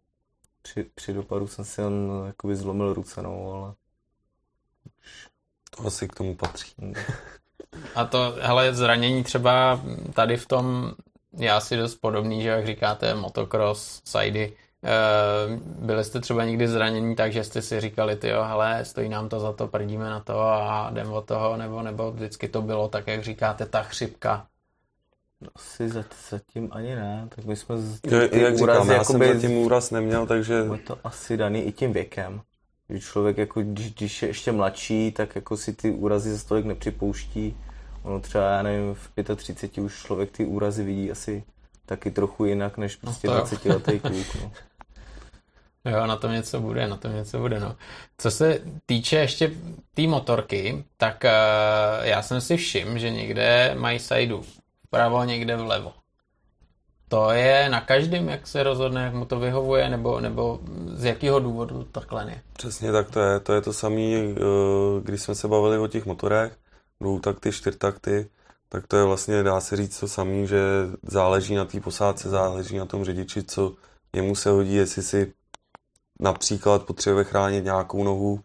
při, 0.63 0.83
při 0.83 1.13
dopadu 1.13 1.47
jsem 1.47 1.65
si 1.65 1.81
jen 1.81 2.11
jakoby 2.25 2.55
zlomil 2.55 2.93
ruce, 2.93 3.21
no, 3.21 3.53
ale 3.53 3.73
To 5.69 5.87
asi 5.87 6.07
k 6.07 6.13
tomu 6.13 6.35
patří. 6.35 6.73
A 7.95 8.05
to, 8.05 8.35
hele, 8.41 8.73
zranění 8.73 9.23
třeba 9.23 9.81
tady 10.13 10.37
v 10.37 10.45
tom 10.45 10.93
je 11.37 11.51
asi 11.51 11.77
dost 11.77 11.95
podobný, 11.95 12.41
že 12.41 12.49
jak 12.49 12.65
říkáte, 12.65 13.15
motocross, 13.15 14.01
sidey, 14.05 14.53
byli 15.61 16.03
jste 16.03 16.19
třeba 16.19 16.45
někdy 16.45 16.67
zranění 16.67 17.15
tak, 17.15 17.33
že 17.33 17.43
jste 17.43 17.61
si 17.61 17.81
říkali, 17.81 18.15
ty 18.15 18.27
jo, 18.27 18.43
hele, 18.43 18.85
stojí 18.85 19.09
nám 19.09 19.29
to 19.29 19.39
za 19.39 19.53
to, 19.53 19.67
prdíme 19.67 20.09
na 20.09 20.19
to 20.19 20.41
a 20.41 20.89
jdem 20.91 21.13
od 21.13 21.25
toho, 21.25 21.57
nebo, 21.57 21.81
nebo 21.81 22.11
vždycky 22.11 22.47
to 22.47 22.61
bylo 22.61 22.87
tak, 22.87 23.07
jak 23.07 23.23
říkáte, 23.23 23.65
ta 23.65 23.83
chřipka. 23.83 24.47
Asi 25.55 25.89
zatím 26.29 26.69
ani 26.71 26.95
ne, 26.95 27.27
tak 27.35 27.45
my 27.45 27.55
jsme 27.55 27.77
z 27.77 28.01
ty 28.01 28.39
jak 28.41 28.57
říkám, 28.57 28.89
já 28.89 29.03
jsem 29.03 29.33
zatím 29.33 29.57
úraz 29.57 29.91
neměl, 29.91 30.27
takže... 30.27 30.53
Je 30.53 30.77
to 30.77 30.97
asi 31.03 31.37
daný 31.37 31.61
i 31.61 31.71
tím 31.71 31.93
věkem. 31.93 32.41
Že 32.89 32.99
člověk, 32.99 33.37
jako, 33.37 33.61
když, 33.61 33.93
když 33.93 34.21
je 34.21 34.29
ještě 34.29 34.51
mladší, 34.51 35.11
tak 35.11 35.35
jako 35.35 35.57
si 35.57 35.73
ty 35.73 35.91
úrazy 35.91 36.35
za 36.37 36.47
tolik 36.47 36.65
nepřipouští. 36.65 37.57
Ono 38.03 38.19
třeba, 38.19 38.49
já 38.49 38.61
nevím, 38.61 38.95
v 38.95 39.35
35 39.35 39.83
už 39.83 40.03
člověk 40.03 40.31
ty 40.31 40.45
úrazy 40.45 40.83
vidí 40.83 41.11
asi 41.11 41.43
taky 41.85 42.11
trochu 42.11 42.45
jinak, 42.45 42.77
než 42.77 42.95
prostě 42.95 43.27
no 43.27 43.33
20 43.33 43.65
letý 43.65 43.99
kluk. 43.99 44.27
No. 44.41 44.51
Jo, 45.85 46.07
na 46.07 46.15
tom 46.15 46.31
něco 46.31 46.59
bude, 46.59 46.87
na 46.87 46.97
tom 46.97 47.13
něco 47.13 47.39
bude, 47.39 47.59
no. 47.59 47.75
Co 48.17 48.31
se 48.31 48.59
týče 48.85 49.15
ještě 49.15 49.47
té 49.47 49.55
tý 49.93 50.07
motorky, 50.07 50.83
tak 50.97 51.23
uh, 51.23 52.05
já 52.05 52.21
jsem 52.21 52.41
si 52.41 52.57
všiml, 52.57 52.97
že 52.97 53.09
někde 53.09 53.75
mají 53.77 53.99
sajdu 53.99 54.43
vpravo, 54.93 55.23
někde 55.23 55.55
vlevo. 55.55 55.93
To 57.07 57.31
je 57.31 57.69
na 57.69 57.81
každém, 57.81 58.29
jak 58.29 58.47
se 58.47 58.63
rozhodne, 58.63 59.03
jak 59.03 59.13
mu 59.13 59.25
to 59.25 59.39
vyhovuje, 59.39 59.89
nebo, 59.89 60.19
nebo 60.19 60.59
z 60.85 61.03
jakého 61.03 61.39
důvodu 61.39 61.83
takhle 61.83 62.29
je. 62.29 62.41
Přesně 62.53 62.91
tak 62.91 63.11
to 63.11 63.19
je. 63.19 63.39
To 63.39 63.53
je 63.53 63.61
to 63.61 63.73
samé, 63.73 64.01
když 65.03 65.21
jsme 65.21 65.35
se 65.35 65.47
bavili 65.47 65.77
o 65.77 65.87
těch 65.87 66.05
motorech, 66.05 66.57
dvou 67.01 67.19
takty, 67.19 67.51
čtyřtakty, 67.51 68.29
tak 68.69 68.87
to 68.87 68.97
je 68.97 69.03
vlastně, 69.03 69.43
dá 69.43 69.59
se 69.59 69.75
říct 69.75 69.99
to 69.99 70.07
samé, 70.07 70.45
že 70.45 70.61
záleží 71.03 71.55
na 71.55 71.65
té 71.65 71.79
posádce, 71.79 72.29
záleží 72.29 72.77
na 72.77 72.85
tom 72.85 73.05
řidiči, 73.05 73.43
co 73.43 73.73
jemu 74.15 74.35
se 74.35 74.49
hodí, 74.49 74.75
jestli 74.75 75.03
si 75.03 75.33
například 76.19 76.83
potřebuje 76.83 77.23
chránit 77.23 77.63
nějakou 77.63 78.03
nohu, 78.03 78.39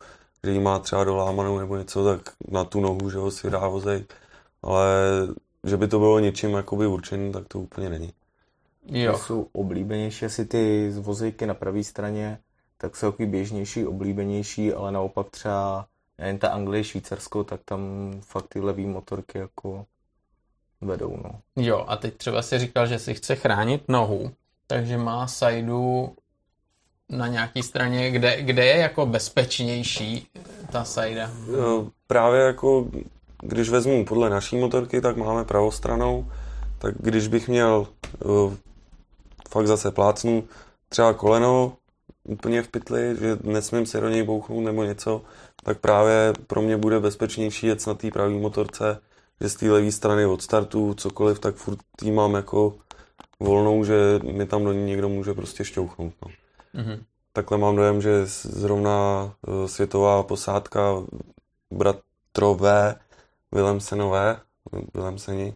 ji 0.46 0.60
má 0.60 0.78
třeba 0.78 1.04
dolámanou 1.04 1.58
nebo 1.58 1.76
něco, 1.76 2.04
tak 2.04 2.20
na 2.50 2.64
tu 2.64 2.80
nohu, 2.80 3.10
že 3.10 3.18
ho 3.18 3.30
si 3.30 3.50
dá 3.50 3.68
vozej. 3.68 4.04
Ale 4.62 4.88
že 5.64 5.76
by 5.76 5.88
to 5.88 5.98
bylo 5.98 6.18
něčím 6.18 6.52
jakoby 6.52 6.86
určený, 6.86 7.32
tak 7.32 7.48
to 7.48 7.60
úplně 7.60 7.90
není. 7.90 8.12
Jo. 8.86 9.18
Jsou 9.18 9.48
oblíbenější 9.52 10.24
asi 10.24 10.46
ty 10.46 10.90
vozejky 11.00 11.46
na 11.46 11.54
pravé 11.54 11.84
straně, 11.84 12.38
tak 12.78 12.96
jsou 12.96 13.10
takový 13.10 13.28
běžnější, 13.28 13.86
oblíbenější, 13.86 14.72
ale 14.72 14.92
naopak 14.92 15.30
třeba 15.30 15.86
jen 16.18 16.38
ta 16.38 16.48
Anglie, 16.48 16.84
Švýcarsko, 16.84 17.44
tak 17.44 17.60
tam 17.64 18.12
fakt 18.20 18.48
ty 18.48 18.60
levý 18.60 18.86
motorky 18.86 19.38
jako 19.38 19.86
vedou. 20.80 21.16
No. 21.24 21.40
Jo, 21.64 21.84
a 21.88 21.96
teď 21.96 22.16
třeba 22.16 22.42
si 22.42 22.58
říkal, 22.58 22.86
že 22.86 22.98
si 22.98 23.14
chce 23.14 23.36
chránit 23.36 23.88
nohu, 23.88 24.30
takže 24.66 24.98
má 24.98 25.26
sajdu 25.26 26.14
na 27.08 27.26
nějaký 27.26 27.62
straně, 27.62 28.10
kde, 28.10 28.42
kde 28.42 28.66
je 28.66 28.76
jako 28.76 29.06
bezpečnější 29.06 30.28
ta 30.72 30.84
sajda? 30.84 31.30
Jo, 31.56 31.90
právě 32.06 32.40
jako, 32.40 32.86
když 33.42 33.70
vezmu 33.70 34.04
podle 34.04 34.30
naší 34.30 34.56
motorky, 34.56 35.00
tak 35.00 35.16
máme 35.16 35.44
pravostranou, 35.44 36.26
tak 36.78 36.94
když 36.98 37.28
bych 37.28 37.48
měl 37.48 37.86
uh, 38.24 38.54
fakt 39.48 39.66
zase 39.66 39.90
plácnu 39.90 40.44
třeba 40.88 41.12
koleno 41.12 41.72
úplně 42.24 42.62
v 42.62 42.68
pytli, 42.68 43.16
že 43.20 43.38
nesmím 43.42 43.86
se 43.86 44.00
do 44.00 44.08
něj 44.08 44.22
bouchnout 44.22 44.64
nebo 44.64 44.84
něco, 44.84 45.22
tak 45.64 45.78
právě 45.78 46.32
pro 46.46 46.62
mě 46.62 46.76
bude 46.76 47.00
bezpečnější 47.00 47.66
jet 47.66 47.86
na 47.86 47.94
té 47.94 48.10
pravé 48.10 48.30
motorce, 48.30 49.00
že 49.40 49.48
z 49.48 49.54
té 49.54 49.70
levé 49.70 49.92
strany 49.92 50.26
od 50.26 50.42
startu 50.42 50.94
cokoliv, 50.94 51.38
tak 51.38 51.54
furt 51.54 51.78
tý 51.96 52.10
mám 52.10 52.34
jako 52.34 52.74
volnou, 53.40 53.84
že 53.84 54.20
mi 54.32 54.46
tam 54.46 54.64
do 54.64 54.72
ní 54.72 54.84
někdo 54.84 55.08
může 55.08 55.34
prostě 55.34 55.64
šťouchnout. 55.64 56.12
No. 56.22 56.30
Mm-hmm. 56.82 56.98
Takhle 57.32 57.58
mám 57.58 57.76
dojem, 57.76 58.02
že 58.02 58.26
zrovna 58.42 59.32
světová 59.66 60.22
posádka 60.22 60.94
bratrové 61.72 62.94
Vilemsenové, 63.52 64.40
Vilemseni, 64.94 65.54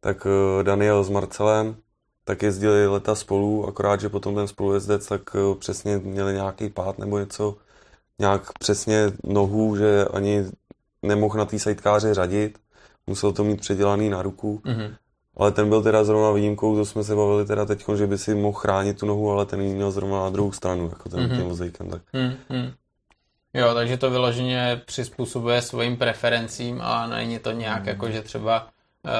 tak 0.00 0.26
Daniel 0.62 1.04
s 1.04 1.08
Marcelem, 1.08 1.76
tak 2.24 2.42
jezdili 2.42 2.86
leta 2.86 3.14
spolu, 3.14 3.66
akorát, 3.66 4.00
že 4.00 4.08
potom 4.08 4.34
ten 4.34 4.48
spolujezdec 4.48 5.06
tak 5.06 5.20
přesně 5.58 5.98
měli 5.98 6.34
nějaký 6.34 6.68
pád 6.70 6.98
nebo 6.98 7.18
něco, 7.18 7.56
nějak 8.18 8.52
přesně 8.58 9.12
nohu, 9.24 9.76
že 9.76 10.04
ani 10.04 10.44
nemohl 11.02 11.38
na 11.38 11.44
té 11.44 11.58
sajtkáře 11.58 12.14
řadit, 12.14 12.58
musel 13.06 13.32
to 13.32 13.44
mít 13.44 13.60
předělaný 13.60 14.10
na 14.10 14.22
ruku. 14.22 14.62
Mm-hmm. 14.64 14.94
Ale 15.36 15.52
ten 15.52 15.68
byl 15.68 15.82
teda 15.82 16.04
zrovna 16.04 16.30
výjimkou, 16.30 16.76
to 16.76 16.84
jsme 16.84 17.04
se 17.04 17.14
bavili 17.14 17.46
teda 17.46 17.66
teď, 17.66 17.84
že 17.94 18.06
by 18.06 18.18
si 18.18 18.34
mohl 18.34 18.58
chránit 18.58 18.98
tu 18.98 19.06
nohu, 19.06 19.30
ale 19.30 19.46
ten 19.46 19.60
ji 19.60 19.74
měl 19.74 19.90
zrovna 19.90 20.20
na 20.20 20.30
druhou 20.30 20.52
stranu, 20.52 20.88
jako 20.88 21.08
ten 21.08 21.20
mm-hmm. 21.20 21.36
tím 21.36 21.48
vozejkem. 21.48 21.90
Tak. 21.90 22.02
Mm-hmm. 22.14 22.72
Jo, 23.54 23.74
takže 23.74 23.96
to 23.96 24.10
vyloženě 24.10 24.82
přizpůsobuje 24.86 25.62
svým 25.62 25.96
preferencím 25.96 26.80
a 26.82 27.06
není 27.06 27.38
to 27.38 27.52
nějak 27.52 27.82
mm. 27.82 27.88
jako, 27.88 28.10
že 28.10 28.22
třeba 28.22 28.62
uh, 28.62 29.10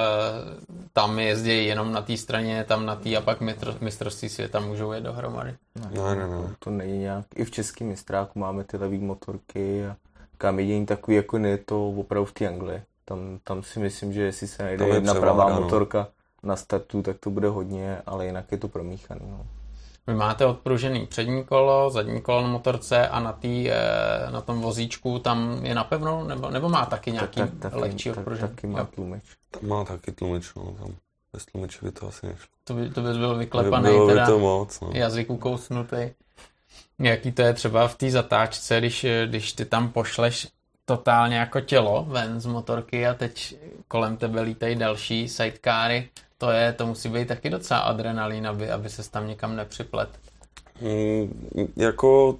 tam 0.92 1.18
jezdí 1.18 1.66
jenom 1.66 1.92
na 1.92 2.02
té 2.02 2.16
straně, 2.16 2.64
tam 2.64 2.86
na 2.86 2.96
té 2.96 3.16
a 3.16 3.20
pak 3.20 3.40
mistr, 3.40 3.76
mistrovství 3.80 4.28
světa 4.28 4.60
můžou 4.60 4.92
jet 4.92 5.04
dohromady. 5.04 5.54
Ne, 5.74 6.16
ne, 6.16 6.26
ne. 6.26 6.54
To 6.58 6.70
není 6.70 6.98
nějak, 6.98 7.26
i 7.34 7.44
v 7.44 7.50
českém 7.50 7.88
mistráku 7.88 8.38
máme 8.38 8.64
ty 8.64 8.76
levý 8.76 8.98
motorky 8.98 9.86
a 9.86 9.96
kam 10.38 10.58
jediný 10.58 10.86
takový, 10.86 11.16
jako 11.16 11.38
ne 11.38 11.58
to 11.58 11.88
opravdu 11.88 12.24
v 12.24 12.32
té 12.32 12.48
Anglii. 12.48 12.82
Tam, 13.04 13.38
tam 13.44 13.62
si 13.62 13.80
myslím, 13.80 14.12
že 14.12 14.22
jestli 14.22 14.46
se 14.46 14.62
najde 14.62 14.88
jedna 14.88 15.14
pravá 15.14 15.48
no. 15.48 15.60
motorka, 15.60 16.08
na 16.42 16.56
startu, 16.56 17.02
tak 17.02 17.16
to 17.18 17.30
bude 17.30 17.48
hodně, 17.48 17.98
ale 18.06 18.26
jinak 18.26 18.52
je 18.52 18.58
to 18.58 18.68
promíchaný. 18.68 19.20
No. 19.30 19.46
Vy 20.06 20.14
máte 20.14 20.46
odpružený 20.46 21.06
přední 21.06 21.44
kolo, 21.44 21.90
zadní 21.90 22.20
kolo 22.20 22.42
na 22.42 22.48
motorce 22.48 23.08
a 23.08 23.20
na, 23.20 23.32
tý, 23.32 23.70
eh, 23.70 23.76
na 24.30 24.40
tom 24.40 24.60
vozíčku 24.60 25.18
tam 25.18 25.64
je 25.64 25.74
napevno, 25.74 26.24
nebo, 26.24 26.50
nebo 26.50 26.68
má 26.68 26.86
taky 26.86 27.12
nějaký 27.12 27.40
tak, 27.40 27.50
tak, 27.58 27.74
lehčí 27.74 28.08
tak, 28.08 28.18
odpružení? 28.18 28.48
Taky 28.48 28.66
má 28.66 28.84
tlumič. 28.84 29.24
Tam 29.50 29.68
má 29.68 29.84
taky 29.84 30.12
tlumič, 30.12 30.54
no, 30.56 30.74
tam 30.80 30.94
bez 31.32 31.46
tlumiče 31.46 31.78
by 31.82 31.92
to 31.92 32.08
asi 32.08 32.26
nešlo. 32.26 32.46
To 32.64 32.74
by, 32.74 32.90
to 32.90 33.00
by 33.00 33.12
byl 33.12 33.36
vyklepaný, 33.36 33.84
Bylo 33.84 34.06
by 34.06 34.12
teda 34.12 34.26
to 34.26 34.38
moc, 34.38 34.80
no. 34.80 34.90
jazyk 34.92 35.30
ukousnutý. 35.30 36.10
Jaký 36.98 37.32
to 37.32 37.42
je 37.42 37.52
třeba 37.52 37.88
v 37.88 37.94
té 37.94 38.10
zatáčce, 38.10 38.78
když, 38.78 39.06
když 39.26 39.52
ty 39.52 39.64
tam 39.64 39.88
pošleš 39.88 40.48
totálně 40.84 41.36
jako 41.36 41.60
tělo 41.60 42.04
ven 42.08 42.40
z 42.40 42.46
motorky 42.46 43.06
a 43.06 43.14
teď 43.14 43.56
kolem 43.88 44.16
tebe 44.16 44.40
lítají 44.40 44.76
další 44.76 45.28
sidecary, 45.28 46.08
to 46.42 46.50
je, 46.50 46.72
to 46.72 46.86
musí 46.86 47.08
být 47.08 47.28
taky 47.28 47.50
docela 47.50 47.80
adrenalin, 47.80 48.46
aby, 48.46 48.70
aby 48.70 48.88
se 48.88 49.10
tam 49.10 49.28
někam 49.28 49.56
nepřiplet. 49.56 50.08
Mm, 50.80 51.46
jako 51.76 52.38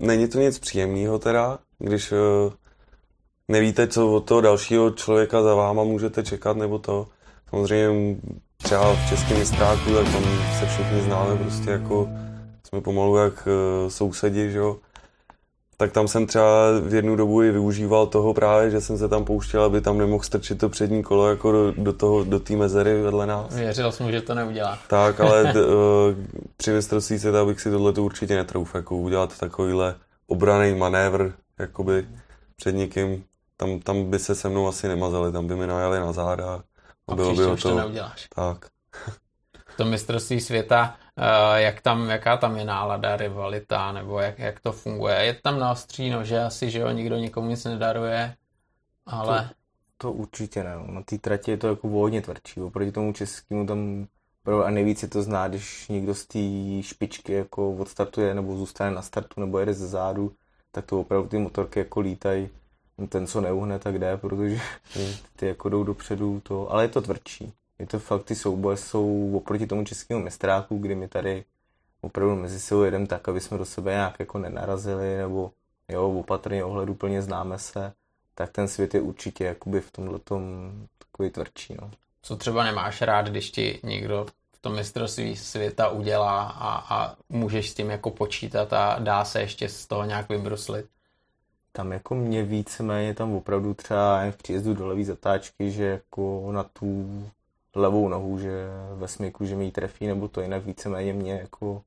není 0.00 0.28
to 0.28 0.38
nic 0.38 0.58
příjemného 0.58 1.18
teda, 1.18 1.58
když 1.78 2.12
uh, 2.12 2.18
nevíte, 3.48 3.88
co 3.88 4.12
od 4.12 4.20
toho 4.24 4.40
dalšího 4.40 4.90
člověka 4.90 5.42
za 5.42 5.54
váma 5.54 5.84
můžete 5.84 6.22
čekat, 6.22 6.56
nebo 6.56 6.78
to 6.78 7.06
samozřejmě 7.50 8.16
třeba 8.56 8.94
v 8.94 9.08
českém 9.08 9.38
mistráku, 9.38 9.94
tak 9.94 10.12
tam 10.12 10.24
se 10.60 10.66
všichni 10.66 11.02
známe, 11.02 11.36
prostě 11.36 11.70
jako 11.70 12.08
jsme 12.68 12.80
pomalu 12.80 13.16
jak 13.16 13.46
uh, 13.46 13.90
sousedi, 13.90 14.50
že 14.50 14.58
jo. 14.58 14.76
Tak 15.80 15.92
tam 15.92 16.08
jsem 16.08 16.26
třeba 16.26 16.80
v 16.80 16.94
jednu 16.94 17.16
dobu 17.16 17.42
i 17.42 17.50
využíval 17.50 18.06
toho 18.06 18.34
právě, 18.34 18.70
že 18.70 18.80
jsem 18.80 18.98
se 18.98 19.08
tam 19.08 19.24
pouštěl, 19.24 19.62
aby 19.62 19.80
tam 19.80 19.98
nemohl 19.98 20.24
strčit 20.24 20.58
to 20.58 20.68
přední 20.68 21.02
kolo 21.02 21.28
jako 21.28 21.52
do, 21.52 21.72
do 21.72 21.92
toho, 21.92 22.24
do 22.24 22.40
té 22.40 22.56
mezery 22.56 23.02
vedle 23.02 23.26
nás. 23.26 23.54
Věřil 23.54 23.92
jsem, 23.92 24.10
že 24.10 24.20
to 24.20 24.34
neudělá. 24.34 24.78
Tak, 24.88 25.20
ale 25.20 25.52
d, 25.52 25.66
uh, 25.66 25.72
při 26.56 26.70
mistrovství 26.70 27.18
světa 27.18 27.44
bych 27.44 27.60
si 27.60 27.70
tohle 27.70 27.92
určitě 27.92 28.36
netrouf, 28.36 28.74
jako 28.74 28.96
udělat 28.96 29.38
takovýhle 29.38 29.94
obraný 30.26 30.74
manévr, 30.74 31.32
jakoby 31.58 32.08
před 32.56 32.72
někým. 32.72 33.24
Tam, 33.56 33.80
tam 33.80 34.10
by 34.10 34.18
se 34.18 34.34
se 34.34 34.48
mnou 34.48 34.68
asi 34.68 34.88
nemazali, 34.88 35.32
tam 35.32 35.46
by 35.46 35.56
mi 35.56 35.66
najali 35.66 36.00
na 36.00 36.12
záda. 36.12 36.62
A 37.08 37.14
bylo 37.14 37.34
by 37.34 37.46
už 37.46 37.62
to 37.62 37.76
neuděláš. 37.76 38.28
Tak. 38.34 38.66
To 39.76 39.84
mistrovství 39.84 40.40
světa, 40.40 40.96
jak 41.54 41.80
tam, 41.80 42.10
jaká 42.10 42.36
tam 42.36 42.56
je 42.56 42.64
nálada, 42.64 43.16
rivalita, 43.16 43.92
nebo 43.92 44.18
jak, 44.18 44.38
jak 44.38 44.60
to 44.60 44.72
funguje? 44.72 45.14
Je 45.14 45.34
tam 45.34 45.58
na 45.58 45.72
ostří 45.72 46.10
nože 46.10 46.40
asi, 46.40 46.70
že 46.70 46.78
jo, 46.78 46.90
nikdo 46.90 47.16
nikomu 47.16 47.48
nic 47.48 47.64
nedaruje, 47.64 48.36
ale... 49.06 49.48
To, 49.48 49.54
to 49.98 50.12
určitě 50.12 50.64
ne. 50.64 50.76
No. 50.76 50.92
Na 50.92 51.02
té 51.02 51.18
trati 51.18 51.50
je 51.50 51.56
to 51.56 51.68
jako 51.68 51.88
hodně 51.88 52.22
tvrdší. 52.22 52.60
Oproti 52.60 52.92
tomu 52.92 53.12
českému 53.12 53.66
tam 53.66 54.06
a 54.64 54.70
nejvíc 54.70 55.02
je 55.02 55.08
to 55.08 55.22
zná, 55.22 55.48
když 55.48 55.88
někdo 55.88 56.14
z 56.14 56.26
té 56.26 56.38
špičky 56.82 57.32
jako 57.32 57.74
odstartuje 57.74 58.34
nebo 58.34 58.56
zůstane 58.56 58.90
na 58.90 59.02
startu 59.02 59.40
nebo 59.40 59.58
jede 59.58 59.74
ze 59.74 59.88
zádu, 59.88 60.32
tak 60.72 60.86
to 60.86 61.00
opravdu 61.00 61.28
ty 61.28 61.38
motorky 61.38 61.78
jako 61.78 62.00
lítají. 62.00 62.48
Ten, 63.08 63.26
co 63.26 63.40
neuhne, 63.40 63.78
tak 63.78 63.98
jde, 63.98 64.16
protože 64.16 64.60
ty 65.36 65.46
jako 65.46 65.68
jdou 65.68 65.84
dopředu, 65.84 66.40
to, 66.40 66.72
ale 66.72 66.84
je 66.84 66.88
to 66.88 67.02
tvrdší. 67.02 67.52
Je 67.78 67.86
to 67.86 67.98
fakt, 67.98 68.24
ty 68.24 68.34
souboje 68.34 68.76
jsou 68.76 69.32
oproti 69.36 69.66
tomu 69.66 69.84
českému 69.84 70.20
mistráku, 70.20 70.78
kdy 70.78 70.94
my 70.94 71.08
tady 71.08 71.44
opravdu 72.00 72.36
mezi 72.36 72.60
sebou 72.60 72.82
jedeme 72.82 73.06
tak, 73.06 73.28
aby 73.28 73.40
jsme 73.40 73.58
do 73.58 73.64
sebe 73.64 73.90
nějak 73.90 74.20
jako 74.20 74.38
nenarazili, 74.38 75.16
nebo 75.16 75.52
jo, 75.88 76.10
opatrně 76.20 76.64
ohledu 76.64 76.94
plně 76.94 77.22
známe 77.22 77.58
se, 77.58 77.92
tak 78.34 78.50
ten 78.50 78.68
svět 78.68 78.94
je 78.94 79.00
určitě 79.00 79.44
jakoby 79.44 79.80
v 79.80 79.90
tomhle 79.90 80.18
takový 80.98 81.30
tvrdší. 81.30 81.76
No. 81.80 81.90
Co 82.22 82.36
třeba 82.36 82.64
nemáš 82.64 83.02
rád, 83.02 83.28
když 83.28 83.50
ti 83.50 83.80
někdo 83.82 84.26
v 84.52 84.58
tom 84.60 84.74
mistrovství 84.74 85.36
světa 85.36 85.88
udělá 85.88 86.42
a, 86.42 86.96
a 86.96 87.16
můžeš 87.28 87.70
s 87.70 87.74
tím 87.74 87.90
jako 87.90 88.10
počítat 88.10 88.72
a 88.72 88.98
dá 88.98 89.24
se 89.24 89.40
ještě 89.40 89.68
z 89.68 89.86
toho 89.86 90.04
nějak 90.04 90.28
vybruslit? 90.28 90.86
Tam 91.72 91.92
jako 91.92 92.14
mě 92.14 92.42
víceméně 92.42 93.14
tam 93.14 93.34
opravdu 93.34 93.74
třeba 93.74 94.30
v 94.30 94.36
příjezdu 94.36 94.74
do 94.74 94.86
levý 94.86 95.04
zatáčky, 95.04 95.70
že 95.70 95.84
jako 95.84 96.48
na 96.52 96.62
tu 96.62 97.06
levou 97.74 98.08
nohu, 98.08 98.38
že 98.38 98.68
ve 98.94 99.08
smyku, 99.08 99.44
že 99.44 99.56
mi 99.56 99.64
ji 99.64 99.70
trefí, 99.70 100.06
nebo 100.06 100.28
to 100.28 100.40
jinak 100.40 100.66
víceméně 100.66 101.12
mě 101.12 101.32
jako 101.32 101.82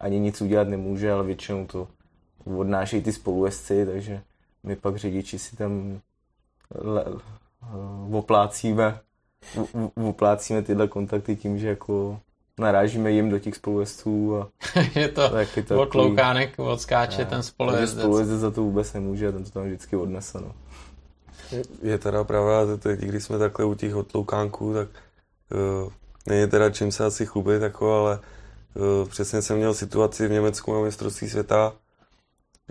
ani 0.00 0.20
nic 0.20 0.40
udělat 0.40 0.68
nemůže, 0.68 1.12
ale 1.12 1.24
většinou 1.24 1.66
to 1.66 1.88
odnášejí 2.56 3.02
ty 3.02 3.12
spolujezdci, 3.12 3.86
takže 3.86 4.22
my 4.62 4.76
pak 4.76 4.96
řidiči 4.96 5.38
si 5.38 5.56
tam 5.56 6.00
le, 6.74 7.04
uh, 7.04 8.16
oplácíme, 8.16 9.00
oplácíme 10.08 10.62
tyhle 10.62 10.88
kontakty 10.88 11.36
tím, 11.36 11.58
že 11.58 11.68
jako 11.68 12.20
narážíme 12.58 13.10
jim 13.10 13.30
do 13.30 13.38
těch 13.38 13.54
spolujezdců 13.54 14.36
a 14.36 14.48
je 14.94 15.08
to 15.08 15.28
taky 15.28 15.62
to 15.62 15.80
od 15.80 15.94
loukánek 15.94 16.58
odskáče 16.58 17.24
ten 17.24 17.42
spolujezdec. 17.42 18.04
Spolujezdec 18.04 18.40
za 18.40 18.50
to 18.50 18.62
vůbec 18.62 18.92
nemůže 18.92 19.28
a 19.28 19.32
ten 19.32 19.44
to 19.44 19.50
tam 19.50 19.64
vždycky 19.64 19.96
odnese. 19.96 20.40
No. 20.40 20.54
Je 21.82 21.98
teda 21.98 22.24
pravda, 22.24 22.76
teď, 22.76 23.00
když 23.00 23.24
jsme 23.24 23.38
takhle 23.38 23.64
u 23.64 23.74
těch 23.74 23.94
odloukánků, 23.94 24.74
tak 24.74 24.88
není 26.26 26.50
teda 26.50 26.70
čím 26.70 26.92
se 26.92 27.04
asi 27.04 27.26
chlubit, 27.26 27.62
jako, 27.62 27.92
ale 27.92 28.18
uh, 28.74 29.08
přesně 29.08 29.42
jsem 29.42 29.56
měl 29.56 29.74
situaci 29.74 30.28
v 30.28 30.30
Německu 30.30 30.74
na 30.74 30.80
mistrovství 30.80 31.28
světa, 31.28 31.72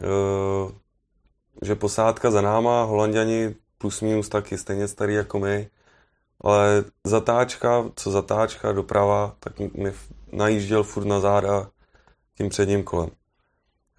uh, 0.04 0.72
že 1.62 1.76
posádka 1.76 2.32
za 2.32 2.42
náma, 2.42 2.84
holanděni 2.84 3.56
plus 3.78 4.02
minus 4.02 4.30
taky 4.30 4.58
stejně 4.58 4.88
starý 4.88 5.14
jako 5.14 5.40
my, 5.40 5.70
ale 6.42 6.84
zatáčka, 7.04 7.86
co 7.96 8.12
zatáčka 8.12 8.72
doprava, 8.72 9.36
tak 9.40 9.60
mi 9.60 9.94
najížděl 10.32 10.84
furt 10.84 11.06
na 11.06 11.20
záda 11.20 11.70
tím 12.38 12.50
předním 12.50 12.84
kolem. 12.84 13.10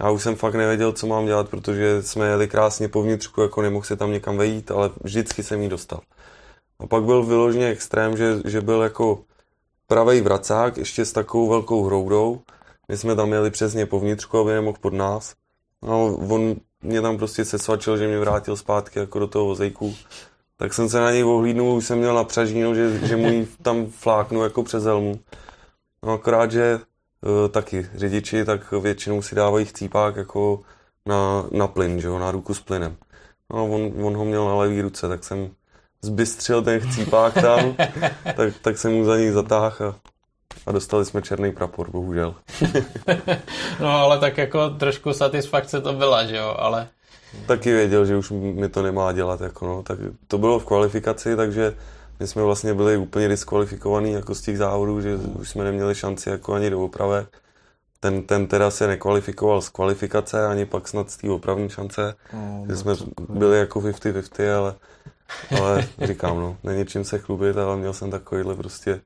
Já 0.03 0.11
už 0.11 0.22
jsem 0.22 0.37
fakt 0.37 0.55
nevěděl, 0.55 0.93
co 0.93 1.07
mám 1.07 1.26
dělat, 1.26 1.49
protože 1.49 2.03
jsme 2.03 2.26
jeli 2.26 2.49
krásně 2.49 2.89
po 2.89 3.03
vnitřku, 3.03 3.43
jako 3.43 3.62
nemohl 3.62 3.85
se 3.85 3.97
tam 3.97 4.12
někam 4.12 4.37
vejít, 4.37 4.70
ale 4.70 4.91
vždycky 5.05 5.43
jsem 5.43 5.62
jí 5.62 5.68
dostal. 5.68 6.01
A 6.81 6.87
pak 6.87 7.03
byl 7.03 7.22
vyloženě 7.22 7.68
extrém, 7.68 8.16
že, 8.16 8.41
že 8.45 8.61
byl 8.61 8.83
jako 8.83 9.20
pravý 9.87 10.20
vracák, 10.20 10.76
ještě 10.76 11.05
s 11.05 11.12
takovou 11.12 11.49
velkou 11.49 11.85
hroudou. 11.85 12.41
My 12.89 12.97
jsme 12.97 13.16
tam 13.16 13.33
jeli 13.33 13.51
přesně 13.51 13.87
po 13.87 14.01
vnitřku, 14.01 14.39
aby 14.39 14.53
nemohl 14.53 14.78
pod 14.81 14.93
nás. 14.93 15.35
No, 15.83 16.16
on 16.16 16.57
mě 16.83 17.01
tam 17.01 17.18
prostě 17.18 17.45
sesvačil, 17.45 17.97
že 17.97 18.09
mě 18.09 18.18
vrátil 18.18 18.57
zpátky 18.57 18.99
jako 18.99 19.18
do 19.18 19.26
toho 19.26 19.45
vozejku. 19.45 19.95
Tak 20.57 20.74
jsem 20.74 20.89
se 20.89 21.01
na 21.01 21.11
něj 21.11 21.24
ohlídnul, 21.24 21.76
už 21.76 21.87
jsem 21.87 21.99
měl 21.99 22.14
na 22.14 22.24
přažínu, 22.24 22.74
že, 22.74 23.07
že 23.07 23.16
mu 23.16 23.47
tam 23.62 23.87
fláknu 23.87 24.43
jako 24.43 24.62
přes 24.62 24.85
helmu. 24.85 25.20
No 26.03 26.12
akorát, 26.12 26.51
že 26.51 26.74
uh, 26.74 27.49
taky 27.49 27.89
řidiči 27.95 28.45
tak 28.45 28.72
většinou 28.72 29.22
si 29.22 29.35
dávají 29.35 29.64
chcípák 29.64 30.16
jako 30.16 30.61
na, 31.07 31.47
na 31.51 31.66
plyn, 31.66 32.01
že 32.01 32.07
jo, 32.09 32.18
na 32.18 32.31
ruku 32.31 32.55
s 32.55 32.61
plynem. 32.61 32.97
No 33.55 33.66
on, 33.66 34.05
on 34.07 34.16
ho 34.16 34.24
měl 34.24 34.45
na 34.45 34.55
levý 34.55 34.83
ruce, 34.83 35.09
tak 35.09 35.24
jsem 35.24 35.51
zbystřil 36.03 36.63
ten 36.63 36.81
chcípák 36.81 37.35
tam, 37.35 37.77
tak, 38.37 38.55
tak 38.63 38.79
jsem 38.79 38.93
mu 38.93 39.05
za 39.05 39.17
něj 39.17 39.31
zatáhl 39.31 39.75
a, 39.89 39.95
a 40.67 40.73
dostali 40.73 41.05
jsme 41.05 41.23
černý 41.23 41.53
prapor, 41.53 41.91
bohužel. 41.91 42.35
no 43.81 43.89
ale 43.89 44.19
tak 44.19 44.39
jako 44.39 44.71
trošku 44.71 45.13
satisfakce 45.13 45.81
to 45.81 45.93
byla, 45.93 46.25
že 46.25 46.37
jo, 46.37 46.55
ale... 46.59 46.89
Taky 47.47 47.73
věděl, 47.73 48.07
že 48.07 48.17
už 48.17 48.31
mi 48.31 48.69
to 48.69 48.83
nemá 48.83 49.13
dělat, 49.13 49.41
jako 49.41 49.67
no. 49.67 49.83
Tak 49.83 49.99
to 50.29 50.39
bylo 50.39 50.59
v 50.59 50.65
kvalifikaci, 50.65 51.37
takže 51.37 51.75
my 52.21 52.27
jsme 52.27 52.43
vlastně 52.43 52.75
byli 52.75 52.97
úplně 52.97 53.29
diskvalifikovaní 53.29 54.13
jako 54.13 54.35
z 54.35 54.41
těch 54.41 54.59
závodů, 54.59 55.01
že 55.01 55.17
už 55.17 55.51
jsme 55.51 55.65
neměli 55.65 55.95
šanci 55.95 56.29
jako 56.31 56.55
ani 56.55 56.71
do 56.71 56.81
opravy. 56.81 57.27
Ten, 58.01 58.23
ten 58.23 58.47
teda 58.47 58.71
se 58.71 58.87
nekvalifikoval 58.87 59.61
z 59.61 59.69
kvalifikace, 59.69 60.47
ani 60.47 60.67
pak 60.67 60.89
snad 60.89 61.11
z 61.11 61.17
té 61.17 61.31
opravní 61.31 61.69
šance. 61.69 62.15
No, 62.33 62.65
že 62.69 62.77
jsme 62.77 62.95
byli 63.29 63.59
jako 63.59 63.81
50-50, 63.81 64.59
ale 64.59 64.75
ale 65.61 65.89
říkám, 66.03 66.41
no, 66.41 66.57
není 66.64 66.87
čím 66.87 67.05
se 67.05 67.18
chlubit, 67.18 67.57
ale 67.57 67.76
měl 67.76 67.93
jsem 67.93 68.11
takovýhle 68.11 68.55
prostě 68.55 69.01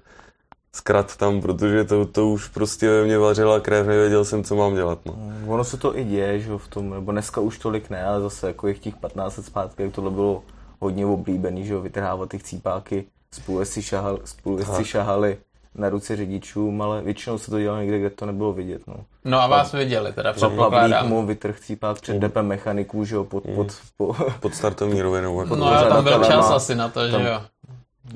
zkrat 0.73 1.17
tam, 1.17 1.41
protože 1.41 1.85
to, 1.85 2.07
to 2.07 2.29
už 2.29 2.49
prostě 2.49 2.89
ve 2.89 3.05
mně 3.05 3.19
vařila 3.19 3.61
krev, 3.61 3.87
nevěděl 3.87 4.25
jsem, 4.25 4.45
co 4.45 4.57
mám 4.57 4.75
dělat. 4.75 4.99
No. 5.05 5.13
Mm, 5.17 5.49
ono 5.49 5.65
se 5.65 5.77
to 5.77 5.99
i 5.99 6.05
děje, 6.05 6.41
že 6.41 6.59
v 6.59 6.69
tom, 6.69 6.91
nebo 6.91 7.13
dneska 7.13 7.41
už 7.41 7.59
tolik 7.59 7.91
ne, 7.91 8.05
ale 8.05 8.21
zase 8.21 8.47
jako 8.47 8.73
těch 8.73 8.97
15 8.97 9.37
let 9.37 9.47
zpátky, 9.47 9.83
jak 9.83 9.93
tohle 9.93 10.11
bylo 10.11 10.43
hodně 10.81 11.07
oblíbený, 11.07 11.67
že 11.67 11.73
jo, 11.73 11.81
vytrhávat 11.81 12.29
ty 12.29 12.39
chcípáky, 12.39 13.05
spolu 13.33 13.65
si 13.65 13.83
šahali, 13.83 14.19
spolu 14.25 14.65
si 14.65 14.85
šahali 14.85 15.39
na 15.75 15.89
ruce 15.89 16.17
řidičům, 16.17 16.83
ale 16.83 17.03
většinou 17.03 17.39
se 17.39 17.51
to 17.51 17.61
dělalo 17.61 17.81
někde, 17.81 17.99
kde 17.99 18.11
to 18.11 18.27
nebylo 18.27 18.53
vidět. 18.53 18.83
No, 18.87 18.95
no 19.25 19.41
a 19.41 19.47
vás 19.47 19.73
viděli, 19.73 20.13
teda 20.13 20.33
předpokládám. 20.33 21.09
mu 21.09 21.27
vytrh 21.27 21.61
cípák 21.61 22.01
před 22.01 22.17
depem 22.17 22.47
mechaniků, 22.47 23.05
že 23.05 23.15
jo, 23.15 23.25
pod, 23.25 23.45
pod, 23.55 23.67
po, 23.97 24.17
pod 24.41 24.55
startovní 24.55 25.03
rovinou. 25.03 25.41
Jako 25.41 25.57
no 25.57 25.67
a 25.67 25.85
tam 25.85 26.05
byl 26.05 26.25
čas 26.25 26.51
asi 26.51 26.75
na 26.75 26.89
to, 26.89 27.11
tam, 27.11 27.23
že 27.23 27.29
jo. 27.29 27.41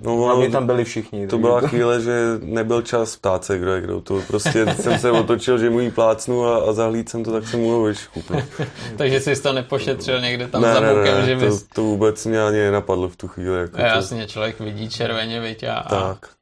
No, 0.03 0.17
ono, 0.17 0.51
tam 0.51 0.67
byli 0.67 0.85
všichni. 0.85 1.27
To 1.27 1.39
byla 1.39 1.61
chvíle, 1.61 2.01
že 2.01 2.39
nebyl 2.43 2.83
čas 2.83 3.17
ptát 3.17 3.45
se, 3.45 3.59
kdo 3.59 3.75
je 3.75 3.81
kdo. 3.81 4.01
To 4.01 4.23
prostě 4.27 4.67
jsem 4.81 4.99
se 4.99 5.11
otočil, 5.11 5.59
že 5.59 5.71
mu 5.71 5.81
jí 5.81 5.91
plácnu 5.91 6.45
a, 6.45 6.59
a 6.59 6.73
zahlíd 6.73 7.09
jsem 7.09 7.25
to, 7.25 7.33
tak 7.33 7.49
jsem 7.49 7.61
mu 7.61 7.71
ho 7.71 7.83
vyškupl. 7.83 8.37
Takže 8.97 9.21
jsi 9.21 9.43
to 9.43 9.53
nepošetřil 9.53 10.21
někde 10.21 10.49
tam 10.49 10.63
ne, 10.63 10.75
za 10.75 10.81
bokem, 10.81 11.05
ne, 11.05 11.21
ne, 11.21 11.27
že 11.27 11.37
bys... 11.37 11.63
to, 11.63 11.75
to, 11.75 11.83
vůbec 11.83 12.27
mě 12.27 12.43
ani 12.43 12.59
nenapadlo 12.59 13.09
v 13.09 13.17
tu 13.17 13.29
chvíli. 13.29 13.61
Jako 13.61 13.81
Jasně, 13.81 14.23
to... 14.23 14.33
člověk 14.33 14.61
vidí 14.61 14.89
červeně, 14.89 15.41
viď 15.41 15.65
a... 15.65 15.87
Tak. 15.91 16.38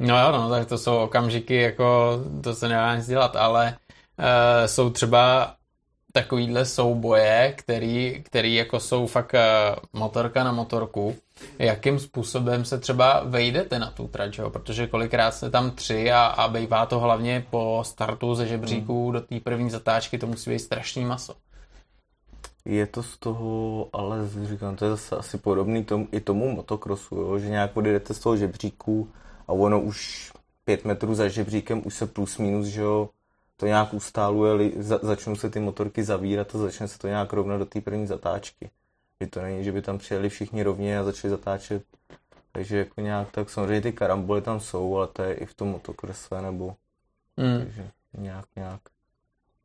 No 0.00 0.20
jo, 0.20 0.32
no, 0.32 0.50
tak 0.50 0.68
to 0.68 0.78
jsou 0.78 0.96
okamžiky, 0.96 1.54
jako 1.54 2.18
to 2.42 2.54
se 2.54 2.68
nedá 2.68 2.96
nic 2.96 3.06
dělat, 3.06 3.36
ale 3.36 3.76
uh, 4.18 4.24
jsou 4.66 4.90
třeba 4.90 5.54
takovýhle 6.12 6.64
souboje, 6.64 7.54
který, 7.56 8.22
který 8.22 8.54
jako 8.54 8.80
jsou 8.80 9.06
fakt 9.06 9.34
uh, 9.34 10.00
motorka 10.00 10.44
na 10.44 10.52
motorku. 10.52 11.16
Jakým 11.58 11.98
způsobem 11.98 12.64
se 12.64 12.78
třeba 12.78 13.22
vejdete 13.24 13.78
na 13.78 13.90
tu 13.90 14.08
trať, 14.08 14.38
jo? 14.38 14.50
protože 14.50 14.86
kolikrát 14.86 15.34
jste 15.34 15.50
tam 15.50 15.70
tři 15.70 16.12
a, 16.12 16.26
a 16.26 16.48
bejvá 16.48 16.86
to 16.86 17.00
hlavně 17.00 17.46
po 17.50 17.82
startu 17.86 18.34
ze 18.34 18.46
žebříků 18.46 19.04
hmm. 19.04 19.12
do 19.12 19.20
té 19.20 19.40
první 19.40 19.70
zatáčky, 19.70 20.18
to 20.18 20.26
musí 20.26 20.50
být 20.50 20.58
strašný 20.58 21.04
maso. 21.04 21.34
Je 22.64 22.86
to 22.86 23.02
z 23.02 23.18
toho, 23.18 23.88
ale 23.92 24.18
říkám, 24.42 24.76
to 24.76 24.84
je 24.84 24.90
zase 24.90 25.16
asi 25.16 25.38
podobný 25.38 25.84
tom, 25.84 26.06
i 26.12 26.20
tomu 26.20 26.50
motokrosu, 26.54 27.16
jo? 27.16 27.38
že 27.38 27.48
nějak 27.48 27.76
odjedete 27.76 28.14
z 28.14 28.18
toho 28.18 28.36
žebříku 28.36 29.08
a 29.50 29.52
ono 29.52 29.80
už 29.80 30.30
pět 30.64 30.84
metrů 30.84 31.14
za 31.14 31.28
žebříkem 31.28 31.82
už 31.84 31.94
se 31.94 32.06
plus 32.06 32.38
minus, 32.38 32.66
že 32.66 32.80
jo, 32.80 33.08
to 33.56 33.66
nějak 33.66 33.94
ustáluje, 33.94 34.70
za, 34.76 34.98
začnou 35.02 35.36
se 35.36 35.50
ty 35.50 35.60
motorky 35.60 36.04
zavírat 36.04 36.54
a 36.54 36.58
začne 36.58 36.88
se 36.88 36.98
to 36.98 37.08
nějak 37.08 37.32
rovnat 37.32 37.58
do 37.58 37.66
té 37.66 37.80
první 37.80 38.06
zatáčky. 38.06 38.70
Že 39.20 39.26
to 39.26 39.42
není, 39.42 39.64
že 39.64 39.72
by 39.72 39.82
tam 39.82 39.98
přijeli 39.98 40.28
všichni 40.28 40.62
rovně 40.62 40.98
a 40.98 41.04
začali 41.04 41.30
zatáčet. 41.30 41.82
Takže 42.52 42.78
jako 42.78 43.00
nějak 43.00 43.30
tak, 43.30 43.50
samozřejmě 43.50 43.80
ty 43.80 43.92
karamboly 43.92 44.42
tam 44.42 44.60
jsou, 44.60 44.96
ale 44.96 45.06
to 45.06 45.22
je 45.22 45.34
i 45.34 45.46
v 45.46 45.54
tom 45.54 45.68
motokrese 45.68 46.42
nebo 46.42 46.74
hmm. 47.38 47.58
takže 47.58 47.90
nějak, 48.18 48.46
nějak. 48.56 48.80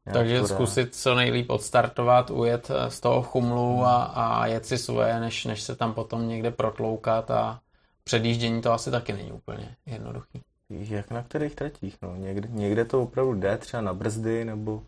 nějak 0.06 0.14
takže 0.14 0.48
zkusit 0.48 0.96
co 0.96 1.16
nejlíp 1.16 1.50
odstartovat, 1.50 2.30
ujet 2.30 2.72
eh, 2.72 2.92
z 2.92 3.00
toho 3.00 3.22
chumlu 3.22 3.84
a, 3.84 4.04
a 4.04 4.46
jet 4.46 4.66
si 4.66 4.78
svoje, 4.78 5.20
než, 5.20 5.46
než 5.46 5.62
se 5.62 5.76
tam 5.76 5.94
potom 5.94 6.28
někde 6.28 6.52
protloukat 6.52 7.32
a 7.32 7.60
předjíždění 8.06 8.62
to 8.62 8.72
asi 8.72 8.92
taky 8.92 9.14
není 9.14 9.32
úplně 9.32 9.76
jednoduchý. 9.86 10.42
Jak 10.70 11.12
na 11.12 11.24
kterých 11.24 11.56
tratích, 11.56 11.98
no. 12.02 12.16
Někde, 12.16 12.50
někde 12.52 12.86
to 12.86 13.02
opravdu 13.02 13.34
jde, 13.34 13.58
třeba 13.58 13.82
na 13.82 13.94
brzdy, 13.94 14.46
nebo 14.46 14.84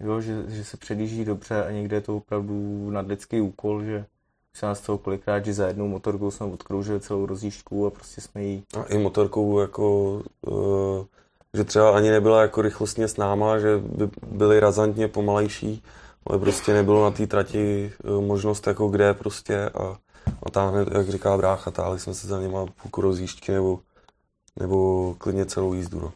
jo, 0.00 0.20
že, 0.20 0.44
že 0.48 0.64
se 0.64 0.76
předjíždí 0.76 1.24
dobře 1.24 1.64
a 1.64 1.70
někde 1.70 1.96
je 1.96 2.00
to 2.00 2.16
opravdu 2.16 2.90
nadlidský 2.90 3.40
úkol, 3.40 3.84
že 3.84 4.04
se 4.56 4.66
nás 4.66 4.80
toho 4.80 4.98
kolikrát, 4.98 5.44
že 5.44 5.54
za 5.54 5.66
jednou 5.66 5.88
motorkou 5.88 6.30
jsme 6.30 6.46
odkroužili 6.46 7.00
celou 7.00 7.26
rozjížďku 7.26 7.86
a 7.86 7.90
prostě 7.90 8.20
jsme 8.20 8.42
jí... 8.44 8.62
A 8.80 8.82
i 8.84 8.98
motorkou 8.98 9.60
jako, 9.60 10.12
uh, 10.46 11.04
že 11.54 11.64
třeba 11.64 11.96
ani 11.96 12.10
nebyla 12.10 12.42
jako 12.42 12.62
rychlostně 12.62 13.08
s 13.08 13.16
náma, 13.16 13.58
že 13.58 13.78
by 13.78 14.08
byly 14.26 14.60
razantně 14.60 15.08
pomalejší, 15.08 15.82
ale 16.26 16.38
prostě 16.38 16.72
nebylo 16.72 17.04
na 17.04 17.10
té 17.10 17.26
trati 17.26 17.92
uh, 18.04 18.24
možnost 18.24 18.66
jako 18.66 18.88
kde 18.88 19.14
prostě 19.14 19.68
a, 19.68 19.96
a 20.42 20.50
táhne, 20.50 20.86
jak 20.92 21.08
říká 21.08 21.36
brácha, 21.36 21.70
táhli 21.70 21.98
jsme 21.98 22.14
se 22.14 22.26
za 22.26 22.40
něma 22.40 22.66
půlku 22.66 23.00
rozjížďky 23.00 23.52
nebo 23.52 23.80
nebo 24.56 25.14
klidně 25.18 25.46
celou 25.46 25.74
jízdu. 25.74 26.00
No. 26.00 26.12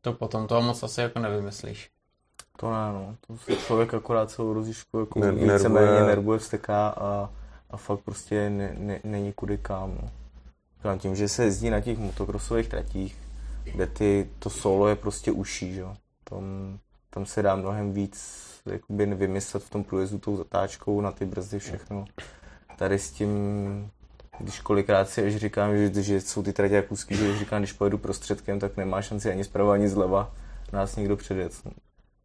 To 0.00 0.12
potom 0.12 0.46
toho 0.46 0.62
moc 0.62 0.82
asi 0.82 1.00
jako 1.00 1.18
nevymyslíš. 1.18 1.90
To 2.56 2.70
ne, 2.70 2.92
no. 2.92 3.16
To 3.26 3.36
se 3.36 3.56
člověk 3.56 3.94
akorát 3.94 4.30
celou 4.30 4.52
rozlišku 4.52 4.98
jako 4.98 5.18
ne, 5.18 5.32
víceméně 5.32 6.00
nervuje, 6.00 6.38
vsteká 6.38 6.88
a, 6.88 7.30
a 7.70 7.76
fakt 7.76 8.00
prostě 8.00 8.50
ne, 8.50 8.74
ne, 8.78 9.00
není 9.04 9.32
kudy 9.32 9.58
kam. 9.58 9.98
No. 10.84 10.98
Tím, 10.98 11.16
že 11.16 11.28
se 11.28 11.44
jezdí 11.44 11.70
na 11.70 11.80
těch 11.80 11.98
motokrosových 11.98 12.68
tratích, 12.68 13.18
kde 13.64 13.86
ty, 13.86 14.30
to 14.38 14.50
solo 14.50 14.88
je 14.88 14.96
prostě 14.96 15.32
uší, 15.32 15.74
že? 15.74 15.84
Tam, 16.24 16.78
tam 17.10 17.26
se 17.26 17.42
dá 17.42 17.56
mnohem 17.56 17.92
víc 17.92 18.40
jakoby 18.66 19.06
vymyslet 19.06 19.62
v 19.62 19.70
tom 19.70 19.84
průjezdu 19.84 20.18
tou 20.18 20.36
zatáčkou 20.36 21.00
na 21.00 21.12
ty 21.12 21.24
brzdy 21.26 21.58
všechno. 21.58 22.04
Tady 22.78 22.98
s 22.98 23.10
tím 23.10 23.90
když 24.40 24.60
kolikrát 24.60 25.08
si 25.08 25.26
až 25.26 25.36
říkám, 25.36 25.76
že, 25.76 26.02
že 26.02 26.20
jsou 26.20 26.42
ty 26.42 26.52
tratě 26.52 26.74
jak 26.74 26.92
úzký, 26.92 27.16
že 27.16 27.38
říkám, 27.38 27.60
když 27.60 27.72
pojedu 27.72 27.98
prostředkem, 27.98 28.60
tak 28.60 28.76
nemá 28.76 29.02
šanci 29.02 29.30
ani 29.30 29.44
zprava, 29.44 29.74
ani 29.74 29.88
zleva 29.88 30.34
nás 30.72 30.96
někdo 30.96 31.16
předjet. 31.16 31.52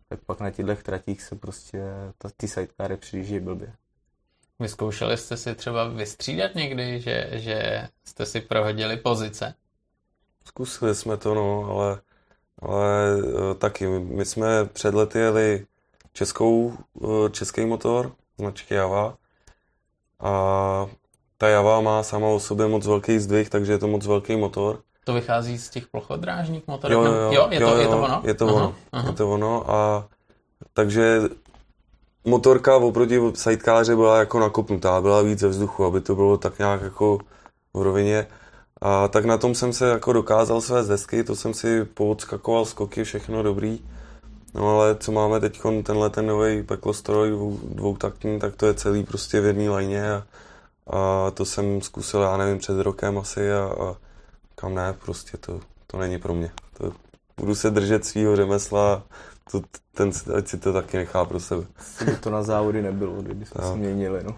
Tak 0.09 0.19
pak 0.25 0.39
na 0.39 0.51
těchto 0.51 0.75
tratích 0.75 1.21
se 1.21 1.35
prostě 1.35 1.83
ta, 2.17 2.29
ty 2.37 2.47
sidecary 2.47 2.97
přijíždí 2.97 3.39
blbě. 3.39 3.73
Vyzkoušeli 4.59 5.17
jste 5.17 5.37
si 5.37 5.55
třeba 5.55 5.87
vystřídat 5.87 6.55
někdy, 6.55 6.99
že, 6.99 7.29
že 7.31 7.87
jste 8.03 8.25
si 8.25 8.41
prohodili 8.41 8.97
pozice? 8.97 9.53
Zkusili 10.45 10.95
jsme 10.95 11.17
to, 11.17 11.33
no, 11.33 11.65
ale, 11.69 12.01
ale 12.61 13.17
eh, 13.19 13.53
taky. 13.53 13.87
My 13.87 14.25
jsme 14.25 14.65
před 14.65 14.93
lety 14.93 15.19
jeli 15.19 15.65
českou, 16.13 16.73
eh, 17.03 17.29
český 17.29 17.65
motor, 17.65 18.11
značky 18.37 18.73
Java, 18.73 19.15
a 20.19 20.85
ta 21.37 21.47
Java 21.47 21.81
má 21.81 22.03
sama 22.03 22.27
o 22.27 22.39
sobě 22.39 22.67
moc 22.67 22.87
velký 22.87 23.19
zdvih, 23.19 23.49
takže 23.49 23.71
je 23.71 23.77
to 23.77 23.87
moc 23.87 24.07
velký 24.07 24.35
motor. 24.35 24.79
To 25.03 25.13
vychází 25.13 25.57
z 25.57 25.69
těch 25.69 25.87
plochodrážních 25.87 26.67
motorů? 26.67 26.93
Jo, 26.93 27.03
jo, 27.03 27.11
jo, 27.13 27.31
jo, 27.31 27.47
je, 27.49 27.61
jo, 27.61 27.69
to, 27.69 27.75
jo, 27.75 27.81
je 27.81 27.87
to 27.87 27.97
ono? 27.97 28.21
Je 28.23 28.33
to 28.33 28.47
aha, 28.47 28.55
ono, 28.55 28.75
aha. 28.91 29.09
je 29.09 29.15
to 29.15 29.31
ono 29.31 29.71
a 29.71 30.07
takže 30.73 31.21
motorka 32.25 32.77
oproti 32.77 33.21
sidekáře 33.33 33.95
byla 33.95 34.19
jako 34.19 34.39
nakopnutá, 34.39 35.01
byla 35.01 35.21
víc 35.21 35.39
ze 35.39 35.47
vzduchu, 35.47 35.85
aby 35.85 36.01
to 36.01 36.15
bylo 36.15 36.37
tak 36.37 36.59
nějak 36.59 36.81
jako 36.81 37.19
v 37.73 37.81
rovině. 37.81 38.27
A 38.81 39.07
tak 39.07 39.25
na 39.25 39.37
tom 39.37 39.55
jsem 39.55 39.73
se 39.73 39.89
jako 39.89 40.13
dokázal 40.13 40.61
své 40.61 40.83
desky, 40.83 41.23
to 41.23 41.35
jsem 41.35 41.53
si 41.53 41.85
poodskakoval 41.85 42.65
skoky, 42.65 43.03
všechno 43.03 43.43
dobrý. 43.43 43.79
No 44.53 44.69
ale 44.69 44.95
co 44.95 45.11
máme 45.11 45.39
teď, 45.39 45.61
tenhle 45.83 46.09
ten 46.09 46.25
nový 46.25 46.63
peklostroj 46.63 47.29
dvoutaktní, 47.63 48.39
tak 48.39 48.55
to 48.55 48.65
je 48.65 48.73
celý 48.73 49.03
prostě 49.03 49.41
v 49.41 49.45
jedné 49.45 49.69
lajně 49.69 50.11
a 50.13 50.23
a 50.87 51.31
to 51.31 51.45
jsem 51.45 51.81
zkusil, 51.81 52.21
já 52.21 52.37
nevím, 52.37 52.57
před 52.57 52.81
rokem 52.81 53.17
asi 53.17 53.53
a, 53.53 53.63
a 53.63 53.95
kam 54.55 54.75
ne, 54.75 54.93
prostě 55.05 55.37
to, 55.37 55.59
to 55.87 55.97
není 55.97 56.17
pro 56.17 56.33
mě. 56.33 56.51
To, 56.77 56.91
budu 57.37 57.55
se 57.55 57.69
držet 57.69 58.05
svého 58.05 58.35
řemesla, 58.35 59.03
to, 59.51 59.61
ten, 59.91 60.11
ať 60.37 60.47
si 60.47 60.57
to 60.57 60.73
taky 60.73 60.97
nechá 60.97 61.25
pro 61.25 61.39
sebe. 61.39 61.65
To 62.19 62.29
na 62.29 62.43
závody 62.43 62.81
nebylo, 62.81 63.21
kdyby 63.21 63.45
jsme 63.45 63.65
se 63.65 63.75
měnili, 63.75 64.23
no. 64.23 64.37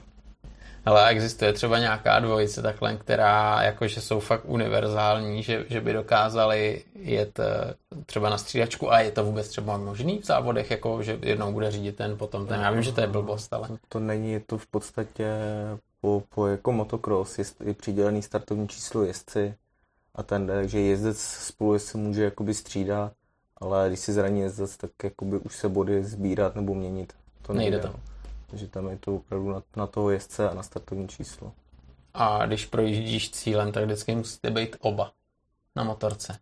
Ale 0.87 1.09
existuje 1.09 1.53
třeba 1.53 1.79
nějaká 1.79 2.19
dvojice 2.19 2.61
takhle, 2.61 2.95
která 2.95 3.63
jakože 3.63 4.01
jsou 4.01 4.19
fakt 4.19 4.45
univerzální, 4.45 5.43
že, 5.43 5.65
že 5.69 5.81
by 5.81 5.93
dokázali 5.93 6.83
jet 6.95 7.39
eh, 7.39 7.73
třeba 8.05 8.29
na 8.29 8.37
střídačku 8.37 8.91
a 8.91 8.99
je 8.99 9.11
to 9.11 9.23
vůbec 9.23 9.47
třeba 9.47 9.77
možný 9.77 10.19
v 10.19 10.25
závodech, 10.25 10.71
jako 10.71 11.03
že 11.03 11.19
jednou 11.21 11.51
bude 11.51 11.71
řídit 11.71 11.95
ten, 11.95 12.17
potom 12.17 12.47
ten. 12.47 12.61
Já 12.61 12.71
vím, 12.71 12.83
že 12.83 12.91
to 12.91 13.01
je 13.01 13.07
blbost, 13.07 13.53
ale... 13.53 13.69
To 13.89 13.99
není, 13.99 14.31
je 14.31 14.39
to 14.39 14.57
v 14.57 14.67
podstatě 14.67 15.27
po, 16.01 16.23
po 16.35 16.47
jako 16.47 16.71
motocross 16.71 17.39
je, 17.39 17.45
je 17.63 17.73
přidělený 17.73 18.21
startovní 18.21 18.67
číslo 18.67 19.03
jezdci 19.03 19.55
a 20.15 20.23
ten, 20.23 20.51
že 20.65 20.79
jezdec 20.79 21.19
spolu 21.21 21.79
se 21.79 21.97
může 21.97 22.23
jakoby 22.23 22.53
střídat, 22.53 23.13
ale 23.57 23.87
když 23.87 23.99
si 23.99 24.13
zraní 24.13 24.39
jezdec, 24.39 24.77
tak 24.77 24.91
jakoby 25.03 25.37
už 25.37 25.55
se 25.55 25.69
body 25.69 26.03
sbírat 26.03 26.55
nebo 26.55 26.73
měnit. 26.75 27.13
To 27.41 27.53
nejde, 27.53 27.77
nejde 27.77 27.89
to. 27.89 27.99
Takže 28.47 28.67
tam 28.67 28.87
je 28.87 28.97
to 28.97 29.15
opravdu 29.15 29.51
na, 29.51 29.63
na 29.75 29.87
toho 29.87 30.09
jezdce 30.09 30.49
a 30.49 30.53
na 30.53 30.63
startovní 30.63 31.07
číslo. 31.07 31.51
A 32.13 32.45
když 32.45 32.65
projíždíš 32.65 33.31
cílem, 33.31 33.71
tak 33.71 33.83
vždycky 33.85 34.15
musíte 34.15 34.51
být 34.51 34.75
oba 34.79 35.11
na 35.75 35.83
motorce. 35.83 36.39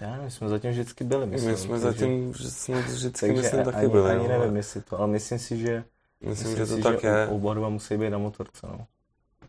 Já 0.00 0.22
my 0.22 0.30
jsme 0.30 0.48
zatím 0.48 0.70
vždycky 0.70 1.04
byli, 1.04 1.26
myslím. 1.26 1.50
My 1.50 1.56
jsme 1.56 1.78
zatím 1.78 2.34
že 2.34 2.50
jsme 2.50 2.82
vždycky, 2.82 3.26
takže 3.26 3.42
myslím, 3.42 3.64
taky 3.64 3.76
ani, 3.76 3.88
byli. 3.88 4.10
Ani 4.10 4.28
no. 4.28 4.28
nevím, 4.28 4.56
jestli 4.56 4.80
to, 4.80 4.98
ale 4.98 5.06
myslím 5.06 5.38
si, 5.38 5.58
že 5.58 5.84
Myslím, 6.20 6.48
myslím 6.48 6.66
že 6.66 6.72
to 6.72 6.76
si, 6.76 6.82
tak 6.82 7.00
že 7.00 7.08
je. 7.08 7.26
Oba 7.26 7.54
dva 7.54 7.68
musí 7.68 7.96
být 7.96 8.10
na 8.10 8.18
motorce, 8.18 8.66
no. 8.66 8.86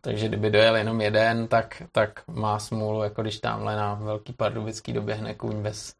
Takže 0.02 0.28
kdyby 0.28 0.50
dojel 0.50 0.76
jenom 0.76 1.02
jeden, 1.02 1.48
tak, 1.48 1.84
tak 1.92 2.24
má 2.28 2.60
smůlu, 2.60 3.04
jako 3.04 3.22
když 3.22 3.40
tamhle 3.40 3.76
na 3.76 3.94
Velký 3.94 4.34
Pardubický 4.34 4.94
doběhne 4.94 5.34
kůň 5.34 5.62
bez... 5.62 5.94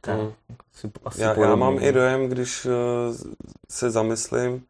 Tak, 0.00 0.18
hmm. 0.18 0.32
asi, 0.74 0.90
asi 1.04 1.20
já, 1.20 1.40
já 1.40 1.54
mám 1.54 1.78
i 1.80 1.92
dojem, 1.92 2.28
když 2.28 2.64
uh, 2.64 2.72
se 3.70 3.90
zamyslím, 3.90 4.64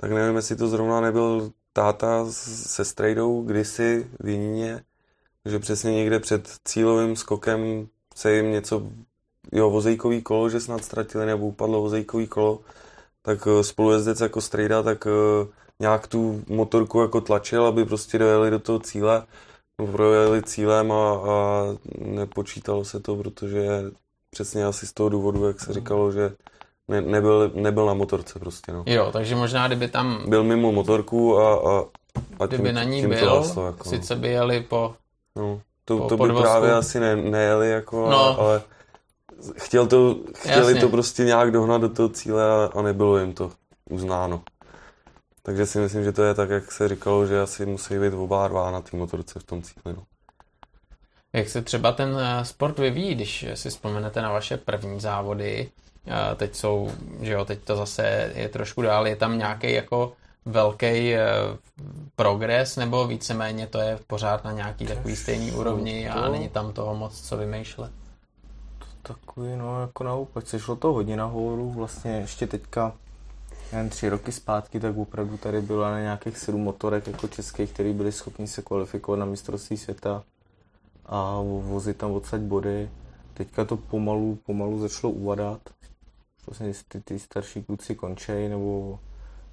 tak 0.00 0.12
nevím, 0.12 0.36
jestli 0.36 0.56
to 0.56 0.68
zrovna 0.68 1.00
nebyl 1.00 1.52
táta 1.72 2.26
se 2.30 2.84
strejdou 2.84 3.42
kdysi 3.42 4.10
v 4.20 4.28
Jiníně, 4.28 4.84
že 5.44 5.58
přesně 5.58 5.92
někde 5.92 6.20
před 6.20 6.48
cílovým 6.64 7.16
skokem 7.16 7.88
se 8.14 8.32
jim 8.32 8.50
něco, 8.50 8.82
jo, 9.52 9.70
vozejkový 9.70 10.22
kolo, 10.22 10.48
že 10.48 10.60
snad 10.60 10.84
ztratili 10.84 11.26
nebo 11.26 11.46
upadlo 11.46 11.82
vozejkový 11.82 12.26
kolo, 12.26 12.60
tak 13.22 13.46
uh, 13.46 13.60
spolujezdec 13.60 14.20
jako 14.20 14.40
strejda, 14.40 14.82
tak 14.82 15.06
uh, 15.06 15.48
nějak 15.80 16.06
tu 16.06 16.42
motorku 16.48 17.00
jako 17.00 17.20
tlačil, 17.20 17.66
aby 17.66 17.84
prostě 17.84 18.18
dojeli 18.18 18.50
do 18.50 18.58
toho 18.58 18.78
cíle, 18.78 19.26
projeli 19.92 20.42
cílem 20.42 20.92
a, 20.92 21.12
a 21.14 21.64
nepočítalo 21.98 22.84
se 22.84 23.00
to, 23.00 23.16
protože 23.16 23.84
přesně 24.30 24.64
asi 24.64 24.86
z 24.86 24.92
toho 24.92 25.08
důvodu, 25.08 25.46
jak 25.46 25.60
se 25.60 25.72
říkalo, 25.72 26.12
že 26.12 26.32
ne, 26.90 27.00
nebyl, 27.00 27.50
nebyl 27.54 27.86
na 27.86 27.94
motorce 27.94 28.38
prostě, 28.38 28.72
no. 28.72 28.84
Jo, 28.86 29.10
takže 29.12 29.36
možná, 29.36 29.66
kdyby 29.66 29.88
tam... 29.88 30.24
Byl 30.30 30.44
mimo 30.44 30.72
motorku 30.72 31.38
a, 31.38 31.54
a, 31.54 31.84
a 32.40 32.46
kdyby 32.46 32.68
tím, 32.68 32.74
na 32.74 32.84
ní 32.84 33.00
tím 33.00 33.10
byl, 33.10 33.54
to 33.54 33.66
jako, 33.66 33.88
sice 33.88 34.16
by 34.16 34.28
jeli 34.28 34.60
po... 34.60 34.94
No, 35.36 35.60
to, 35.84 35.98
po 35.98 36.08
to 36.08 36.16
by 36.16 36.18
podvozku. 36.18 36.42
právě 36.42 36.72
asi 36.72 37.00
ne, 37.00 37.16
nejeli, 37.16 37.70
jako, 37.70 38.10
no. 38.10 38.40
ale 38.40 38.62
chtěl 39.56 39.86
to, 39.86 40.16
chtěli 40.34 40.72
Jasně. 40.72 40.80
to 40.80 40.88
prostě 40.88 41.24
nějak 41.24 41.50
dohnat 41.50 41.80
do 41.80 41.88
toho 41.88 42.08
cíle 42.08 42.50
a, 42.50 42.70
a 42.74 42.82
nebylo 42.82 43.18
jim 43.18 43.32
to 43.32 43.50
uznáno. 43.90 44.42
Takže 45.42 45.66
si 45.66 45.78
myslím, 45.78 46.04
že 46.04 46.12
to 46.12 46.22
je 46.22 46.34
tak, 46.34 46.50
jak 46.50 46.72
se 46.72 46.88
říkalo, 46.88 47.26
že 47.26 47.40
asi 47.40 47.66
musí 47.66 47.98
být 47.98 48.14
oba 48.14 48.48
dva 48.48 48.70
na 48.70 48.80
té 48.80 48.96
motorce 48.96 49.38
v 49.40 49.44
tom 49.44 49.62
cíli. 49.62 49.96
No. 49.96 50.02
Jak 51.32 51.48
se 51.48 51.62
třeba 51.62 51.92
ten 51.92 52.16
eh, 52.20 52.44
sport 52.44 52.78
vyvíjí, 52.78 53.14
když 53.14 53.46
si 53.54 53.70
vzpomenete 53.70 54.22
na 54.22 54.32
vaše 54.32 54.56
první 54.56 55.00
závody, 55.00 55.70
teď 56.36 56.54
jsou, 56.54 56.90
že 57.20 57.32
jo, 57.32 57.44
teď 57.44 57.58
to 57.64 57.76
zase 57.76 58.32
je 58.34 58.48
trošku 58.48 58.82
dál, 58.82 59.06
je 59.06 59.16
tam 59.16 59.38
nějaký 59.38 59.72
jako 59.72 60.12
velký 60.44 61.14
eh, 61.14 61.26
progres, 62.16 62.76
nebo 62.76 63.06
víceméně 63.06 63.66
to 63.66 63.78
je 63.78 63.98
pořád 64.06 64.44
na 64.44 64.52
nějaký 64.52 64.86
takový 64.86 65.16
stejný 65.16 65.52
úrovni 65.52 66.08
a 66.08 66.28
není 66.28 66.48
tam 66.48 66.72
toho 66.72 66.94
moc 66.94 67.20
co 67.20 67.36
vymýšlet? 67.36 67.90
Takový, 69.02 69.56
no, 69.56 69.80
jako 69.80 70.04
naopak, 70.04 70.46
se 70.46 70.60
šlo 70.60 70.76
to 70.76 70.92
hodně 70.92 71.16
nahoru, 71.16 71.70
vlastně 71.70 72.12
ještě 72.12 72.46
teďka 72.46 72.92
jen 73.72 73.88
tři 73.88 74.08
roky 74.08 74.32
zpátky, 74.32 74.80
tak 74.80 74.96
opravdu 74.96 75.36
tady 75.36 75.60
bylo 75.60 75.82
na 75.82 76.00
nějakých 76.00 76.38
sedm 76.38 76.60
motorek 76.60 77.06
jako 77.06 77.28
českých, 77.28 77.72
který 77.72 77.92
byli 77.92 78.12
schopni 78.12 78.46
se 78.46 78.62
kvalifikovat 78.62 79.20
na 79.20 79.26
mistrovství 79.26 79.76
světa 79.76 80.22
a 81.06 81.40
vozit 81.42 81.96
tam 81.96 82.10
odsaď 82.10 82.40
body. 82.40 82.90
Teďka 83.34 83.64
to 83.64 83.76
pomalu, 83.76 84.38
pomalu 84.46 84.80
začalo 84.80 85.12
uvadat. 85.12 85.60
Vlastně 86.46 86.72
ty, 86.88 87.00
ty 87.00 87.18
starší 87.18 87.62
kluci 87.62 87.94
končejí 87.94 88.48
nebo 88.48 88.98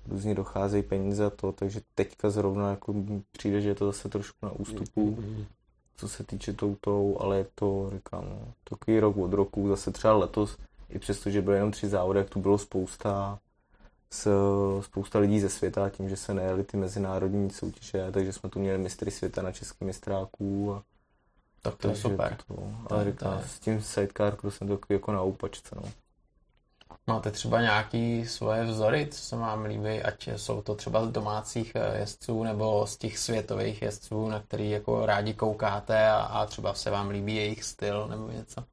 různě 0.07 0.35
docházejí 0.35 0.83
peníze 0.83 1.25
a 1.25 1.29
to, 1.29 1.51
takže 1.51 1.81
teďka 1.95 2.29
zrovna 2.29 2.69
jako 2.69 2.93
přijde, 3.31 3.61
že 3.61 3.69
je 3.69 3.75
to 3.75 3.85
zase 3.85 4.09
trošku 4.09 4.37
na 4.45 4.51
ústupu, 4.51 5.23
co 5.95 6.07
se 6.09 6.23
týče 6.23 6.53
toutou, 6.53 7.17
ale 7.19 7.37
je 7.37 7.45
to, 7.55 7.89
říkám, 7.93 8.25
no, 8.29 8.53
takový 8.63 8.99
rok 8.99 9.17
od 9.17 9.33
roku, 9.33 9.67
zase 9.67 9.91
třeba 9.91 10.13
letos, 10.13 10.57
i 10.89 10.99
přesto, 10.99 11.29
že 11.29 11.41
byly 11.41 11.57
jenom 11.57 11.71
tři 11.71 11.87
závody, 11.87 12.19
jak 12.19 12.29
tu 12.29 12.39
bylo 12.41 12.57
spousta, 12.57 13.39
s, 14.11 14.31
spousta 14.81 15.19
lidí 15.19 15.39
ze 15.39 15.49
světa, 15.49 15.89
tím, 15.89 16.09
že 16.09 16.17
se 16.17 16.33
nejeli 16.33 16.63
ty 16.63 16.77
mezinárodní 16.77 17.49
soutěže, 17.49 18.11
takže 18.11 18.33
jsme 18.33 18.49
tu 18.49 18.59
měli 18.59 18.77
mistry 18.77 19.11
světa 19.11 19.41
na 19.41 19.51
českém 19.51 19.85
mistráků 19.85 20.73
a 20.73 20.83
tak 21.61 21.75
to 21.75 21.87
je 21.87 21.95
super. 21.95 22.37
To, 22.47 22.55
ale 22.89 23.05
říkám, 23.05 23.41
s 23.45 23.59
tím 23.59 23.81
sidecar 23.81 24.37
jsem 24.49 24.67
takový 24.67 24.95
jako 24.95 25.11
na 25.11 25.21
úpačce, 25.21 25.75
no. 25.75 25.83
Máte 27.09 27.31
třeba 27.31 27.61
nějaký 27.61 28.25
svoje 28.25 28.65
vzory, 28.65 29.07
co 29.11 29.19
se 29.21 29.35
vám 29.35 29.65
líbí, 29.65 30.01
ať 30.03 30.29
jsou 30.35 30.61
to 30.61 30.75
třeba 30.75 31.05
z 31.05 31.09
domácích 31.09 31.71
eh, 31.75 31.99
jezdců 31.99 32.43
nebo 32.43 32.87
z 32.87 32.97
těch 32.97 33.17
světových 33.17 33.81
jezdců, 33.81 34.29
na 34.29 34.39
který 34.39 34.69
jako 34.69 35.05
rádi 35.05 35.33
koukáte 35.33 36.07
a, 36.09 36.15
a 36.15 36.45
třeba 36.45 36.73
se 36.73 36.91
vám 36.91 37.09
líbí 37.09 37.35
jejich 37.35 37.63
styl 37.63 38.07
nebo 38.07 38.29
něco? 38.29 38.63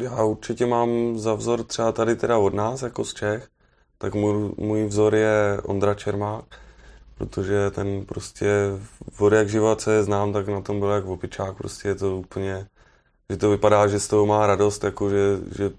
Já 0.00 0.24
určitě 0.24 0.66
mám 0.66 1.18
za 1.18 1.34
vzor 1.34 1.64
třeba 1.64 1.92
tady 1.92 2.16
teda 2.16 2.38
od 2.38 2.54
nás, 2.54 2.82
jako 2.82 3.04
z 3.04 3.14
Čech, 3.14 3.48
tak 3.98 4.14
můj, 4.14 4.54
můj 4.56 4.86
vzor 4.86 5.14
je 5.14 5.60
Ondra 5.64 5.94
Čermák, 5.94 6.44
protože 7.14 7.70
ten 7.70 8.06
prostě 8.06 8.48
od 9.18 9.32
jak 9.32 9.48
živa, 9.48 9.76
co 9.76 9.90
je 9.90 10.02
znám, 10.02 10.32
tak 10.32 10.48
na 10.48 10.60
tom 10.60 10.80
byl 10.80 10.88
jak 10.90 11.06
opičák, 11.06 11.56
prostě 11.56 11.88
je 11.88 11.94
to 11.94 12.16
úplně, 12.16 12.66
že 13.30 13.36
to 13.36 13.50
vypadá, 13.50 13.88
že 13.88 14.00
z 14.00 14.08
toho 14.08 14.26
má 14.26 14.46
radost, 14.46 14.84
jako 14.84 15.10
že, 15.10 15.38
že 15.58 15.70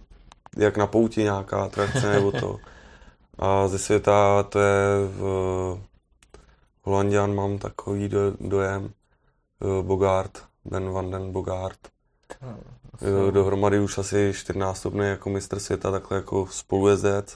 jak 0.55 0.77
na 0.77 0.87
pouti 0.87 1.23
nějaká 1.23 1.63
atrakce 1.63 2.13
nebo 2.13 2.31
to. 2.31 2.59
A 3.39 3.67
ze 3.67 3.79
světa 3.79 4.43
to 4.43 4.59
je 4.59 5.07
v 5.07 5.79
Holandian 6.81 7.35
mám 7.35 7.57
takový 7.57 8.09
do, 8.09 8.19
dojem, 8.39 8.89
Bogart, 9.81 10.43
Ben 10.65 10.89
van 10.89 11.11
den 11.11 11.31
Bogart. 11.31 11.79
Dohromady 13.31 13.79
už 13.79 13.97
asi 13.97 14.33
14 14.35 14.87
jako 15.01 15.29
mistr 15.29 15.59
světa, 15.59 15.91
takhle 15.91 16.17
jako 16.17 16.47
spolujezdec. 16.51 17.35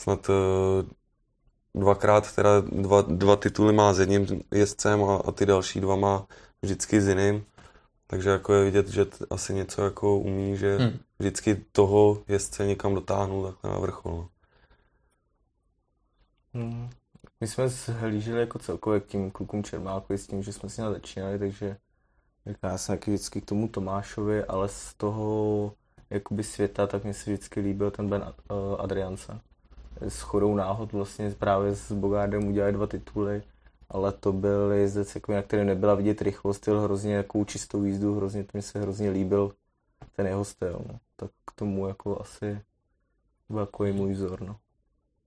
Snad 0.00 0.30
eh, 0.30 0.86
dvakrát 1.74 2.34
teda 2.34 2.60
dva, 2.60 3.02
dva 3.02 3.36
tituly 3.36 3.72
má 3.72 3.92
s 3.92 3.98
jedním 3.98 4.42
jezdcem 4.50 5.04
a, 5.04 5.16
a 5.16 5.32
ty 5.32 5.46
další 5.46 5.80
dva 5.80 5.96
má 5.96 6.26
vždycky 6.62 7.00
s 7.00 7.08
jiným. 7.08 7.44
Takže 8.06 8.30
jako 8.30 8.54
je 8.54 8.64
vidět, 8.64 8.88
že 8.88 9.04
t- 9.04 9.24
asi 9.30 9.54
něco 9.54 9.84
jako 9.84 10.18
umí, 10.18 10.56
že 10.56 10.76
hmm. 10.78 10.98
Vždycky 11.20 11.64
toho 11.72 12.22
jezdce 12.28 12.66
někam 12.66 12.94
dotáhnout 12.94 13.50
takhle 13.50 13.70
na 13.70 13.78
vrchol. 13.78 14.28
No. 16.54 16.62
Hmm. 16.62 16.90
My 17.40 17.46
jsme 17.46 17.68
zhlíželi 17.68 18.40
jako 18.40 18.58
celkově 18.58 19.00
k 19.00 19.06
tím 19.06 19.30
klukům 19.30 19.64
Čermákovi 19.64 20.18
s 20.18 20.26
tím, 20.26 20.42
že 20.42 20.52
jsme 20.52 20.68
s 20.68 20.76
ním 20.76 20.92
začínali, 20.92 21.38
takže 21.38 21.76
já 22.62 22.78
jsem 22.78 22.96
taky 22.96 23.10
vždycky 23.10 23.40
k 23.40 23.44
tomu 23.44 23.68
Tomášovi, 23.68 24.44
ale 24.44 24.68
z 24.68 24.94
toho 24.94 25.72
jakoby 26.10 26.44
světa, 26.44 26.86
tak 26.86 27.04
mi 27.04 27.14
se 27.14 27.30
vždycky 27.30 27.60
líbil 27.60 27.90
ten 27.90 28.08
Ben 28.08 28.22
uh, 28.22 28.80
Adriansa. 28.80 29.40
S 30.00 30.20
chodou 30.20 30.54
náhod 30.54 30.92
vlastně 30.92 31.30
právě 31.30 31.74
s 31.74 31.92
Bogardem 31.92 32.48
udělali 32.48 32.72
dva 32.72 32.86
tituly 32.86 33.42
ale 33.90 34.12
to 34.12 34.32
byl 34.32 34.72
jezdec, 34.72 35.14
jako 35.14 35.32
na 35.32 35.42
kterém 35.42 35.66
nebyla 35.66 35.94
vidět 35.94 36.22
rychlost, 36.22 36.56
styl 36.56 36.80
hrozně 36.80 37.14
jako 37.14 37.44
čistou 37.44 37.84
jízdu, 37.84 38.14
hrozně 38.14 38.44
to 38.44 38.50
mi 38.54 38.62
se 38.62 38.80
hrozně 38.80 39.10
líbil 39.10 39.52
ten 40.16 40.26
jeho 40.26 40.44
styl, 40.44 40.84
no. 40.88 40.98
Tak 41.20 41.30
k 41.44 41.52
tomu 41.52 41.88
jako 41.88 42.20
asi 42.20 42.60
jako 43.60 43.84
je 43.84 43.92
můj 43.92 44.12
vzor, 44.12 44.40
no. 44.42 44.56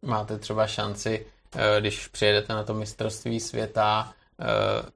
Máte 0.02 0.38
třeba 0.38 0.68
šanci, 0.68 1.26
eh, 1.56 1.82
když 1.82 2.08
přijedete 2.08 2.54
na 2.54 2.64
to 2.64 2.74
mistrovství 2.74 3.40
světa, 3.40 4.14
eh, 4.40 4.90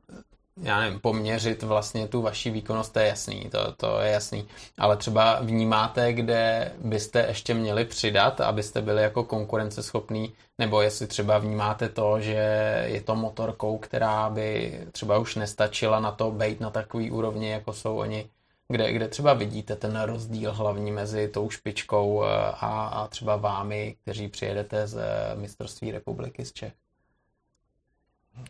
já 0.61 0.79
nevím, 0.79 0.99
poměřit 0.99 1.63
vlastně 1.63 2.07
tu 2.07 2.21
vaši 2.21 2.49
výkonnost, 2.49 2.93
to 2.93 2.99
je 2.99 3.07
jasný, 3.07 3.49
to, 3.49 3.73
to 3.73 3.99
je 3.99 4.11
jasný. 4.11 4.47
Ale 4.77 4.97
třeba 4.97 5.39
vnímáte, 5.41 6.13
kde 6.13 6.71
byste 6.81 7.25
ještě 7.27 7.53
měli 7.53 7.85
přidat, 7.85 8.41
abyste 8.41 8.81
byli 8.81 9.01
jako 9.01 9.23
konkurenceschopný, 9.23 10.33
nebo 10.57 10.81
jestli 10.81 11.07
třeba 11.07 11.37
vnímáte 11.37 11.89
to, 11.89 12.21
že 12.21 12.83
je 12.87 13.01
to 13.01 13.15
motorkou, 13.15 13.77
která 13.77 14.29
by 14.29 14.79
třeba 14.91 15.17
už 15.17 15.35
nestačila 15.35 15.99
na 15.99 16.11
to 16.11 16.31
být 16.31 16.59
na 16.59 16.69
takový 16.69 17.11
úrovni, 17.11 17.49
jako 17.49 17.73
jsou 17.73 17.97
oni, 17.97 18.29
kde, 18.69 18.93
kde 18.93 19.07
třeba 19.07 19.33
vidíte 19.33 19.75
ten 19.75 20.01
rozdíl 20.01 20.53
hlavní 20.53 20.91
mezi 20.91 21.27
tou 21.27 21.49
špičkou 21.49 22.23
eh, 22.23 22.27
a, 22.45 22.87
a 22.87 23.07
třeba 23.07 23.35
vámi, 23.35 23.97
kteří 24.01 24.27
přijedete 24.27 24.87
z 24.87 24.97
eh, 24.97 25.35
mistrovství 25.35 25.91
republiky 25.91 26.45
z 26.45 26.53
Čech? 26.53 26.73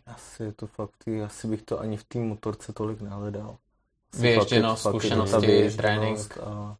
Asi 0.06 0.42
je 0.42 0.52
to 0.52 0.66
fakt, 0.66 1.08
asi 1.24 1.46
bych 1.46 1.62
to 1.62 1.80
ani 1.80 1.96
v 1.96 2.04
té 2.04 2.18
motorce 2.18 2.72
tolik 2.72 3.00
nehledal. 3.00 3.56
Vyježděnost, 4.18 4.82
zkušenosti, 4.82 5.70
trénink. 5.76 6.38
A, 6.38 6.76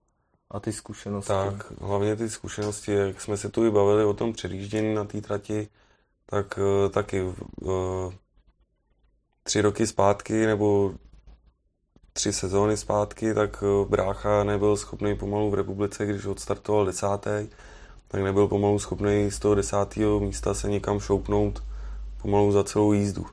a 0.50 0.60
ty 0.60 0.72
zkušenosti. 0.72 1.28
Tak, 1.28 1.80
hlavně 1.80 2.16
ty 2.16 2.30
zkušenosti, 2.30 2.92
jak 2.92 3.20
jsme 3.20 3.36
se 3.36 3.48
tu 3.48 3.66
i 3.66 3.70
bavili 3.70 4.04
o 4.04 4.14
tom 4.14 4.32
předjíždění 4.32 4.94
na 4.94 5.04
té 5.04 5.20
trati, 5.20 5.68
tak 6.26 6.58
uh, 6.58 6.90
taky 6.90 7.24
tři 9.42 9.60
roky 9.60 9.86
zpátky 9.86 10.46
nebo 10.46 10.92
tři 12.18 12.32
sezóny 12.32 12.76
zpátky, 12.76 13.34
tak 13.34 13.62
uh, 13.62 13.88
brácha 13.88 14.44
nebyl 14.44 14.76
schopný 14.76 15.16
pomalu 15.16 15.50
v 15.50 15.54
republice, 15.54 16.06
když 16.06 16.26
odstartoval 16.26 16.86
desátý, 16.86 17.48
tak 18.08 18.22
nebyl 18.22 18.48
pomalu 18.48 18.78
schopný 18.78 19.30
z 19.30 19.38
toho 19.38 19.54
desátého 19.54 20.20
místa 20.20 20.54
se 20.54 20.70
někam 20.70 21.00
šoupnout 21.00 21.62
pomalu 22.22 22.52
za 22.52 22.64
celou 22.64 22.92
jízdu. 22.92 23.26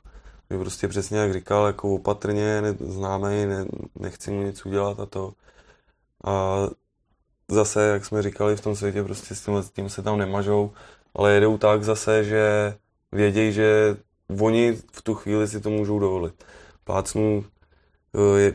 Že 0.50 0.58
prostě 0.58 0.88
přesně 0.88 1.18
jak 1.18 1.32
říkal, 1.32 1.66
jako 1.66 1.94
opatrně, 1.94 2.62
známý, 2.80 3.46
ne, 3.46 3.64
nechci 3.98 4.30
mu 4.30 4.42
nic 4.42 4.66
udělat 4.66 5.00
a 5.00 5.06
to. 5.06 5.32
A 6.24 6.56
zase, 7.48 7.82
jak 7.82 8.04
jsme 8.04 8.22
říkali, 8.22 8.56
v 8.56 8.60
tom 8.60 8.76
světě 8.76 9.02
prostě 9.02 9.34
s 9.34 9.44
tímhle 9.44 9.62
tím 9.62 9.88
se 9.88 10.02
tam 10.02 10.18
nemažou, 10.18 10.72
ale 11.14 11.32
jedou 11.32 11.58
tak 11.58 11.84
zase, 11.84 12.24
že 12.24 12.74
vědějí, 13.12 13.52
že 13.52 13.96
oni 14.40 14.78
v 14.92 15.02
tu 15.02 15.14
chvíli 15.14 15.48
si 15.48 15.60
to 15.60 15.70
můžou 15.70 15.98
dovolit. 15.98 16.44
Plácnu, 16.84 17.44
eh, 17.44 17.55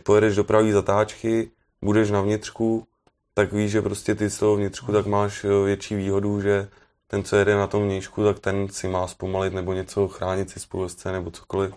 pojedeš 0.04 0.36
do 0.36 0.44
pravý 0.44 0.72
zatáčky, 0.72 1.52
budeš 1.82 2.12
na 2.12 2.22
vnitřku, 2.22 2.88
tak 3.34 3.54
víš, 3.54 3.72
že 3.72 3.82
prostě 3.82 4.16
ty 4.16 4.30
z 4.30 4.40
toho 4.40 4.56
vnitřku 4.56 4.92
tak 4.92 5.06
máš 5.06 5.44
eh, 5.44 5.66
větší 5.66 5.96
výhodu, 5.96 6.42
že 6.42 6.68
ten, 7.08 7.24
co 7.24 7.36
jede 7.36 7.56
na 7.56 7.68
tom 7.68 7.90
nížku, 7.90 8.24
tak 8.24 8.40
ten 8.40 8.70
si 8.70 8.88
má 8.88 9.08
zpomalit 9.08 9.54
nebo 9.54 9.74
něco 9.74 10.08
chránit 10.08 10.50
si 10.50 10.60
společce 10.60 11.12
nebo 11.12 11.32
cokoliv. 11.32 11.74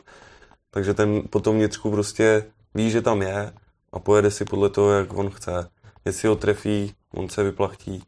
Takže 0.71 0.95
ten 0.95 1.23
po 1.31 1.41
tom 1.41 1.57
vnitřku 1.57 1.91
prostě 1.91 2.45
ví, 2.75 2.91
že 2.91 3.03
tam 3.03 3.23
je 3.23 3.53
a 3.93 3.99
pojede 3.99 4.31
si 4.31 4.45
podle 4.45 4.71
toho, 4.71 4.91
jak 4.91 5.13
on 5.13 5.31
chce. 5.31 5.71
Jestli 6.05 6.29
ho 6.29 6.37
trefí, 6.37 6.95
on 7.15 7.29
se 7.29 7.43
vyplachtí. 7.43 8.03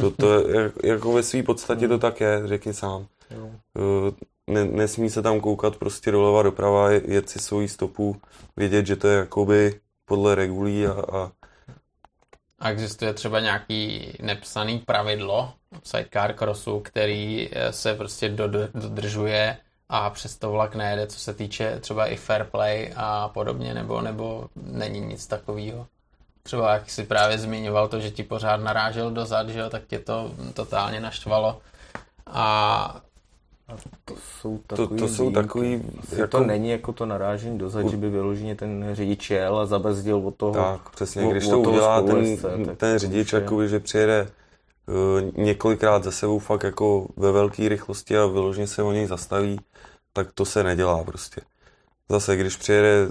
To, 0.00 0.10
to 0.10 0.48
je, 0.48 0.72
jako 0.84 1.12
ve 1.12 1.22
své 1.22 1.42
podstatě 1.42 1.88
to 1.88 1.98
tak 1.98 2.20
je, 2.20 2.42
řekni 2.44 2.74
sám. 2.74 3.06
Eh, 3.30 4.12
ne, 4.46 4.64
nesmí 4.64 5.10
se 5.10 5.22
tam 5.22 5.40
koukat 5.40 5.76
prostě 5.76 6.10
doleva 6.10 6.42
doprava, 6.42 6.90
jet 6.90 7.28
si 7.28 7.38
svoji 7.38 7.68
stopu, 7.68 8.20
vědět, 8.56 8.86
že 8.86 8.96
to 8.96 9.08
je 9.08 9.18
jakoby 9.18 9.80
podle 10.04 10.34
regulí 10.34 10.86
a, 10.86 10.92
a 10.92 11.30
a 12.58 12.70
existuje 12.70 13.14
třeba 13.14 13.40
nějaký 13.40 14.12
nepsaný 14.22 14.78
pravidlo 14.78 15.52
v 15.82 15.88
sidecar 15.88 16.34
crossu, 16.34 16.80
který 16.80 17.48
eh, 17.52 17.72
se 17.72 17.94
prostě 17.94 18.28
dodržuje 18.74 19.56
a 19.88 20.10
přesto 20.10 20.50
vlak 20.50 20.74
nejede, 20.74 21.06
co 21.06 21.18
se 21.18 21.34
týče 21.34 21.80
třeba 21.80 22.06
i 22.06 22.16
fair 22.16 22.44
play 22.44 22.92
a 22.96 23.28
podobně, 23.28 23.74
nebo, 23.74 24.00
nebo 24.00 24.48
není 24.56 25.00
nic 25.00 25.26
takového. 25.26 25.86
Třeba 26.42 26.72
jak 26.72 26.90
si 26.90 27.04
právě 27.04 27.38
zmiňoval 27.38 27.88
to, 27.88 28.00
že 28.00 28.10
ti 28.10 28.22
pořád 28.22 28.56
narážel 28.56 29.10
dozad, 29.10 29.48
že 29.48 29.58
jo, 29.58 29.70
tak 29.70 29.86
tě 29.86 29.98
to 29.98 30.30
totálně 30.54 31.00
naštvalo. 31.00 31.60
A 32.26 33.00
A 33.68 33.72
to 34.04 34.14
jsou 34.40 34.58
To, 34.66 34.76
takový 34.76 35.00
to 35.00 35.08
jsou 35.08 35.22
výjimky. 35.22 35.42
takový, 35.42 35.72
Jako... 35.72 36.14
jako, 36.16 36.28
To 36.38 36.44
není 36.44 36.70
jako 36.70 36.92
to 36.92 37.06
narážení 37.06 37.58
do 37.58 37.68
zad, 37.70 37.88
že 37.88 37.96
by 37.96 38.10
vyloženě 38.10 38.54
ten 38.56 38.88
řidič 38.92 39.30
jel 39.30 39.58
a 39.58 39.66
zabrzdil 39.66 40.16
od 40.16 40.34
toho. 40.36 40.52
tak, 40.54 40.90
přesně, 40.90 41.22
o- 41.22 41.30
když 41.30 41.48
to 41.48 41.60
udělá 41.60 42.02
ten, 42.02 42.36
ten 42.76 42.76
to 42.92 42.98
řidič, 42.98 43.32
je- 43.32 43.40
jakoby, 43.40 43.68
že 43.68 43.80
přijede 43.80 44.28
uh, 44.88 45.44
několikrát 45.44 46.04
za 46.04 46.10
sebou 46.10 46.38
fakt 46.38 46.62
jako 46.62 47.06
ve 47.16 47.32
velké 47.32 47.68
rychlosti 47.68 48.18
a 48.18 48.26
vyloženě 48.26 48.66
se 48.66 48.82
o 48.82 48.92
něj 48.92 49.06
zastaví, 49.06 49.60
tak 50.12 50.28
to 50.34 50.44
se 50.44 50.62
nedělá 50.64 51.04
prostě. 51.04 51.40
Zase, 52.08 52.36
když 52.36 52.56
přijede 52.56 53.10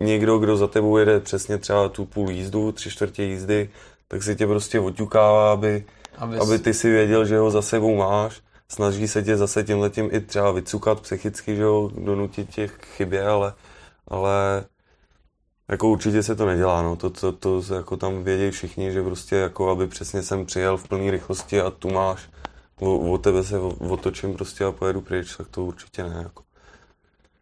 někdo, 0.00 0.38
kdo 0.38 0.56
za 0.56 0.66
tebou 0.66 0.96
jede 0.96 1.20
přesně 1.20 1.58
třeba 1.58 1.88
tu 1.88 2.04
půl 2.04 2.30
jízdu, 2.30 2.72
tři 2.72 2.90
čtvrtě 2.90 3.22
jízdy, 3.22 3.70
tak 4.08 4.22
si 4.22 4.36
tě 4.36 4.46
prostě 4.46 4.80
oťukává, 4.80 5.52
aby, 5.52 5.84
Aby, 6.18 6.38
aby 6.38 6.58
ty 6.58 6.74
si 6.74 6.90
věděl, 6.90 7.24
že 7.24 7.38
ho 7.38 7.50
za 7.50 7.62
sebou 7.62 7.96
máš. 7.96 8.40
Snaží 8.68 9.08
se 9.08 9.22
tě 9.22 9.36
zase 9.36 9.64
tímhletím 9.64 10.08
i 10.12 10.20
třeba 10.20 10.52
vycukat 10.52 11.00
psychicky, 11.00 11.56
že 11.56 11.62
jo, 11.62 11.90
donutit 11.98 12.50
tě 12.50 12.68
chybě, 12.68 13.26
ale, 13.26 13.52
ale 14.08 14.64
jako 15.68 15.88
určitě 15.88 16.22
se 16.22 16.36
to 16.36 16.46
nedělá, 16.46 16.82
no. 16.82 16.96
To, 16.96 17.10
to, 17.10 17.32
to 17.32 17.62
jako 17.74 17.96
tam 17.96 18.24
vědějí 18.24 18.50
všichni, 18.50 18.92
že 18.92 19.02
prostě 19.02 19.36
jako 19.36 19.70
aby 19.70 19.86
přesně 19.86 20.22
jsem 20.22 20.46
přijel 20.46 20.76
v 20.76 20.88
plné 20.88 21.10
rychlosti 21.10 21.60
a 21.60 21.70
tu 21.70 21.90
máš, 21.90 22.28
o, 22.80 22.98
o 22.98 23.18
tebe 23.18 23.44
se 23.44 23.58
otočím 23.58 24.34
prostě 24.34 24.64
a 24.64 24.72
pojedu 24.72 25.00
pryč, 25.00 25.36
tak 25.36 25.48
to 25.48 25.64
určitě 25.64 26.02
ne, 26.02 26.20
jako. 26.22 26.42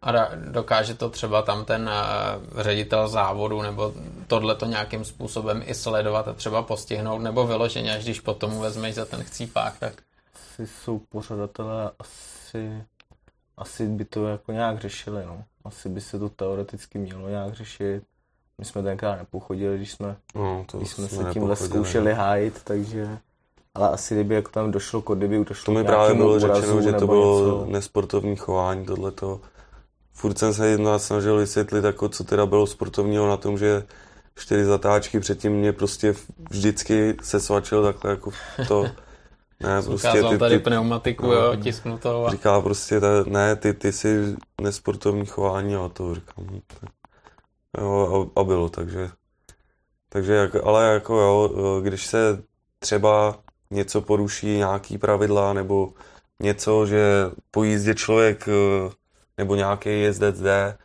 A 0.01 0.11
dokáže 0.35 0.93
to 0.93 1.09
třeba 1.09 1.41
tam 1.41 1.65
ten 1.65 1.89
uh, 1.89 2.61
ředitel 2.61 3.07
závodu 3.07 3.61
nebo 3.61 3.93
tohle 4.27 4.55
to 4.55 4.65
nějakým 4.65 5.05
způsobem 5.05 5.63
i 5.65 5.73
sledovat 5.73 6.27
a 6.27 6.33
třeba 6.33 6.61
postihnout, 6.61 7.21
nebo 7.21 7.47
vyloženě, 7.47 7.95
až 7.95 8.03
když 8.03 8.19
potom 8.19 8.59
vezmeš 8.59 8.95
za 8.95 9.05
ten 9.05 9.23
chcípák, 9.23 9.79
tak 9.79 9.93
Asi 10.55 10.67
jsou 10.67 10.99
pořadatelé, 10.99 11.91
asi, 11.99 12.83
asi 13.57 13.87
by 13.87 14.05
to 14.05 14.27
jako 14.27 14.51
nějak 14.51 14.81
řešili, 14.81 15.25
no. 15.25 15.43
Asi 15.65 15.89
by 15.89 16.01
se 16.01 16.19
to 16.19 16.29
teoreticky 16.29 16.97
mělo 16.97 17.29
nějak 17.29 17.53
řešit. 17.53 18.03
My 18.57 18.65
jsme 18.65 18.83
tenkrát 18.83 19.15
nepochodili, 19.15 19.77
když 19.77 19.91
jsme, 19.91 20.15
No, 20.35 20.65
to 20.71 20.77
když 20.77 20.89
jsme 20.91 21.07
se 21.07 21.23
tímhle 21.33 21.55
zkoušeli 21.55 22.09
no. 22.11 22.15
hájit, 22.17 22.61
takže... 22.63 23.17
Ale 23.73 23.89
asi 23.89 24.13
kdyby 24.15 24.35
jako 24.35 24.51
tam 24.51 24.71
došlo, 24.71 25.01
k- 25.01 25.15
kdyby 25.15 25.45
došlo 25.45 25.65
To 25.73 25.79
mi 25.79 25.85
právě 25.85 26.15
bylo 26.15 26.35
úrazu 26.35 26.53
řečeno, 26.61 26.81
že 26.81 26.93
to 26.93 27.07
bylo 27.07 27.39
něco. 27.41 27.71
nesportovní 27.71 28.35
chování, 28.35 28.85
tohleto. 28.85 29.41
Furt 30.13 30.37
jsem 30.39 30.53
se 30.53 30.67
jedna 30.67 30.99
snažil 30.99 31.37
vysvětlit, 31.37 31.83
jako 31.83 32.09
co 32.09 32.23
teda 32.23 32.45
bylo 32.45 32.67
sportovního 32.67 33.27
na 33.27 33.37
tom, 33.37 33.57
že 33.57 33.83
čtyři 34.35 34.65
zatáčky 34.65 35.19
předtím 35.19 35.51
mě 35.53 35.73
prostě 35.73 36.15
vždycky 36.49 37.15
se 37.21 37.39
svačil 37.39 37.83
takhle 37.83 38.11
jako 38.11 38.31
to. 38.67 38.85
Ne, 39.59 39.81
prostě 39.81 40.07
ukázal 40.09 40.31
ty, 40.31 40.37
tady 40.37 40.57
ty, 40.57 40.63
pneumatiku, 40.63 41.25
no. 41.25 41.33
jo, 41.33 41.55
tisknutou 41.55 42.25
a 42.25 42.31
říká 42.31 42.61
prostě, 42.61 42.99
ta, 42.99 43.07
ne, 43.27 43.55
ty, 43.55 43.73
ty 43.73 43.91
jsi 43.91 44.35
nesportovní 44.61 45.25
chování 45.25 45.75
a 45.75 45.89
to 45.93 46.15
říkám. 46.15 46.45
hm, 46.51 46.61
tak. 46.67 46.89
Jo, 47.77 48.29
a, 48.35 48.39
a 48.39 48.43
bylo, 48.43 48.69
takže, 48.69 49.09
takže 50.09 50.33
jak, 50.33 50.55
ale 50.63 50.93
jako 50.93 51.15
jo, 51.15 51.49
když 51.81 52.05
se 52.05 52.43
třeba 52.79 53.39
něco 53.71 54.01
poruší, 54.01 54.47
nějaký 54.47 54.97
pravidla, 54.97 55.53
nebo 55.53 55.93
něco, 56.39 56.85
že 56.85 57.31
po 57.51 57.63
jízdě 57.63 57.95
člověk 57.95 58.47
eh, 58.47 58.91
nebo 59.37 59.55
nějaký 59.55 59.89
jezdec 59.89 60.41
jde, 60.41 60.77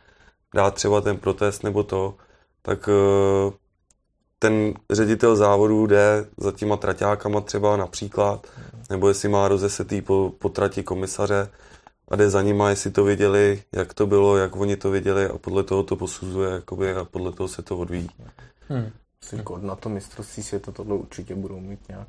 dá 0.55 0.71
třeba 0.71 1.01
ten 1.01 1.17
protest 1.17 1.63
nebo 1.63 1.83
to, 1.83 2.15
tak 2.61 2.89
eh, 2.89 3.51
ten 4.43 4.73
ředitel 4.89 5.35
závodu 5.35 5.87
jde 5.87 6.25
za 6.37 6.51
těma 6.51 6.77
traťákama 6.77 7.41
třeba 7.41 7.77
například, 7.77 8.47
nebo 8.89 9.07
jestli 9.07 9.29
má 9.29 9.47
rozesetý 9.47 10.01
po, 10.01 10.33
po 10.39 10.49
trati 10.49 10.83
komisaře 10.83 11.49
a 12.07 12.15
jde 12.15 12.29
za 12.29 12.41
nima, 12.41 12.69
jestli 12.69 12.91
to 12.91 13.03
viděli, 13.03 13.63
jak 13.71 13.93
to 13.93 14.07
bylo, 14.07 14.37
jak 14.37 14.55
oni 14.55 14.75
to 14.77 14.91
viděli 14.91 15.25
a 15.25 15.37
podle 15.37 15.63
toho 15.63 15.83
to 15.83 15.95
posuzuje 15.95 16.51
jakoby, 16.51 16.93
a 16.93 17.05
podle 17.05 17.31
toho 17.31 17.47
se 17.47 17.61
to 17.61 17.77
odvíjí. 17.77 18.09
hm. 18.69 18.91
Asi 19.23 19.37
kod 19.43 19.63
na 19.63 19.75
to 19.75 19.89
mistrovství 19.89 20.43
světa 20.43 20.71
tohle 20.71 20.95
určitě 20.95 21.35
budou 21.35 21.59
mít 21.59 21.79
nějak. 21.89 22.07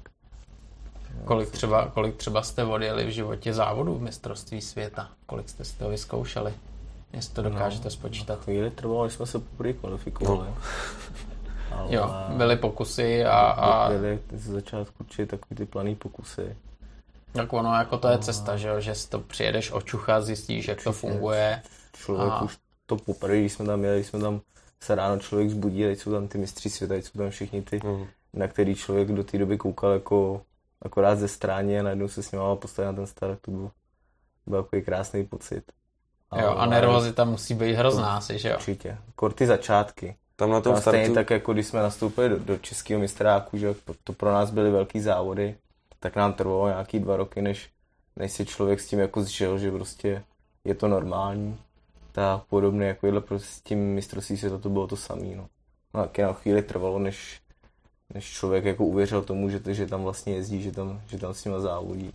kolik, 1.25 1.51
třeba, 1.51 1.87
kolik 1.95 2.17
třeba 2.17 2.43
jste 2.43 2.65
odjeli 2.65 3.07
v 3.07 3.11
životě 3.11 3.53
závodu 3.53 3.95
v 3.95 4.03
mistrovství 4.03 4.61
světa? 4.61 5.09
Kolik 5.27 5.49
jste 5.49 5.65
si 5.65 5.79
to 5.79 5.89
vyzkoušeli? 5.89 6.55
Jestli 7.13 7.35
to 7.35 7.43
dokážete 7.43 7.91
spočítat. 7.91 8.35
Na 8.39 8.43
chvíli 8.43 8.71
trvalo, 8.71 9.11
jsme 9.11 9.27
se 9.27 9.39
poprvé 9.39 9.73
kvalifikovali. 9.73 10.49
No. 10.49 10.57
Ale 11.77 11.95
Jo, 11.95 12.11
byly 12.37 12.57
pokusy 12.57 13.25
a, 13.25 13.39
a 13.41 13.89
byly 13.91 14.19
ze 14.33 14.53
začátku 14.53 14.95
určitě 15.05 15.27
takový 15.27 15.57
ty 15.57 15.67
planý 15.67 15.95
pokusy. 15.95 16.57
tak 17.33 17.53
ono 17.53 17.75
jako 17.75 17.99
to 17.99 18.09
je 18.09 18.19
cesta, 18.19 18.57
že 18.57 18.69
jo, 18.69 18.81
že 18.81 18.95
si 18.95 19.09
to 19.11 19.19
přijedeš 19.19 19.73
očuchat, 19.73 20.25
zjistíš, 20.25 20.69
jak 20.69 20.85
to 20.85 20.93
funguje. 20.93 21.63
Člověk 21.93 22.33
A- 22.33 22.43
už 22.43 22.59
to 22.87 22.97
poprvé, 22.97 23.39
když 23.41 23.53
jsme 23.53 23.65
tam 23.67 23.85
jeli, 23.85 23.97
když 23.97 24.07
jsme 24.07 24.21
tam 24.21 24.41
se 24.83 24.95
ráno 24.95 25.19
člověk 25.19 25.51
zbudí, 25.51 25.83
teď 25.83 25.99
jsou 25.99 26.13
tam 26.13 26.29
ty 26.29 26.39
mistři 26.39 26.71
světa, 26.71 26.95
teď 26.95 27.05
jsou 27.05 27.19
tam 27.19 27.31
všichni 27.31 27.63
ty, 27.63 27.81
No. 27.85 28.07
na 28.35 28.49
který 28.49 28.75
člověk 28.75 29.09
do 29.13 29.25
té 29.25 29.39
doby 29.39 29.59
koukal 29.59 29.93
jako 29.93 30.43
akorát 30.83 31.19
ze 31.19 31.29
stráně 31.29 31.81
a 31.81 31.83
najednou 31.83 32.09
se 32.09 32.23
s 32.23 32.33
ním 32.33 32.41
postavit 32.55 32.87
na 32.87 32.93
ten 32.93 33.07
start, 33.07 33.39
to 33.41 33.51
byl, 33.51 33.71
byl 34.47 34.63
takový 34.63 34.83
krásný 34.83 35.25
pocit. 35.27 35.65
Jo, 36.41 36.49
a 36.57 36.67
nervozita 36.67 37.25
musí 37.25 37.55
být 37.55 37.75
hrozná 37.75 38.17
asi, 38.17 38.39
že 38.39 38.49
jo. 38.49 38.55
Určitě. 38.57 38.99
Kor 39.15 39.33
ty 39.33 39.47
začátky. 39.47 40.17
Tam 40.37 40.51
na 40.51 40.61
tom 40.61 40.73
Tam 40.73 40.83
stejně 40.83 41.05
startu, 41.05 41.15
tak, 41.15 41.31
jako 41.31 41.53
když 41.53 41.67
jsme 41.67 41.83
nastoupili 41.83 42.29
do, 42.29 42.39
do 42.39 42.59
českého 42.59 43.01
mistráku, 43.01 43.59
že 43.59 43.75
to 44.05 44.13
pro 44.13 44.33
nás 44.33 44.51
byly 44.51 44.71
velký 44.71 45.01
závody, 45.01 45.57
tak 46.01 46.17
nám 46.17 46.33
trvalo 46.33 46.69
nějaký 46.69 46.99
dva 47.01 47.17
roky, 47.17 47.43
než, 47.43 47.71
než 48.17 48.33
si 48.33 48.47
člověk 48.47 48.81
s 48.81 48.87
tím 48.87 48.99
jako 48.99 49.23
zžil, 49.23 49.59
že 49.59 49.71
prostě 49.71 50.25
je 50.65 50.75
to 50.75 50.89
normální. 50.89 51.59
Tak 52.13 52.43
podobně 52.43 52.87
jako 52.87 53.07
jídle 53.07 53.21
prostě 53.21 53.49
s 53.49 53.61
tím 53.61 53.95
mistrovství 53.95 54.37
světa 54.37 54.59
to 54.59 54.69
bylo 54.69 54.87
to 54.87 54.97
samé. 54.97 55.37
No. 55.37 55.49
no 55.95 56.03
taky 56.03 56.23
na 56.23 56.33
chvíli 56.33 56.63
trvalo, 56.63 56.99
než, 56.99 57.41
než 58.15 58.33
člověk 58.33 58.65
jako 58.65 58.85
uvěřil 58.85 59.23
tomu, 59.23 59.51
že, 59.51 59.61
že 59.69 59.87
tam 59.87 60.03
vlastně 60.03 60.35
jezdí, 60.35 60.63
že 60.63 60.73
tam, 60.73 61.01
že 61.07 61.19
tam 61.19 61.35
s 61.35 61.45
nima 61.45 61.61
závodí. 61.61 62.13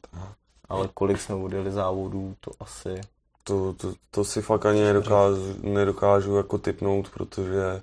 Ale 0.70 0.90
kolik 0.94 1.22
jsme 1.22 1.36
odjeli 1.36 1.72
závodů, 1.72 2.36
to 2.40 2.52
asi... 2.60 3.02
to, 3.44 3.74
to, 3.74 3.94
to 4.12 4.26
si 4.26 4.42
fakt 4.42 4.66
ani 4.66 4.82
nedokážu, 4.82 5.56
nedokážu 5.62 6.36
jako 6.36 6.58
typnout, 6.58 7.10
protože 7.10 7.82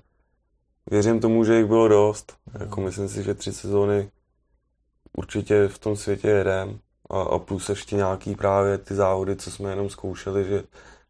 věřím 0.90 1.20
tomu, 1.20 1.44
že 1.44 1.56
jich 1.56 1.66
bylo 1.66 1.88
dost. 1.88 2.36
Jako 2.60 2.80
myslím 2.80 3.08
si, 3.08 3.22
že 3.22 3.34
tři 3.34 3.52
sezóny 3.52 4.10
určitě 5.16 5.68
v 5.68 5.78
tom 5.78 5.96
světě 5.96 6.28
jedem 6.28 6.78
a, 7.10 7.20
a 7.20 7.38
plus 7.38 7.68
ještě 7.68 7.96
nějaký 7.96 8.34
právě 8.34 8.78
ty 8.78 8.94
závody, 8.94 9.36
co 9.36 9.50
jsme 9.50 9.70
jenom 9.70 9.90
zkoušeli, 9.90 10.44
že, 10.44 10.62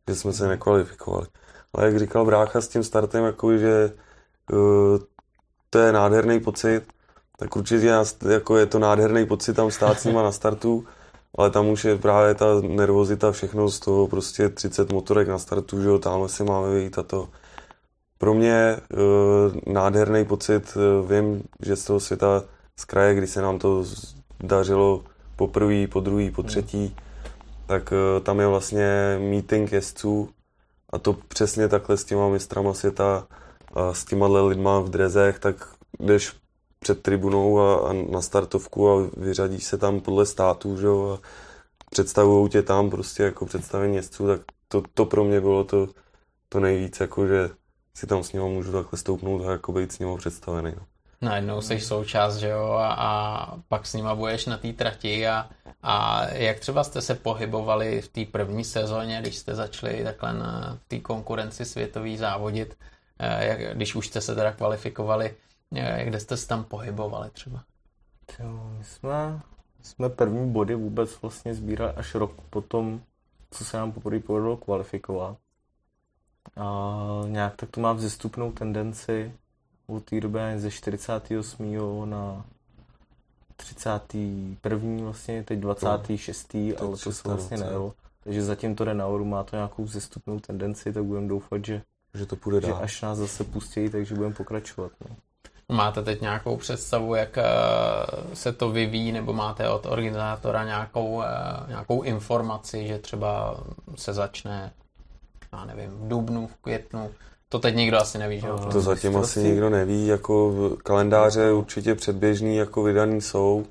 že 0.09 0.15
jsme 0.15 0.33
se 0.33 0.49
nekvalifikovali. 0.49 1.27
Ale 1.73 1.87
jak 1.87 1.99
říkal 1.99 2.25
brácha 2.25 2.61
s 2.61 2.69
tím 2.69 2.85
startem, 2.85 3.25
jako, 3.25 3.59
že 3.59 3.93
uh, 4.53 4.99
to 5.71 5.79
je 5.79 5.93
nádherný 5.93 6.41
pocit, 6.41 6.83
tak 7.39 7.57
určitě 7.57 7.95
jako 8.31 8.57
je 8.57 8.67
to 8.67 8.79
nádherný 8.79 9.27
pocit 9.27 9.55
tam 9.55 9.71
stát 9.71 10.01
s 10.01 10.05
nima 10.05 10.23
na 10.23 10.33
startu, 10.33 10.87
ale 11.39 11.51
tam 11.51 11.69
už 11.69 11.85
je 11.85 11.99
právě 11.99 12.35
ta 12.35 12.47
nervozita, 12.61 13.33
všechno 13.33 13.69
z 13.69 13.81
toho 13.81 14.09
prostě 14.09 14.49
30 14.49 14.93
motorek 14.93 15.29
na 15.29 15.39
startu, 15.39 15.83
že 15.83 15.89
jo, 15.89 15.99
tamhle 15.99 16.29
si 16.29 16.45
máme 16.45 16.71
vyjít 16.75 16.99
a 16.99 17.03
to. 17.03 17.29
Pro 18.25 18.35
mě 18.35 18.77
uh, 18.77 19.75
nádherný 19.75 20.25
pocit, 20.25 20.77
uh, 20.77 21.11
vím, 21.11 21.43
že 21.63 21.77
z 21.77 21.85
toho 21.85 22.01
světa 22.01 22.45
z 22.77 22.85
kraje, 22.85 23.15
kdy 23.15 23.27
se 23.27 23.43
nám 23.43 23.59
to 23.59 23.85
dařilo 24.41 25.05
po 25.37 25.49
prvý, 25.49 25.87
po 25.87 26.01
druhý, 26.01 26.31
po 26.31 26.43
třetí, 26.43 26.97
tak 27.67 27.93
uh, 27.93 28.23
tam 28.23 28.41
je 28.41 28.47
vlastně 28.47 29.19
meeting 29.31 29.73
jezdců 29.73 30.29
a 30.93 30.99
to 30.99 31.13
přesně 31.13 31.69
takhle 31.69 31.97
s 31.97 32.05
těma 32.05 32.29
mistrama 32.29 32.75
světa 32.75 33.27
a 33.75 33.95
s 33.95 34.05
těma 34.05 34.27
lidma 34.27 34.81
v 34.81 34.89
drezech, 34.89 35.39
tak 35.39 35.57
jdeš 36.01 36.33
před 36.79 37.03
tribunou 37.03 37.61
a, 37.61 37.91
a 37.91 37.93
na 37.93 38.23
startovku 38.23 38.91
a 38.91 39.11
vyřadíš 39.17 39.65
se 39.65 39.79
tam 39.79 40.01
podle 40.01 40.27
států, 40.27 40.77
že 40.77 40.87
jo, 40.87 41.19
a 41.23 41.27
představují 41.91 42.51
tě 42.51 42.63
tam 42.63 42.91
prostě 42.91 43.23
jako 43.23 43.47
představení 43.47 43.97
jezdců, 43.97 44.27
tak 44.27 44.41
to, 44.69 44.83
to 44.95 45.05
pro 45.05 45.25
mě 45.25 45.41
bylo 45.41 45.65
to, 45.65 45.89
to 46.49 46.61
nejvíc, 46.61 47.01
jako 47.01 47.27
že 47.27 47.51
si 47.97 48.07
tam 48.07 48.23
s 48.25 48.33
ním 48.33 48.43
můžu 48.43 48.73
takhle 48.73 48.99
stoupnout 48.99 49.47
a 49.47 49.53
jako 49.53 49.73
být 49.73 49.93
s 49.93 49.99
ním 49.99 50.17
představený. 50.19 50.73
No. 50.77 50.87
Najednou 51.21 51.61
jsi 51.61 51.81
součást, 51.81 52.37
že 52.37 52.49
jo, 52.49 52.73
a, 52.73 52.93
a 52.93 53.57
pak 53.69 53.87
s 53.87 53.95
nima 53.95 54.15
budeš 54.15 54.47
na 54.47 54.59
té 54.59 54.73
trati 54.73 55.29
a, 55.29 55.51
a 55.83 56.25
jak 56.29 56.61
třeba 56.61 56.85
jste 56.85 57.01
se 57.01 57.15
pohybovali 57.15 58.01
v 58.01 58.09
té 58.09 58.25
první 58.25 58.65
sezóně, 58.65 59.19
když 59.21 59.37
jste 59.37 59.55
začali 59.55 60.05
takhle 60.05 60.33
na 60.33 60.79
té 60.89 60.99
konkurenci 60.99 61.65
světový 61.65 62.17
závodit, 62.17 62.77
eh, 63.19 63.47
jak, 63.47 63.77
když 63.77 63.95
už 63.95 64.07
jste 64.07 64.21
se 64.21 64.35
teda 64.35 64.53
kvalifikovali, 64.53 65.35
eh, 65.77 66.05
kde 66.05 66.21
jste 66.21 66.37
se 66.37 66.49
tam 66.49 66.65
pohybovali 66.65 67.31
třeba? 67.31 67.63
Jo, 68.39 68.71
my 68.79 68.85
jsme, 68.85 69.41
jsme 69.83 70.09
první 70.09 70.53
body 70.53 70.75
vůbec 70.75 71.23
vlastně 71.23 71.55
sbírali 71.55 71.93
až 71.93 72.15
rok 72.15 72.33
potom, 72.51 73.01
co 73.51 73.65
se 73.65 73.77
nám 73.77 73.93
poprvé 73.93 74.21
povedlo 74.21 74.57
kvalifikovat. 74.57 75.37
A 76.57 77.23
nějak 77.27 77.57
tak 77.57 77.71
to 77.71 77.81
má 77.81 77.93
vzestupnou 77.93 78.53
tendenci 78.53 79.33
od 79.87 80.05
té 80.05 80.21
doby 80.21 80.41
ze 80.57 80.71
48. 80.71 82.11
na 82.11 82.45
31. 83.57 85.05
vlastně, 85.05 85.43
teď 85.43 85.59
26. 85.59 86.55
ale 86.55 86.97
to 86.97 86.97
se 86.97 87.29
vlastně 87.29 87.57
nejelo. 87.57 87.95
Takže 88.25 88.43
zatím 88.43 88.75
to 88.75 88.85
jde 88.85 88.95
nahoru, 88.95 89.25
má 89.25 89.45
to 89.45 89.57
nějakou 89.57 89.87
zestupnou 89.87 90.41
tendenci, 90.41 90.93
tak 90.93 91.05
budeme 91.05 91.29
doufat, 91.29 91.65
že, 91.65 91.83
že 92.15 92.27
to 92.27 92.37
půjde 92.37 92.61
že 92.61 92.67
dál. 92.67 92.81
až 92.83 93.03
nás 93.03 93.19
zase 93.19 93.45
pustí, 93.45 93.91
takže 93.91 94.15
budeme 94.15 94.35
pokračovat. 94.35 94.93
No. 95.09 95.17
Máte 95.77 96.03
teď 96.03 96.21
nějakou 96.21 96.57
představu, 96.57 97.15
jak 97.15 97.39
eh, 97.39 97.45
se 98.35 98.53
to 98.53 98.71
vyvíjí, 98.71 99.13
nebo 99.13 99.33
máte 99.33 99.69
od 99.69 99.87
organizátora 99.87 100.65
nějakou, 100.65 101.23
eh, 101.23 101.27
nějakou 101.69 102.03
informaci, 102.03 102.89
že 102.89 102.99
třeba 102.99 103.61
se 103.97 104.13
začne, 104.13 104.73
já 105.55 105.65
nevím, 105.65 105.91
v 105.91 106.09
dubnu, 106.09 106.47
v 106.47 106.57
květnu, 106.57 107.11
to 107.49 107.59
teď 107.59 107.75
nikdo 107.77 107.97
asi 107.99 108.19
neví, 108.19 108.41
že 108.41 108.47
jo? 108.47 108.59
To 108.73 108.81
zatím 108.81 109.11
asi 109.11 109.19
Mistrovství. 109.19 109.43
nikdo 109.43 109.71
neví, 109.71 110.07
jako 110.07 110.51
v- 110.51 110.77
kalendáře 110.83 111.53
určitě 111.53 111.95
předběžný 111.95 112.57
jako 112.57 112.83
vydaný 112.83 113.21
jsou. 113.21 113.65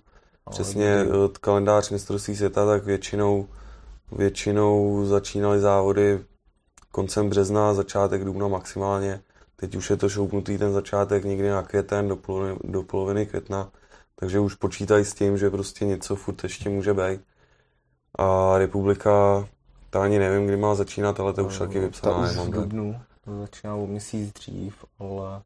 Přesně 0.49 0.95
Ale 0.95 1.05
eh, 1.25 1.29
kalendář 1.41 1.89
mistrovství 1.89 2.35
světa, 2.35 2.65
tak 2.65 2.83
většinou, 2.85 3.47
většinou 4.11 5.05
začínaly 5.05 5.59
závody 5.59 6.19
koncem 6.91 7.29
března, 7.29 7.73
začátek 7.73 8.23
dubna 8.25 8.47
maximálně. 8.47 9.21
Teď 9.55 9.75
už 9.75 9.89
je 9.89 9.97
to 9.97 10.09
šoupnutý 10.09 10.57
ten 10.57 10.73
začátek 10.73 11.23
někdy 11.25 11.49
na 11.49 11.63
květen, 11.63 12.07
do 12.07 12.15
poloviny, 12.15 12.57
do 12.63 12.83
poloviny 12.83 13.25
května, 13.25 13.69
takže 14.15 14.39
už 14.39 14.55
počítají 14.55 15.05
s 15.05 15.13
tím, 15.13 15.37
že 15.37 15.49
prostě 15.49 15.85
něco 15.85 16.15
furt 16.15 16.43
ještě 16.43 16.69
může 16.69 16.93
být. 16.93 17.21
A 18.19 18.57
republika, 18.57 19.47
ta 19.93 20.03
ani 20.03 20.19
nevím, 20.19 20.47
kdy 20.47 20.57
má 20.57 20.75
začínat, 20.75 21.19
ale 21.19 21.33
to 21.33 21.45
už 21.45 21.59
taky 21.59 21.73
Ta 21.73 21.79
vypsaná 21.79 22.17
už 22.17 22.29
nemám. 22.29 22.47
v 22.47 22.51
dubnu, 22.51 23.01
to 23.25 23.39
začíná 23.39 23.75
o 23.75 23.87
měsíc 23.87 24.33
dřív, 24.33 24.85
ale 24.99 25.41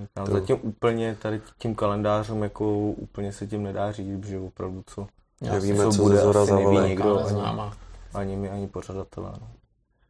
říkám, 0.00 0.26
To- 0.26 0.32
zatím 0.32 0.56
úplně 0.62 1.16
tady 1.22 1.40
tím 1.58 1.74
kalendářem 1.74 2.42
jako 2.42 2.78
úplně 2.78 3.32
se 3.32 3.46
tím 3.46 3.62
nedá 3.62 3.92
říct, 3.92 4.26
že 4.26 4.38
opravdu 4.38 4.82
co, 4.86 5.06
Já 5.42 5.52
Nevíme, 5.52 5.84
co 5.84 5.92
co 5.92 6.02
bude, 6.02 6.16
zora 6.18 6.42
asi 6.42 6.52
neví 6.52 6.78
nikdo. 6.88 7.04
Kdo 7.04 7.26
ani- 7.26 7.70
ani 8.14 8.36
my, 8.36 8.50
ani 8.50 8.66
pořadatelé. 8.68 9.30
No. 9.40 9.48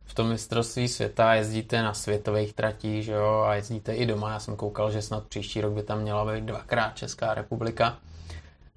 V 0.04 0.14
tom 0.14 0.28
mistrovství 0.28 0.88
světa 0.88 1.34
jezdíte 1.34 1.82
na 1.82 1.94
světových 1.94 2.52
tratích, 2.54 3.04
že 3.04 3.12
jo, 3.12 3.44
a 3.46 3.54
jezdíte 3.54 3.94
i 3.94 4.06
doma. 4.06 4.32
Já 4.32 4.40
jsem 4.40 4.56
koukal, 4.56 4.90
že 4.90 5.02
snad 5.02 5.24
příští 5.24 5.60
rok 5.60 5.72
by 5.72 5.82
tam 5.82 6.00
měla 6.00 6.32
být 6.32 6.44
dvakrát 6.44 6.96
Česká 6.96 7.34
republika. 7.34 7.96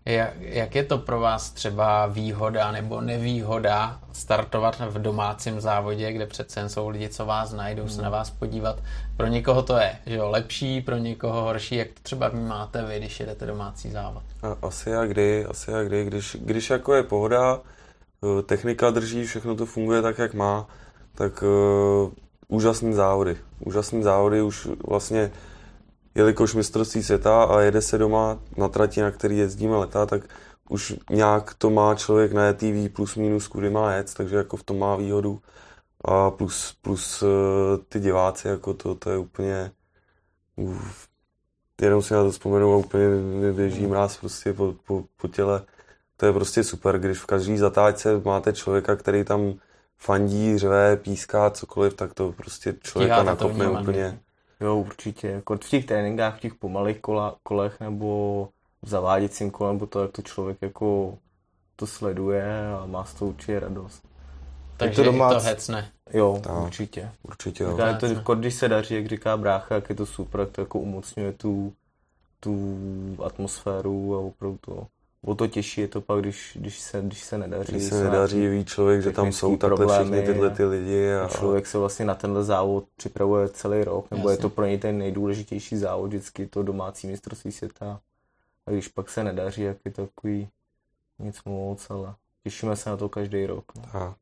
Jak, 0.05 0.33
jak 0.39 0.75
je 0.75 0.83
to 0.83 0.97
pro 0.97 1.19
vás 1.19 1.51
třeba 1.51 2.05
výhoda 2.07 2.71
nebo 2.71 3.01
nevýhoda 3.01 3.99
startovat 4.13 4.79
v 4.79 5.01
domácím 5.01 5.61
závodě, 5.61 6.11
kde 6.13 6.25
přece 6.25 6.59
jen 6.59 6.69
jsou 6.69 6.89
lidi, 6.89 7.09
co 7.09 7.25
vás 7.25 7.53
najdou, 7.53 7.87
se 7.87 8.01
na 8.01 8.09
vás 8.09 8.29
podívat. 8.29 8.79
Pro 9.17 9.27
někoho 9.27 9.61
to 9.61 9.77
je 9.77 9.95
že 10.05 10.15
jo, 10.15 10.29
lepší, 10.29 10.81
pro 10.81 10.97
někoho 10.97 11.41
horší. 11.41 11.75
Jak 11.75 11.87
to 11.87 11.99
třeba 12.03 12.27
vnímáte 12.27 12.85
vy, 12.85 12.97
když 12.99 13.19
jedete 13.19 13.45
domácí 13.45 13.91
závod? 13.91 14.23
A- 14.43 14.67
Asi 14.67 14.95
a 14.95 15.05
kdy, 15.05 15.45
asi 15.45 15.73
a 15.73 15.83
kdy, 15.83 16.05
když, 16.05 16.37
když 16.39 16.69
jako 16.69 16.93
je 16.93 17.03
pohoda, 17.03 17.59
eh, 17.59 18.41
technika 18.41 18.89
drží, 18.89 19.25
všechno 19.25 19.55
to 19.55 19.65
funguje 19.65 20.01
tak, 20.01 20.17
jak 20.17 20.33
má, 20.33 20.67
tak 21.15 21.43
uh, 21.43 22.11
úžasný 22.47 22.93
závody. 22.93 23.37
Úžasný 23.59 24.03
závody 24.03 24.41
už 24.41 24.67
vlastně, 24.87 25.31
jelikož 26.15 26.55
mistrovství 26.55 27.03
světa 27.03 27.43
a 27.43 27.61
jede 27.61 27.81
se 27.81 27.97
doma 27.97 28.39
na 28.57 28.67
trati, 28.67 29.01
na 29.01 29.11
který 29.11 29.37
jezdíme 29.37 29.77
leta, 29.77 30.05
tak 30.05 30.21
už 30.69 30.93
nějak 31.09 31.53
to 31.53 31.69
má 31.69 31.95
člověk 31.95 32.33
na 32.33 32.53
TV 32.53 32.93
plus 32.93 33.15
minus, 33.15 33.47
kudy 33.47 33.69
má 33.69 33.93
jet, 33.93 34.13
takže 34.13 34.35
jako 34.35 34.57
v 34.57 34.63
tom 34.63 34.79
má 34.79 34.95
výhodu. 34.95 35.41
A 36.05 36.31
plus, 36.31 36.75
plus 36.81 37.21
uh, 37.23 37.29
ty 37.89 37.99
diváci, 37.99 38.47
jako 38.47 38.73
to, 38.73 38.95
to 38.95 39.09
je 39.09 39.17
úplně, 39.17 39.71
uf, 40.55 41.07
jenom 41.81 42.01
si 42.01 42.13
na 42.13 42.23
to 42.23 42.31
vzpomenu 42.31 42.73
a 42.73 42.77
úplně 42.77 43.07
mi 43.09 43.53
běží 43.53 43.87
mráz 43.87 44.17
prostě 44.17 44.53
po, 44.53 44.75
po, 44.87 45.03
po 45.21 45.27
těle. 45.27 45.61
To 46.17 46.25
je 46.25 46.33
prostě 46.33 46.63
super, 46.63 46.99
když 46.99 47.17
v 47.17 47.25
každý 47.25 47.57
zatáčce 47.57 48.21
máte 48.25 48.53
člověka, 48.53 48.95
který 48.95 49.23
tam 49.23 49.53
fandí, 49.97 50.57
řve, 50.57 50.97
píská, 50.97 51.49
cokoliv, 51.49 51.93
tak 51.93 52.13
to 52.13 52.31
prostě 52.31 52.75
člověka 52.81 53.23
nakopne 53.23 53.69
úplně. 53.69 54.19
Jo, 54.61 54.77
určitě. 54.77 55.27
Jako 55.27 55.55
v 55.57 55.69
těch 55.69 55.85
tréninkách, 55.85 56.37
v 56.37 56.39
těch 56.39 56.55
pomalých 56.55 56.99
kola, 56.99 57.35
kolech 57.43 57.79
nebo 57.79 58.49
v 58.81 58.89
zaváděcím 58.89 59.51
kole, 59.51 59.73
nebo 59.73 59.85
to, 59.85 60.01
jak 60.01 60.11
to 60.11 60.21
člověk 60.21 60.57
jako 60.61 61.17
to 61.75 61.87
sleduje 61.87 62.67
a 62.81 62.85
má 62.85 63.05
z 63.05 63.13
toho 63.13 63.29
určitě 63.29 63.59
radost. 63.59 64.03
Takže 64.77 64.95
to 64.95 65.03
to, 65.03 65.17
domác- 65.17 65.33
to 65.33 65.39
hecne. 65.39 65.91
Jo, 66.13 66.39
Tak. 66.43 66.63
určitě. 66.63 67.11
Určitě 67.23 67.63
jo. 67.63 67.77
Je 67.87 67.95
to, 67.95 68.05
jako, 68.05 68.35
když 68.35 68.53
se 68.53 68.67
daří, 68.69 68.93
jak 68.95 69.07
říká 69.07 69.37
brácha, 69.37 69.75
jak 69.75 69.89
je 69.89 69.95
to 69.95 70.05
super, 70.05 70.41
jak 70.41 70.49
to 70.49 70.61
jako 70.61 70.79
umocňuje 70.79 71.31
tu, 71.33 71.73
tu 72.39 72.77
atmosféru 73.23 74.15
a 74.15 74.19
opravdu 74.19 74.57
to, 74.61 74.87
o 75.25 75.35
to 75.35 75.47
těžší 75.47 75.81
je 75.81 75.87
to 75.87 76.01
pak, 76.01 76.19
když, 76.21 76.57
když, 76.59 76.79
se, 76.79 77.01
když 77.01 77.23
se 77.23 77.37
nedaří. 77.37 77.71
Když 77.71 77.83
se 77.83 78.03
nedaří, 78.03 78.47
ví 78.47 78.65
člověk, 78.65 79.01
že 79.01 79.11
tam 79.11 79.31
jsou 79.31 79.57
takhle 79.57 79.77
problémy 79.77 80.17
všichni 80.17 80.33
tyhle 80.33 80.49
ty 80.49 80.65
lidi 80.65 81.13
a, 81.13 81.25
a 81.25 81.27
člověk 81.27 81.67
se 81.67 81.77
vlastně 81.77 82.05
na 82.05 82.15
tenhle 82.15 82.43
závod 82.43 82.83
připravuje 82.97 83.49
celý 83.49 83.83
rok, 83.83 84.11
nebo 84.11 84.29
je 84.29 84.33
Jasně. 84.33 84.41
to 84.41 84.49
pro 84.49 84.65
něj 84.65 84.77
ten 84.77 84.97
nejdůležitější 84.97 85.77
závod, 85.77 86.07
vždycky 86.07 86.47
to 86.47 86.63
domácí 86.63 87.07
mistrovství 87.07 87.51
světa. 87.51 87.99
A 88.67 88.71
když 88.71 88.87
pak 88.87 89.09
se 89.09 89.23
nedaří, 89.23 89.61
jak 89.61 89.77
je 89.85 89.91
to 89.91 90.05
takový 90.05 90.49
nic 91.19 91.43
moc, 91.43 91.89
ale 91.89 92.13
těšíme 92.43 92.75
se 92.75 92.89
na 92.89 92.97
to 92.97 93.09
každý 93.09 93.45
rok. 93.45 93.65
No. 93.93 94.15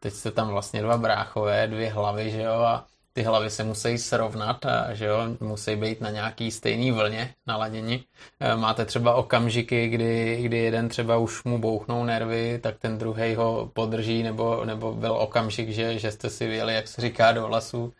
Teď 0.00 0.14
jste 0.14 0.30
tam 0.30 0.48
vlastně 0.48 0.82
dva 0.82 0.96
bráchové, 0.96 1.66
dvě 1.66 1.90
hlavy, 1.90 2.30
že 2.30 2.42
jo, 2.42 2.52
a 2.52 2.86
ty 3.12 3.22
hlavy 3.22 3.50
se 3.50 3.64
musí 3.64 3.98
srovnat, 3.98 4.66
že 4.92 5.06
jo, 5.06 5.18
musí 5.40 5.76
být 5.76 6.00
na 6.00 6.10
nějaký 6.10 6.50
stejný 6.50 6.92
vlně 6.92 7.34
naladěni. 7.46 8.04
E, 8.40 8.56
Máte 8.56 8.84
třeba 8.84 9.14
okamžiky, 9.14 9.88
kdy, 9.88 10.42
kdy 10.42 10.58
jeden 10.58 10.88
třeba 10.88 11.16
už 11.18 11.44
mu 11.44 11.58
bouchnou 11.58 12.04
nervy, 12.04 12.58
tak 12.62 12.78
ten 12.78 12.98
druhý 12.98 13.34
ho 13.34 13.70
podrží, 13.74 14.22
nebo, 14.22 14.64
nebo 14.64 14.92
byl 14.94 15.12
okamžik, 15.12 15.68
že, 15.70 15.98
že 15.98 16.12
jste 16.12 16.30
si 16.30 16.46
vyjeli, 16.46 16.74
jak 16.74 16.88
se 16.88 17.00
říká, 17.00 17.32
do 17.32 17.46
vlasů. 17.46 17.92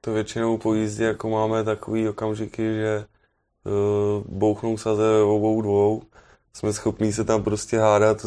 to 0.00 0.12
většinou 0.12 0.58
po 0.58 0.74
jízdě 0.74 1.04
jako 1.04 1.30
máme 1.30 1.64
takový 1.64 2.08
okamžiky, 2.08 2.62
že 2.62 3.06
uh, 3.64 4.24
bouchnou 4.28 4.76
se 4.76 4.96
ze 4.96 5.22
obou 5.22 5.62
dvou. 5.62 6.02
Jsme 6.52 6.72
schopní 6.72 7.12
se 7.12 7.24
tam 7.24 7.44
prostě 7.44 7.78
hádat 7.78 8.26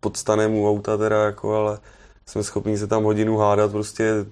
pod 0.00 0.16
stanem 0.16 0.54
u 0.54 0.68
auta 0.70 0.96
teda 0.96 1.24
jako, 1.24 1.54
ale 1.54 1.78
jsme 2.26 2.42
schopní 2.42 2.78
se 2.78 2.86
tam 2.86 3.04
hodinu 3.04 3.36
hádat 3.38 3.70
prostě 3.70 4.26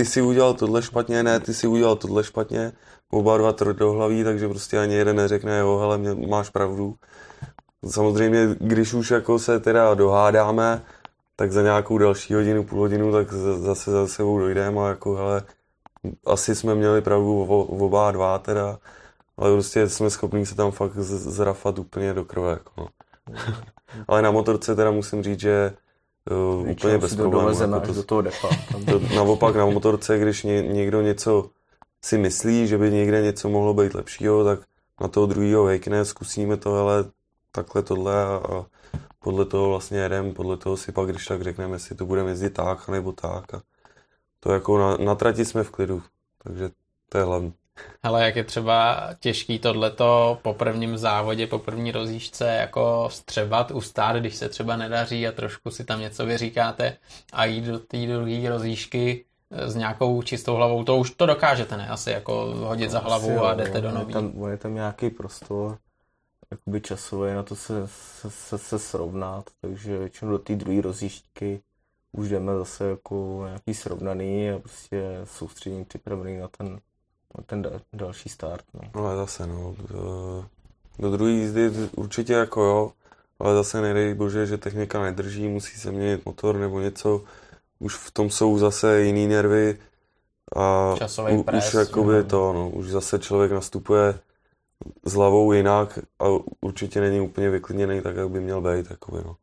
ty 0.00 0.06
si 0.06 0.22
udělal 0.22 0.54
tohle 0.54 0.82
špatně, 0.82 1.22
ne, 1.22 1.40
ty 1.40 1.54
si 1.54 1.66
udělal 1.66 1.96
tohle 1.96 2.24
špatně, 2.24 2.72
oba 3.10 3.38
dva 3.38 3.52
tvrdohlaví, 3.52 4.24
takže 4.24 4.48
prostě 4.48 4.78
ani 4.78 4.94
jeden 4.94 5.16
neřekne, 5.16 5.58
jo, 5.58 5.78
hele, 5.78 5.98
mě, 5.98 6.14
máš 6.14 6.50
pravdu. 6.50 6.94
Samozřejmě, 7.90 8.48
když 8.60 8.94
už 8.94 9.10
jako 9.10 9.38
se 9.38 9.60
teda 9.60 9.94
dohádáme, 9.94 10.82
tak 11.36 11.52
za 11.52 11.62
nějakou 11.62 11.98
další 11.98 12.34
hodinu, 12.34 12.64
půl 12.64 12.78
hodinu, 12.78 13.12
tak 13.12 13.32
zase 13.32 13.90
za 13.90 14.06
sebou 14.06 14.38
dojdeme 14.38 14.80
a 14.80 14.88
jako, 14.88 15.14
hele, 15.14 15.42
asi 16.26 16.54
jsme 16.54 16.74
měli 16.74 17.00
pravdu 17.00 17.42
oba 17.68 18.10
dva 18.10 18.38
teda, 18.38 18.78
ale 19.36 19.52
prostě 19.52 19.88
jsme 19.88 20.10
schopní 20.10 20.46
se 20.46 20.54
tam 20.54 20.70
fakt 20.70 20.96
zrafat 20.96 21.78
úplně 21.78 22.14
do 22.14 22.24
krve, 22.24 22.50
jako 22.50 22.72
no. 22.76 22.88
Ale 24.08 24.22
na 24.22 24.30
motorce 24.30 24.76
teda 24.76 24.90
musím 24.90 25.22
říct, 25.22 25.40
že 25.40 25.72
uh, 26.30 26.68
úplně 26.68 26.98
bez 26.98 27.10
to 27.10 27.16
problémů. 27.16 27.48
Jako 27.60 27.74
až 27.74 27.88
do 27.88 27.94
to, 27.94 28.02
toho 28.02 28.22
depa. 28.22 28.48
Tam 28.72 28.84
to, 28.84 29.00
naopak 29.14 29.56
na 29.56 29.66
motorce, 29.66 30.18
když 30.18 30.42
ně, 30.42 30.62
někdo 30.62 31.00
něco 31.00 31.50
si 32.04 32.18
myslí, 32.18 32.66
že 32.66 32.78
by 32.78 32.90
někde 32.90 33.22
něco 33.22 33.48
mohlo 33.48 33.74
být 33.74 33.94
lepšího, 33.94 34.44
tak 34.44 34.60
na 35.00 35.08
toho 35.08 35.26
druhého 35.26 35.64
vejkne, 35.64 36.04
zkusíme 36.04 36.56
to, 36.56 36.74
ale 36.74 37.04
takhle 37.52 37.82
tohle 37.82 38.24
a, 38.24 38.40
a 38.52 38.66
podle 39.18 39.44
toho 39.44 39.68
vlastně 39.68 39.98
jedem, 39.98 40.34
podle 40.34 40.56
toho 40.56 40.76
si 40.76 40.92
pak, 40.92 41.08
když 41.08 41.26
tak 41.26 41.42
řekneme, 41.42 41.74
jestli 41.74 41.96
to 41.96 42.06
budeme 42.06 42.30
jezdit 42.30 42.50
tak, 42.50 42.88
nebo 42.88 43.12
tak. 43.12 43.54
A 43.54 43.62
to 44.40 44.52
jako 44.52 44.78
na, 44.78 44.96
na 44.96 45.14
trati 45.14 45.44
jsme 45.44 45.64
v 45.64 45.70
klidu, 45.70 46.02
takže 46.44 46.70
to 47.08 47.18
je 47.18 47.24
hlavní. 47.24 47.52
Hele, 48.02 48.24
jak 48.24 48.36
je 48.36 48.44
třeba 48.44 49.08
těžký 49.20 49.58
tohleto 49.58 50.38
po 50.42 50.54
prvním 50.54 50.98
závodě, 50.98 51.46
po 51.46 51.58
první 51.58 51.92
rozjížďce 51.92 52.46
jako 52.46 53.08
střebat, 53.12 53.70
ustát, 53.70 54.16
když 54.16 54.34
se 54.34 54.48
třeba 54.48 54.76
nedaří 54.76 55.28
a 55.28 55.32
trošku 55.32 55.70
si 55.70 55.84
tam 55.84 56.00
něco 56.00 56.26
vyříkáte 56.26 56.96
a 57.32 57.44
jít 57.44 57.64
do 57.64 57.78
té 57.78 57.96
druhé 57.96 58.48
rozjížďky 58.48 59.24
s 59.50 59.74
nějakou 59.74 60.22
čistou 60.22 60.54
hlavou, 60.54 60.84
to 60.84 60.96
už 60.96 61.10
to 61.10 61.26
dokážete, 61.26 61.76
ne? 61.76 61.88
Asi 61.88 62.10
jako 62.10 62.32
hodit 62.44 62.90
za 62.90 62.98
Asi 62.98 63.06
hlavu 63.06 63.30
jo, 63.30 63.42
a 63.42 63.54
jdete 63.54 63.80
no. 63.80 63.80
do 63.80 63.88
On 63.88 63.94
je 63.94 64.00
nový. 64.00 64.12
Tam, 64.12 64.48
je 64.50 64.56
tam 64.56 64.74
nějaký 64.74 65.10
prostor, 65.10 65.78
jakoby 66.50 66.80
časový 66.80 67.34
na 67.34 67.42
to 67.42 67.56
se, 67.56 67.74
se, 67.86 68.30
se, 68.30 68.58
se 68.58 68.78
srovnat, 68.78 69.44
takže 69.60 69.98
většinou 69.98 70.30
do 70.30 70.38
té 70.38 70.56
druhé 70.56 70.80
rozjížďky 70.80 71.60
už 72.12 72.28
jdeme 72.28 72.56
zase 72.56 72.84
jako 72.90 73.42
nějaký 73.46 73.74
srovnaný 73.74 74.50
a 74.50 74.58
prostě 74.58 75.20
soustředění 75.24 75.84
připravený 75.84 76.38
na 76.38 76.48
ten, 76.48 76.80
ten 77.46 77.62
da, 77.62 77.70
další 77.92 78.28
start. 78.28 78.64
No. 78.74 78.80
No 78.94 79.06
ale 79.06 79.16
zase, 79.16 79.46
no, 79.46 79.74
do, 79.88 80.44
do 80.98 81.10
druhé 81.10 81.30
jízdy 81.30 81.70
určitě 81.96 82.32
jako 82.32 82.62
jo, 82.62 82.92
ale 83.38 83.54
zase 83.54 83.80
nedej 83.80 84.14
bože, 84.14 84.46
že 84.46 84.58
technika 84.58 85.02
nedrží, 85.02 85.48
musí 85.48 85.78
se 85.78 85.92
měnit 85.92 86.26
motor 86.26 86.56
nebo 86.56 86.80
něco, 86.80 87.24
už 87.78 87.94
v 87.94 88.10
tom 88.10 88.30
jsou 88.30 88.58
zase 88.58 89.00
jiný 89.02 89.26
nervy 89.26 89.78
a 90.56 90.94
Časový 90.98 91.32
u, 91.32 91.42
pres, 91.42 91.68
už 91.68 91.74
jakoby 91.74 92.16
jo. 92.16 92.24
to, 92.24 92.52
no, 92.52 92.70
už 92.70 92.90
zase 92.90 93.18
člověk 93.18 93.52
nastupuje 93.52 94.18
s 95.04 95.12
hlavou 95.12 95.52
jinak 95.52 95.98
a 96.18 96.24
určitě 96.60 97.00
není 97.00 97.20
úplně 97.20 97.50
vyklidněný 97.50 98.00
tak, 98.00 98.16
jak 98.16 98.30
by 98.30 98.40
měl 98.40 98.60
být, 98.60 98.90
jakoby, 98.90 99.18
no. 99.24 99.36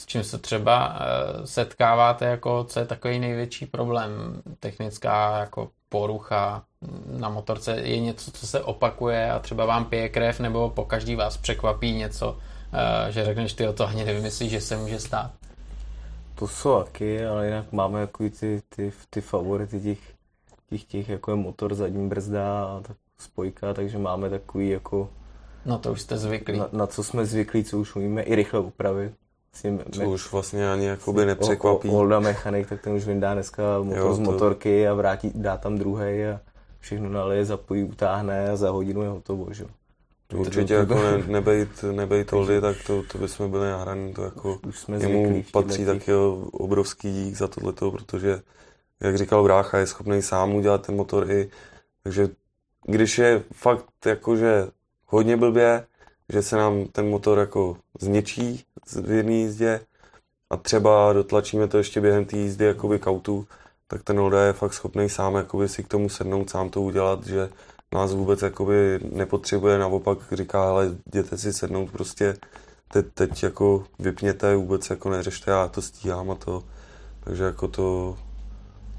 s 0.00 0.06
čím 0.06 0.24
se 0.24 0.38
třeba 0.38 0.98
setkáváte, 1.44 2.24
jako 2.24 2.64
co 2.64 2.80
je 2.80 2.86
takový 2.86 3.18
největší 3.18 3.66
problém, 3.66 4.42
technická 4.60 5.38
jako 5.38 5.70
porucha 5.94 6.64
na 7.18 7.28
motorce, 7.28 7.80
je 7.80 8.00
něco, 8.00 8.30
co 8.30 8.46
se 8.46 8.60
opakuje 8.60 9.30
a 9.30 9.38
třeba 9.38 9.64
vám 9.64 9.84
pije 9.84 10.08
krev, 10.08 10.40
nebo 10.40 10.70
po 10.70 10.84
každý 10.84 11.14
vás 11.14 11.36
překvapí 11.36 11.92
něco, 11.92 12.38
že 13.10 13.24
řekneš, 13.24 13.52
ty 13.52 13.68
o 13.68 13.72
to 13.72 13.86
ani 13.86 14.04
nevymyslíš, 14.04 14.50
že 14.50 14.60
se 14.60 14.76
může 14.76 15.00
stát. 15.00 15.30
To 16.34 16.48
jsou 16.48 16.82
taky, 16.82 17.26
ale 17.26 17.46
jinak 17.46 17.72
máme 17.72 18.00
jako 18.00 18.24
ty, 18.40 18.62
ty, 18.76 18.92
ty 19.10 19.20
favority 19.20 19.80
těch, 19.80 19.98
těch, 20.70 20.84
těch, 20.84 21.08
jako 21.08 21.30
je 21.30 21.36
motor, 21.36 21.74
zadní 21.74 22.08
brzda 22.08 22.64
a 22.64 22.80
tak 22.80 22.96
spojka, 23.18 23.74
takže 23.74 23.98
máme 23.98 24.30
takový 24.30 24.68
jako... 24.68 25.08
No 25.66 25.78
to 25.78 25.92
už 25.92 26.00
jste 26.00 26.18
zvyklí. 26.18 26.58
Na, 26.58 26.68
na 26.72 26.86
co 26.86 27.04
jsme 27.04 27.26
zvyklí, 27.26 27.64
co 27.64 27.78
už 27.78 27.96
umíme 27.96 28.22
i 28.22 28.34
rychle 28.34 28.60
upravit. 28.60 29.12
Vlastně 29.54 29.70
me, 29.98 30.06
už 30.06 30.32
vlastně 30.32 30.70
ani 30.70 30.86
jakoby 30.86 31.26
nepřekvapí. 31.26 31.88
Olda 31.88 32.20
mechanik, 32.20 32.68
tak 32.68 32.80
ten 32.80 32.92
už 32.92 33.06
vyndá 33.06 33.34
dneska 33.34 33.62
motor 33.82 33.98
jo, 33.98 34.08
to... 34.08 34.14
z 34.14 34.18
motorky 34.18 34.88
a 34.88 34.94
vrátí, 34.94 35.32
dá 35.34 35.56
tam 35.56 35.78
druhý 35.78 36.24
a 36.24 36.40
všechno 36.80 37.08
nalije, 37.08 37.44
zapojí, 37.44 37.84
utáhne 37.84 38.50
a 38.50 38.56
za 38.56 38.70
hodinu 38.70 39.02
je 39.02 39.08
hotovo, 39.08 39.46
že? 39.52 39.64
Určitě 40.34 40.74
jako 40.74 40.94
ne, 40.94 41.22
nebejt, 41.26 41.84
nebejt 41.92 42.32
Oldy, 42.32 42.60
tak 42.60 42.76
to, 42.86 43.02
to 43.12 43.18
bychom 43.18 43.50
byli 43.50 43.70
nahraní, 43.70 44.14
to 44.14 44.24
jako 44.24 44.58
už 44.68 44.78
jsme 44.78 44.96
jemu 44.96 45.44
patří 45.52 45.84
taky 45.84 46.12
obrovský 46.52 47.12
dík 47.12 47.36
za 47.36 47.48
tohleto, 47.48 47.90
protože 47.90 48.42
jak 49.00 49.18
říkal 49.18 49.42
Brácha, 49.44 49.78
je 49.78 49.86
schopný 49.86 50.22
sám 50.22 50.54
udělat 50.54 50.86
ten 50.86 50.96
motor 50.96 51.30
i, 51.30 51.50
takže 52.02 52.28
když 52.86 53.18
je 53.18 53.42
fakt 53.52 54.06
jakože 54.06 54.68
hodně 55.06 55.36
blbě, 55.36 55.86
že 56.32 56.42
se 56.42 56.56
nám 56.56 56.86
ten 56.86 57.08
motor 57.08 57.38
jako 57.38 57.76
zničí 58.00 58.64
v 59.02 59.10
jedné 59.10 59.32
jízdě 59.32 59.80
a 60.50 60.56
třeba 60.56 61.12
dotlačíme 61.12 61.68
to 61.68 61.78
ještě 61.78 62.00
během 62.00 62.24
té 62.24 62.36
jízdy 62.36 62.64
jakoby 62.64 62.98
kautu, 62.98 63.46
tak 63.86 64.02
ten 64.02 64.20
Olda 64.20 64.44
je 64.44 64.52
fakt 64.52 64.74
schopný 64.74 65.08
sám 65.08 65.34
jakoby 65.34 65.68
si 65.68 65.82
k 65.82 65.88
tomu 65.88 66.08
sednout, 66.08 66.50
sám 66.50 66.70
to 66.70 66.80
udělat, 66.80 67.26
že 67.26 67.48
nás 67.94 68.14
vůbec 68.14 68.42
jakoby 68.42 69.00
nepotřebuje, 69.12 69.78
naopak 69.78 70.18
říká, 70.32 70.68
ale 70.68 70.96
jděte 71.06 71.38
si 71.38 71.52
sednout 71.52 71.90
prostě, 71.90 72.36
teď, 72.92 73.06
teď 73.14 73.42
jako 73.42 73.86
vypněte, 73.98 74.56
vůbec 74.56 74.90
jako 74.90 75.10
neřešte, 75.10 75.50
já 75.50 75.68
to 75.68 75.82
stíhám 75.82 76.30
a 76.30 76.34
to, 76.34 76.64
takže 77.20 77.44
jako 77.44 77.68
to, 77.68 78.18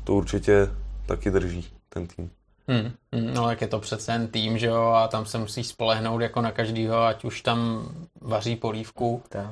to 0.03 0.13
určitě 0.13 0.71
taky 1.05 1.32
drží 1.32 1.67
ten 1.89 2.07
tým. 2.07 2.30
Hmm, 2.68 2.91
hmm, 3.11 3.34
no 3.34 3.49
jak 3.49 3.61
je 3.61 3.68
to 3.68 3.80
přece 3.80 4.11
jen 4.11 4.28
tým, 4.28 4.57
že 4.57 4.68
jo, 4.68 4.84
a 4.84 5.07
tam 5.07 5.26
se 5.26 5.38
musí 5.38 5.63
spolehnout 5.63 6.22
jako 6.22 6.41
na 6.41 6.51
každýho, 6.51 7.03
ať 7.03 7.26
už 7.26 7.41
tam 7.41 7.89
vaří 8.22 8.55
polívku, 8.55 9.24
tak. 9.30 9.45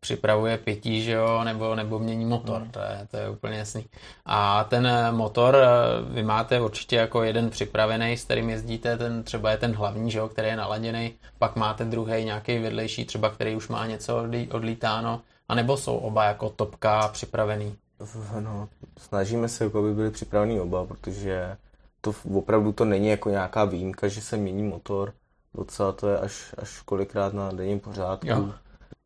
připravuje 0.00 0.58
pití, 0.58 1.02
že 1.02 1.12
jo, 1.12 1.44
nebo, 1.44 1.74
nebo 1.74 1.98
mění 1.98 2.24
motor, 2.24 2.60
hmm. 2.62 2.70
to, 2.70 2.80
je, 2.80 3.06
to 3.10 3.16
je 3.16 3.30
úplně 3.30 3.58
jasný. 3.58 3.84
A 4.26 4.64
ten 4.64 4.86
eh, 4.86 5.12
motor 5.12 5.56
eh, 5.56 6.12
vy 6.14 6.22
máte 6.22 6.60
určitě 6.60 6.96
jako 6.96 7.22
jeden 7.22 7.50
připravený, 7.50 8.16
s 8.16 8.24
kterým 8.24 8.50
jezdíte, 8.50 8.96
ten 8.96 9.22
třeba 9.22 9.50
je 9.50 9.56
ten 9.56 9.72
hlavní, 9.74 10.10
že 10.10 10.18
jo, 10.18 10.28
který 10.28 10.48
je 10.48 10.56
naladěný, 10.56 11.14
pak 11.38 11.56
máte 11.56 11.84
druhý 11.84 12.24
nějaký 12.24 12.58
vedlejší, 12.58 13.04
třeba 13.04 13.30
který 13.30 13.56
už 13.56 13.68
má 13.68 13.86
něco 13.86 14.24
odlítáno, 14.50 15.20
anebo 15.48 15.76
jsou 15.76 15.96
oba 15.96 16.24
jako 16.24 16.50
topka 16.50 17.08
připravený? 17.08 17.76
No, 18.40 18.68
snažíme 18.98 19.48
se, 19.48 19.64
jako 19.64 19.82
by 19.82 19.94
byli 19.94 20.10
připravený 20.10 20.60
oba, 20.60 20.86
protože 20.86 21.56
to 22.02 22.14
opravdu 22.34 22.72
to 22.72 22.84
není 22.84 23.08
jako 23.08 23.30
nějaká 23.30 23.64
výjimka, 23.64 24.08
že 24.08 24.20
se 24.20 24.36
mění 24.36 24.62
motor. 24.62 25.12
Docela 25.54 25.92
to 25.92 26.08
je 26.08 26.18
až, 26.18 26.54
až 26.58 26.80
kolikrát 26.80 27.34
na 27.34 27.52
denním 27.52 27.80
pořádku. 27.80 28.28
Jo. 28.28 28.52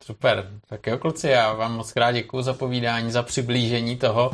Super, 0.03 0.51
tak 0.67 0.87
jo 0.87 0.97
kluci, 0.97 1.27
já 1.27 1.53
vám 1.53 1.73
moc 1.73 1.93
krát 1.93 2.11
děkuji 2.11 2.41
za 2.41 2.53
povídání, 2.53 3.11
za 3.11 3.23
přiblížení 3.23 3.97
toho, 3.97 4.31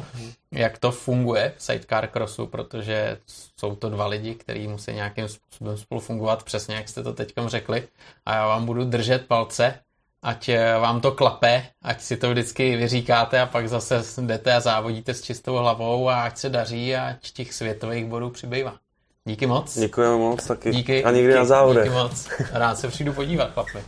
jak 0.51 0.77
to 0.77 0.91
funguje 0.91 1.53
v 1.57 1.63
sidecar 1.63 2.09
crossu, 2.11 2.47
protože 2.47 3.17
jsou 3.57 3.75
to 3.75 3.89
dva 3.89 4.07
lidi, 4.07 4.35
kteří 4.35 4.67
musí 4.67 4.93
nějakým 4.93 5.27
způsobem 5.27 5.77
spolu 5.77 6.01
fungovat, 6.01 6.43
přesně 6.43 6.75
jak 6.75 6.89
jste 6.89 7.03
to 7.03 7.13
teď 7.13 7.33
řekli. 7.47 7.87
A 8.25 8.35
já 8.35 8.47
vám 8.47 8.65
budu 8.65 8.85
držet 8.85 9.27
palce, 9.27 9.79
ať 10.23 10.49
eh, 10.49 10.77
vám 10.79 11.01
to 11.01 11.11
klape, 11.11 11.63
ať 11.81 12.01
si 12.01 12.17
to 12.17 12.29
vždycky 12.31 12.75
vyříkáte 12.75 13.39
a 13.39 13.45
pak 13.45 13.69
zase 13.69 14.03
jdete 14.21 14.53
a 14.53 14.59
závodíte 14.59 15.13
s 15.13 15.21
čistou 15.21 15.55
hlavou 15.55 16.09
a 16.09 16.21
ať 16.21 16.37
se 16.37 16.49
daří 16.49 16.95
a 16.95 17.07
ať 17.09 17.31
těch 17.31 17.53
světových 17.53 18.05
bodů 18.05 18.29
přibývá. 18.29 18.73
Díky 19.25 19.47
moc. 19.47 19.79
Děkujeme 19.79 20.17
moc 20.17 20.47
taky. 20.47 20.71
Díky. 20.71 21.03
A 21.03 21.11
nikdy 21.11 21.27
díky, 21.27 21.39
na 21.39 21.45
závodech. 21.45 21.83
Díky 21.83 21.95
moc. 21.95 22.29
Rád 22.51 22.79
se 22.79 22.87
přijdu 22.87 23.13
podívat, 23.13 23.53
chlapi. 23.53 23.79